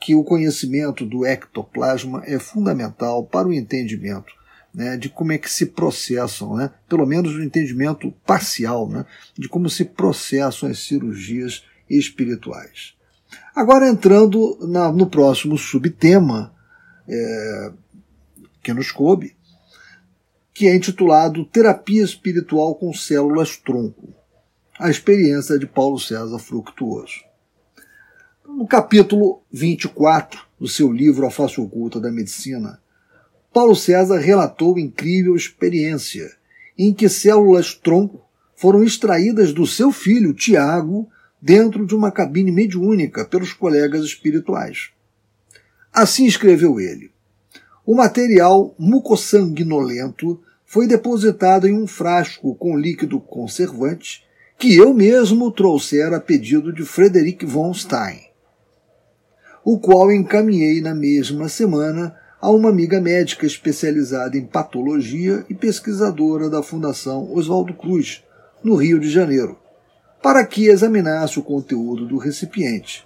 que 0.00 0.14
o 0.14 0.24
conhecimento 0.24 1.04
do 1.04 1.24
ectoplasma 1.24 2.22
é 2.26 2.38
fundamental 2.38 3.24
para 3.24 3.48
o 3.48 3.52
entendimento 3.52 4.32
né, 4.76 4.94
de 4.98 5.08
como 5.08 5.32
é 5.32 5.38
que 5.38 5.50
se 5.50 5.64
processam, 5.64 6.54
né, 6.54 6.70
pelo 6.86 7.06
menos 7.06 7.34
o 7.34 7.42
entendimento 7.42 8.12
parcial, 8.26 8.86
né, 8.86 9.06
de 9.34 9.48
como 9.48 9.70
se 9.70 9.86
processam 9.86 10.68
as 10.68 10.80
cirurgias 10.80 11.64
espirituais. 11.88 12.94
Agora 13.54 13.88
entrando 13.88 14.58
na, 14.68 14.92
no 14.92 15.06
próximo 15.06 15.56
subtema 15.56 16.54
é, 17.08 17.72
que 18.62 18.74
nos 18.74 18.92
coube, 18.92 19.34
que 20.52 20.66
é 20.66 20.76
intitulado 20.76 21.44
Terapia 21.46 22.02
Espiritual 22.02 22.74
com 22.74 22.92
Células 22.92 23.56
Tronco, 23.56 24.12
a 24.78 24.90
experiência 24.90 25.58
de 25.58 25.66
Paulo 25.66 25.98
César 25.98 26.38
Fructuoso. 26.38 27.25
No 28.56 28.66
capítulo 28.66 29.42
24 29.52 30.40
do 30.58 30.66
seu 30.66 30.90
livro 30.90 31.26
A 31.26 31.30
Face 31.30 31.60
Oculta 31.60 32.00
da 32.00 32.10
Medicina, 32.10 32.80
Paulo 33.52 33.76
César 33.76 34.18
relatou 34.18 34.78
incrível 34.78 35.36
experiência 35.36 36.34
em 36.78 36.94
que 36.94 37.06
células 37.06 37.74
tronco 37.74 38.24
foram 38.54 38.82
extraídas 38.82 39.52
do 39.52 39.66
seu 39.66 39.92
filho 39.92 40.32
Tiago 40.32 41.06
dentro 41.38 41.84
de 41.84 41.94
uma 41.94 42.10
cabine 42.10 42.50
mediúnica 42.50 43.26
pelos 43.26 43.52
colegas 43.52 44.02
espirituais. 44.06 44.88
Assim 45.92 46.24
escreveu 46.24 46.80
ele: 46.80 47.10
O 47.84 47.94
material 47.94 48.74
mucossanguinolento 48.78 50.40
foi 50.64 50.86
depositado 50.86 51.68
em 51.68 51.74
um 51.74 51.86
frasco 51.86 52.54
com 52.54 52.74
líquido 52.74 53.20
conservante 53.20 54.24
que 54.58 54.74
eu 54.74 54.94
mesmo 54.94 55.50
trouxera 55.50 56.16
a 56.16 56.20
pedido 56.20 56.72
de 56.72 56.86
Frederick 56.86 57.44
von 57.44 57.74
Stein, 57.74 58.26
o 59.68 59.80
qual 59.80 60.12
encaminhei 60.12 60.80
na 60.80 60.94
mesma 60.94 61.48
semana 61.48 62.14
a 62.40 62.48
uma 62.48 62.68
amiga 62.68 63.00
médica 63.00 63.44
especializada 63.44 64.38
em 64.38 64.46
patologia 64.46 65.44
e 65.50 65.54
pesquisadora 65.56 66.48
da 66.48 66.62
Fundação 66.62 67.34
Oswaldo 67.34 67.74
Cruz, 67.74 68.22
no 68.62 68.76
Rio 68.76 69.00
de 69.00 69.10
Janeiro, 69.10 69.58
para 70.22 70.46
que 70.46 70.68
examinasse 70.68 71.40
o 71.40 71.42
conteúdo 71.42 72.06
do 72.06 72.16
recipiente. 72.16 73.04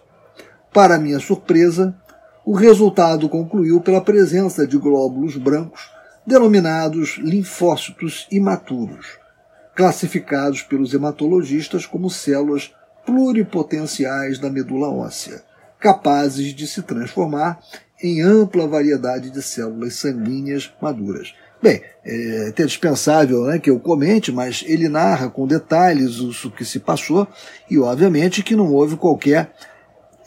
Para 0.70 0.98
minha 0.98 1.18
surpresa, 1.18 1.96
o 2.44 2.52
resultado 2.52 3.26
concluiu 3.26 3.80
pela 3.80 4.02
presença 4.02 4.66
de 4.66 4.76
glóbulos 4.76 5.38
brancos 5.38 5.90
denominados 6.26 7.16
linfócitos 7.22 8.28
imaturos, 8.30 9.18
classificados 9.74 10.61
pelos 10.61 10.92
hematologistas 10.92 11.86
como 11.86 12.11
células 12.11 12.70
pluripotenciais 13.06 14.38
da 14.38 14.50
medula 14.50 14.90
óssea, 14.90 15.42
capazes 15.81 16.55
de 16.55 16.66
se 16.66 16.83
transformar 16.83 17.61
em 18.03 18.22
ampla 18.22 18.66
variedade 18.66 19.31
de 19.31 19.43
células 19.43 19.95
sanguíneas 19.95 20.72
maduras. 20.81 21.35
Bem, 21.62 21.83
é 22.05 22.49
até 22.49 22.64
dispensável 22.64 23.45
né, 23.45 23.59
que 23.59 23.68
eu 23.68 23.78
comente, 23.78 24.33
mas 24.33 24.64
ele 24.66 24.89
narra 24.89 25.28
com 25.28 25.47
detalhes 25.47 26.18
o 26.20 26.51
que 26.51 26.64
se 26.64 26.81
passou 26.81 27.28
e, 27.70 27.78
obviamente, 27.78 28.43
que 28.43 28.57
não 28.57 28.72
houve 28.72 28.97
qualquer 28.97 29.53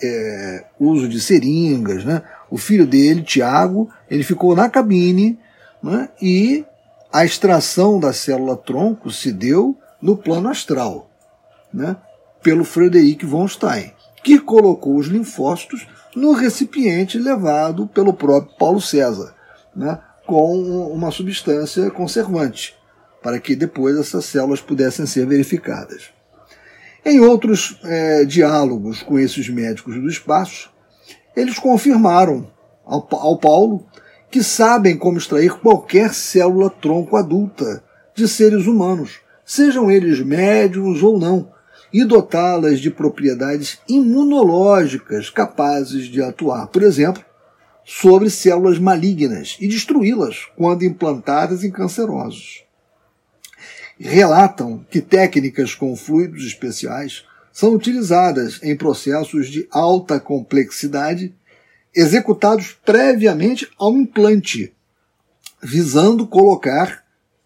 é, 0.02 0.66
uso 0.80 1.08
de 1.08 1.20
seringas. 1.20 2.06
Né? 2.06 2.22
O 2.52 2.58
filho 2.58 2.86
dele, 2.86 3.24
Tiago, 3.24 3.90
ele 4.10 4.24
ficou 4.24 4.56
na 4.56 4.70
cabine 4.70 5.40
né, 5.82 6.10
e 6.22 6.64
a 7.12 7.26
extração 7.26 8.00
da 8.00 8.14
célula 8.14 8.56
tronco 8.56 9.12
se 9.12 9.32
deu 9.32 9.78
no 10.02 10.18
plano 10.18 10.50
astral, 10.50 11.10
né, 11.74 11.96
pelo 12.42 12.66
Frederick 12.66 13.26
von 13.26 13.48
Stein, 13.48 13.94
que 14.24 14.40
colocou 14.40 14.96
os 14.96 15.08
linfócitos 15.08 15.88
no 16.16 16.32
recipiente 16.32 17.20
levado 17.20 17.88
pelo 17.88 18.14
próprio 18.14 18.56
Paulo 18.58 18.80
César, 18.80 19.36
né, 19.76 20.00
com 20.26 20.58
uma 20.88 21.12
substância 21.12 21.92
conservante, 21.92 22.76
para 23.22 23.40
que 23.40 23.56
depois 23.56 23.98
essas 23.98 24.26
células 24.26 24.62
pudessem 24.62 25.06
ser 25.06 25.26
verificadas. 25.26 26.12
Em 27.06 27.20
outros 27.20 27.78
é, 27.84 28.24
diálogos 28.24 29.04
com 29.04 29.20
esses 29.20 29.50
médicos 29.50 29.96
do 29.96 30.08
espaço, 30.08 30.72
eles 31.36 31.60
confirmaram 31.60 32.50
ao, 32.86 33.08
ao 33.12 33.38
Paulo 33.38 33.86
que 34.32 34.42
sabem 34.42 34.98
como 34.98 35.18
extrair 35.18 35.54
qualquer 35.60 36.14
célula 36.14 36.70
tronco 36.70 37.18
adulta 37.18 37.84
de 38.16 38.28
seres 38.28 38.68
humanos, 38.68 39.20
sejam 39.46 39.92
eles 39.92 40.22
médiums 40.22 41.04
ou 41.04 41.20
não, 41.20 41.52
e 41.94 42.04
dotá-las 42.04 42.80
de 42.80 42.90
propriedades 42.90 43.80
imunológicas 43.88 45.30
capazes 45.30 46.08
de 46.08 46.24
atuar, 46.24 46.68
por 46.68 46.82
exemplo, 46.82 47.24
sobre 47.86 48.30
células 48.30 48.80
malignas 48.80 49.58
e 49.60 49.68
destruí-las 49.68 50.48
quando 50.58 50.84
implantadas 50.84 51.64
em 51.64 51.70
cancerosos. 51.70 52.64
Relatam 54.00 54.84
que 54.90 55.00
técnicas 55.00 55.76
com 55.76 55.96
fluidos 55.96 56.46
especiais 56.46 57.24
são 57.52 57.76
utilizadas 57.76 58.60
em 58.64 58.76
processos 58.76 59.48
de 59.48 59.68
alta 59.70 60.20
complexidade 60.20 61.34
executados 61.96 62.76
previamente 62.84 63.70
ao 63.78 63.96
implante, 63.96 64.74
visando 65.62 66.26
colocar 66.26 67.04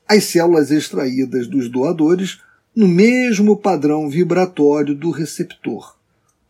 as 0.07 0.23
células 0.23 0.71
extraídas 0.71 1.47
dos 1.47 1.69
doadores 1.69 2.39
no 2.77 2.87
mesmo 2.87 3.57
padrão 3.57 4.07
vibratório 4.07 4.93
do 4.93 5.09
receptor, 5.09 5.97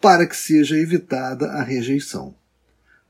para 0.01 0.27
que 0.27 0.35
seja 0.35 0.77
evitada 0.77 1.45
a 1.51 1.63
rejeição. 1.63 2.35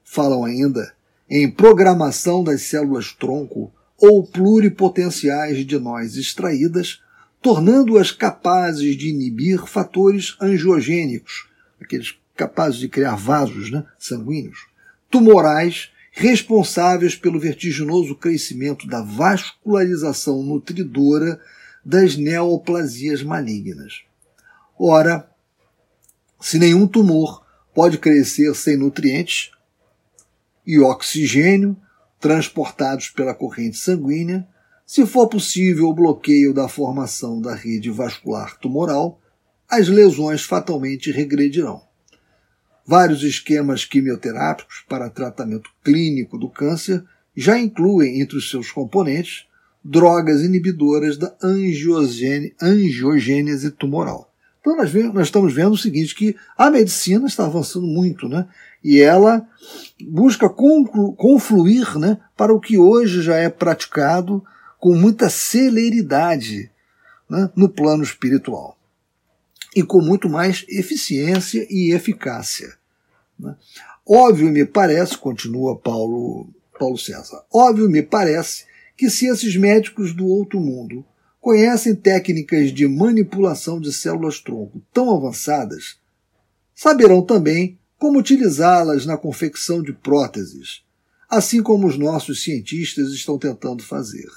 Falam 0.04 0.46
ainda 0.46 0.94
em 1.28 1.50
programação 1.50 2.44
das 2.44 2.62
células 2.62 3.12
tronco 3.12 3.74
ou 3.98 4.24
pluripotenciais 4.24 5.66
de 5.66 5.80
nós 5.80 6.16
extraídas, 6.16 7.02
tornando-as 7.42 8.12
capazes 8.12 8.96
de 8.96 9.10
inibir 9.10 9.66
fatores 9.66 10.38
angiogênicos, 10.40 11.50
aqueles 11.82 12.16
capazes 12.36 12.80
de 12.80 12.88
criar 12.88 13.16
vasos 13.16 13.72
né, 13.72 13.84
sanguíneos, 13.98 14.68
tumorais, 15.10 15.90
responsáveis 16.12 17.16
pelo 17.16 17.40
vertiginoso 17.40 18.14
crescimento 18.14 18.86
da 18.86 19.02
vascularização 19.02 20.44
nutridora 20.44 21.42
das 21.88 22.18
neoplasias 22.18 23.24
malignas. 23.24 24.02
Ora, 24.78 25.32
se 26.38 26.60
nenhum 26.60 26.86
tumor 26.86 27.46
pode 27.74 27.98
crescer 27.98 28.54
sem 28.56 28.76
nutrientes 28.76 29.52
e 30.66 30.78
oxigênio 30.80 31.78
transportados 32.20 33.08
pela 33.08 33.34
corrente 33.34 33.78
sanguínea, 33.78 34.46
se 34.86 35.06
for 35.06 35.30
possível 35.30 35.88
o 35.88 35.94
bloqueio 35.94 36.54
da 36.54 36.68
formação 36.68 37.42
da 37.42 37.56
rede 37.56 37.90
vascular 37.90 38.60
tumoral, 38.60 39.22
as 39.70 39.88
lesões 39.88 40.44
fatalmente 40.44 41.10
regredirão. 41.10 41.82
Vários 42.86 43.24
esquemas 43.24 43.86
quimioterápicos 43.86 44.84
para 44.90 45.10
tratamento 45.10 45.70
clínico 45.82 46.38
do 46.38 46.50
câncer 46.50 47.02
já 47.34 47.58
incluem 47.58 48.20
entre 48.20 48.36
os 48.36 48.50
seus 48.50 48.74
componentes 48.74 49.48
drogas 49.88 50.42
inibidoras 50.42 51.18
da 51.18 51.34
angiogênese 52.62 53.72
tumoral. 53.72 54.30
Então 54.60 54.76
nós, 54.76 54.92
vemos, 54.92 55.14
nós, 55.14 55.28
estamos 55.28 55.54
vendo 55.54 55.72
o 55.72 55.78
seguinte, 55.78 56.14
que 56.14 56.36
a 56.58 56.70
medicina 56.70 57.26
está 57.26 57.46
avançando 57.46 57.88
muito, 57.88 58.28
né? 58.28 58.46
E 58.84 59.00
ela 59.00 59.48
busca 60.02 60.50
confluir 60.50 61.98
né, 61.98 62.20
para 62.36 62.54
o 62.54 62.60
que 62.60 62.78
hoje 62.78 63.22
já 63.22 63.38
é 63.38 63.50
praticado 63.50 64.44
com 64.78 64.94
muita 64.94 65.30
celeridade 65.30 66.70
né, 67.30 67.50
no 67.56 67.70
plano 67.70 68.04
espiritual 68.04 68.78
e 69.76 69.82
com 69.84 70.02
muito 70.02 70.30
mais 70.30 70.66
eficiência 70.70 71.66
e 71.70 71.94
eficácia. 71.94 72.74
Né? 73.40 73.56
Óbvio 74.06 74.50
me 74.50 74.66
parece, 74.66 75.18
continua 75.18 75.78
Paulo, 75.78 76.48
Paulo 76.78 76.98
César, 76.98 77.44
óbvio 77.52 77.90
me 77.90 78.04
parece 78.04 78.67
que 78.98 79.10
se 79.10 79.28
esses 79.28 79.56
médicos 79.56 80.14
do 80.14 80.26
outro 80.26 80.60
mundo 80.60 81.06
conhecem 81.40 81.96
técnicas 81.96 82.74
de 82.74 82.88
manipulação 82.88 83.80
de 83.80 83.94
células-tronco 83.94 84.82
tão 84.92 85.16
avançadas, 85.16 85.98
saberão 86.74 87.22
também 87.22 87.80
como 87.98 88.20
utilizá-las 88.20 89.06
na 89.06 89.16
confecção 89.16 89.82
de 89.82 89.94
próteses, 89.94 90.84
assim 91.30 91.62
como 91.62 91.88
os 91.88 91.98
nossos 91.98 92.44
cientistas 92.44 93.12
estão 93.12 93.38
tentando 93.38 93.84
fazer. 93.84 94.28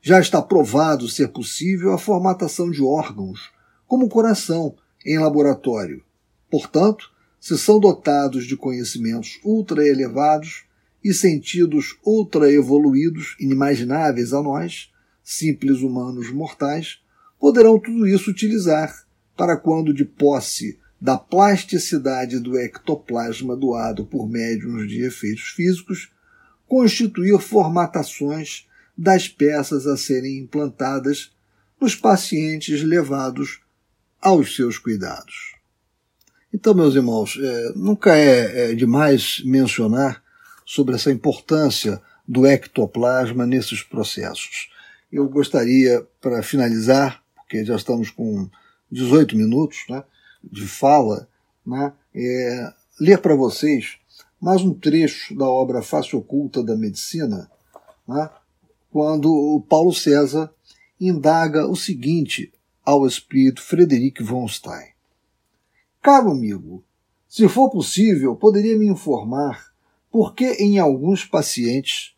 Já 0.00 0.20
está 0.20 0.40
provado 0.40 1.08
ser 1.08 1.28
possível 1.28 1.92
a 1.92 1.98
formatação 1.98 2.70
de 2.70 2.82
órgãos 2.82 3.50
como 3.86 4.04
o 4.04 4.08
coração, 4.08 4.76
em 5.04 5.18
laboratório. 5.18 6.04
Portanto, 6.50 7.10
se 7.40 7.56
são 7.56 7.80
dotados 7.80 8.44
de 8.44 8.56
conhecimentos 8.56 9.40
ultra 9.42 9.86
elevados 9.86 10.67
e 11.02 11.14
sentidos 11.14 11.96
ultra 12.04 12.52
evoluídos, 12.52 13.36
inimagináveis 13.38 14.32
a 14.32 14.42
nós, 14.42 14.90
simples 15.22 15.80
humanos 15.80 16.30
mortais, 16.30 17.00
poderão 17.38 17.78
tudo 17.78 18.06
isso 18.06 18.30
utilizar 18.30 19.06
para 19.36 19.56
quando 19.56 19.94
de 19.94 20.04
posse 20.04 20.78
da 21.00 21.16
plasticidade 21.16 22.40
do 22.40 22.58
ectoplasma 22.58 23.56
doado 23.56 24.04
por 24.04 24.28
médiums 24.28 24.88
de 24.88 25.04
efeitos 25.04 25.48
físicos, 25.48 26.10
constituir 26.66 27.38
formatações 27.38 28.66
das 28.96 29.28
peças 29.28 29.86
a 29.86 29.96
serem 29.96 30.38
implantadas 30.38 31.30
nos 31.80 31.94
pacientes 31.94 32.82
levados 32.82 33.60
aos 34.20 34.56
seus 34.56 34.76
cuidados. 34.76 35.54
Então, 36.52 36.74
meus 36.74 36.96
irmãos, 36.96 37.38
é, 37.40 37.72
nunca 37.76 38.16
é, 38.16 38.72
é 38.72 38.74
demais 38.74 39.40
mencionar 39.44 40.22
sobre 40.68 40.96
essa 40.96 41.10
importância 41.10 41.98
do 42.28 42.46
ectoplasma 42.46 43.46
nesses 43.46 43.82
processos. 43.82 44.68
Eu 45.10 45.26
gostaria, 45.26 46.06
para 46.20 46.42
finalizar, 46.42 47.24
porque 47.36 47.64
já 47.64 47.74
estamos 47.74 48.10
com 48.10 48.50
18 48.92 49.34
minutos 49.34 49.78
né, 49.88 50.04
de 50.44 50.68
fala, 50.68 51.26
né, 51.66 51.90
é, 52.14 52.72
ler 53.00 53.18
para 53.18 53.34
vocês 53.34 53.96
mais 54.38 54.60
um 54.60 54.74
trecho 54.74 55.34
da 55.34 55.46
obra 55.46 55.80
Face 55.80 56.14
Oculta 56.14 56.62
da 56.62 56.76
Medicina, 56.76 57.50
né, 58.06 58.28
quando 58.90 59.32
o 59.32 59.62
Paulo 59.62 59.94
César 59.94 60.52
indaga 61.00 61.66
o 61.66 61.74
seguinte 61.74 62.52
ao 62.84 63.06
espírito 63.06 63.62
Frederic 63.62 64.22
von 64.22 64.46
Stein. 64.46 64.88
Caro 66.02 66.30
amigo, 66.30 66.84
se 67.26 67.48
for 67.48 67.70
possível, 67.70 68.36
poderia 68.36 68.76
me 68.76 68.86
informar 68.86 69.68
por 70.10 70.34
que 70.34 70.52
em 70.54 70.78
alguns 70.78 71.24
pacientes, 71.24 72.14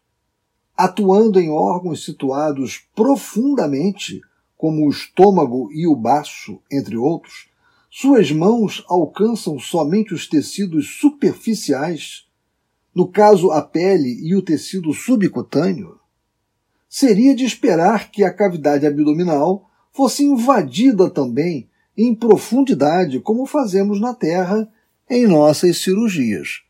atuando 0.76 1.40
em 1.40 1.50
órgãos 1.50 2.04
situados 2.04 2.82
profundamente, 2.94 4.20
como 4.56 4.86
o 4.86 4.90
estômago 4.90 5.70
e 5.72 5.86
o 5.86 5.96
baço, 5.96 6.60
entre 6.70 6.96
outros, 6.96 7.48
suas 7.90 8.30
mãos 8.30 8.84
alcançam 8.88 9.58
somente 9.58 10.14
os 10.14 10.28
tecidos 10.28 10.98
superficiais, 11.00 12.26
no 12.94 13.08
caso 13.08 13.50
a 13.50 13.62
pele 13.62 14.20
e 14.22 14.34
o 14.36 14.42
tecido 14.42 14.92
subcutâneo? 14.92 15.98
Seria 16.88 17.34
de 17.34 17.44
esperar 17.44 18.10
que 18.10 18.22
a 18.22 18.32
cavidade 18.32 18.86
abdominal 18.86 19.68
fosse 19.92 20.24
invadida 20.24 21.10
também 21.10 21.68
em 21.96 22.14
profundidade, 22.14 23.20
como 23.20 23.46
fazemos 23.46 24.00
na 24.00 24.14
Terra 24.14 24.68
em 25.08 25.26
nossas 25.26 25.78
cirurgias. 25.78 26.62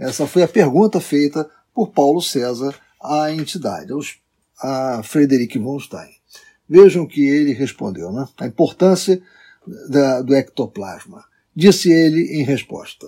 Essa 0.00 0.26
foi 0.26 0.42
a 0.42 0.48
pergunta 0.48 0.98
feita 1.00 1.48
por 1.74 1.90
Paulo 1.90 2.22
César 2.22 2.74
à 3.00 3.30
entidade, 3.30 3.92
a 4.58 5.02
Frederic 5.02 5.58
von 5.58 5.78
Stein. 5.78 6.10
Vejam 6.68 7.06
que 7.06 7.28
ele 7.28 7.52
respondeu, 7.52 8.10
né? 8.10 8.26
A 8.38 8.46
importância 8.46 9.20
da, 9.88 10.22
do 10.22 10.34
ectoplasma. 10.34 11.22
Disse 11.54 11.92
ele 11.92 12.40
em 12.40 12.42
resposta: 12.42 13.06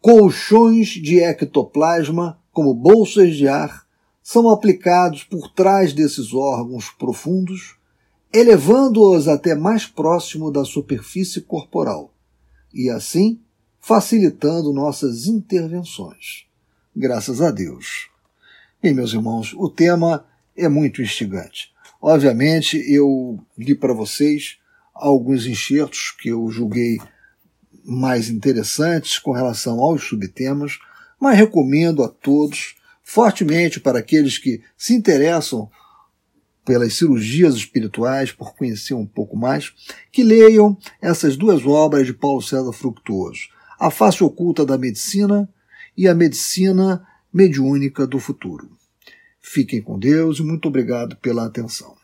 colchões 0.00 0.88
de 0.88 1.20
ectoplasma, 1.20 2.38
como 2.50 2.72
bolsas 2.72 3.36
de 3.36 3.46
ar, 3.46 3.84
são 4.22 4.48
aplicados 4.48 5.24
por 5.24 5.52
trás 5.52 5.92
desses 5.92 6.32
órgãos 6.32 6.88
profundos 6.90 7.76
elevando-os 8.34 9.28
até 9.28 9.54
mais 9.54 9.86
próximo 9.86 10.50
da 10.50 10.64
superfície 10.64 11.40
corporal 11.40 12.12
e, 12.74 12.90
assim, 12.90 13.38
facilitando 13.86 14.72
nossas 14.72 15.26
intervenções. 15.26 16.46
Graças 16.96 17.42
a 17.42 17.50
Deus. 17.50 18.08
Bem, 18.82 18.94
meus 18.94 19.12
irmãos, 19.12 19.52
o 19.52 19.68
tema 19.68 20.24
é 20.56 20.70
muito 20.70 21.02
instigante. 21.02 21.70
Obviamente, 22.00 22.78
eu 22.90 23.38
li 23.58 23.74
para 23.74 23.92
vocês 23.92 24.56
alguns 24.94 25.46
enxertos 25.46 26.14
que 26.18 26.30
eu 26.30 26.50
julguei 26.50 26.98
mais 27.84 28.30
interessantes 28.30 29.18
com 29.18 29.32
relação 29.32 29.78
aos 29.80 30.02
subtemas, 30.02 30.78
mas 31.20 31.36
recomendo 31.36 32.02
a 32.02 32.08
todos, 32.08 32.76
fortemente 33.02 33.78
para 33.80 33.98
aqueles 33.98 34.38
que 34.38 34.62
se 34.78 34.94
interessam 34.94 35.70
pelas 36.64 36.94
cirurgias 36.94 37.54
espirituais, 37.54 38.32
por 38.32 38.54
conhecer 38.54 38.94
um 38.94 39.04
pouco 39.04 39.36
mais, 39.36 39.74
que 40.10 40.22
leiam 40.22 40.74
essas 41.02 41.36
duas 41.36 41.66
obras 41.66 42.06
de 42.06 42.14
Paulo 42.14 42.40
César 42.40 42.72
Fructuoso, 42.72 43.52
A 43.84 43.90
Face 43.90 44.24
Oculta 44.24 44.64
da 44.64 44.78
Medicina 44.78 45.46
e 45.94 46.08
A 46.08 46.14
Medicina 46.14 47.06
Mediúnica 47.30 48.06
do 48.06 48.18
Futuro. 48.18 48.70
Fiquem 49.42 49.82
com 49.82 49.98
Deus 49.98 50.38
e 50.38 50.42
muito 50.42 50.68
obrigado 50.68 51.16
pela 51.16 51.44
atenção. 51.44 51.94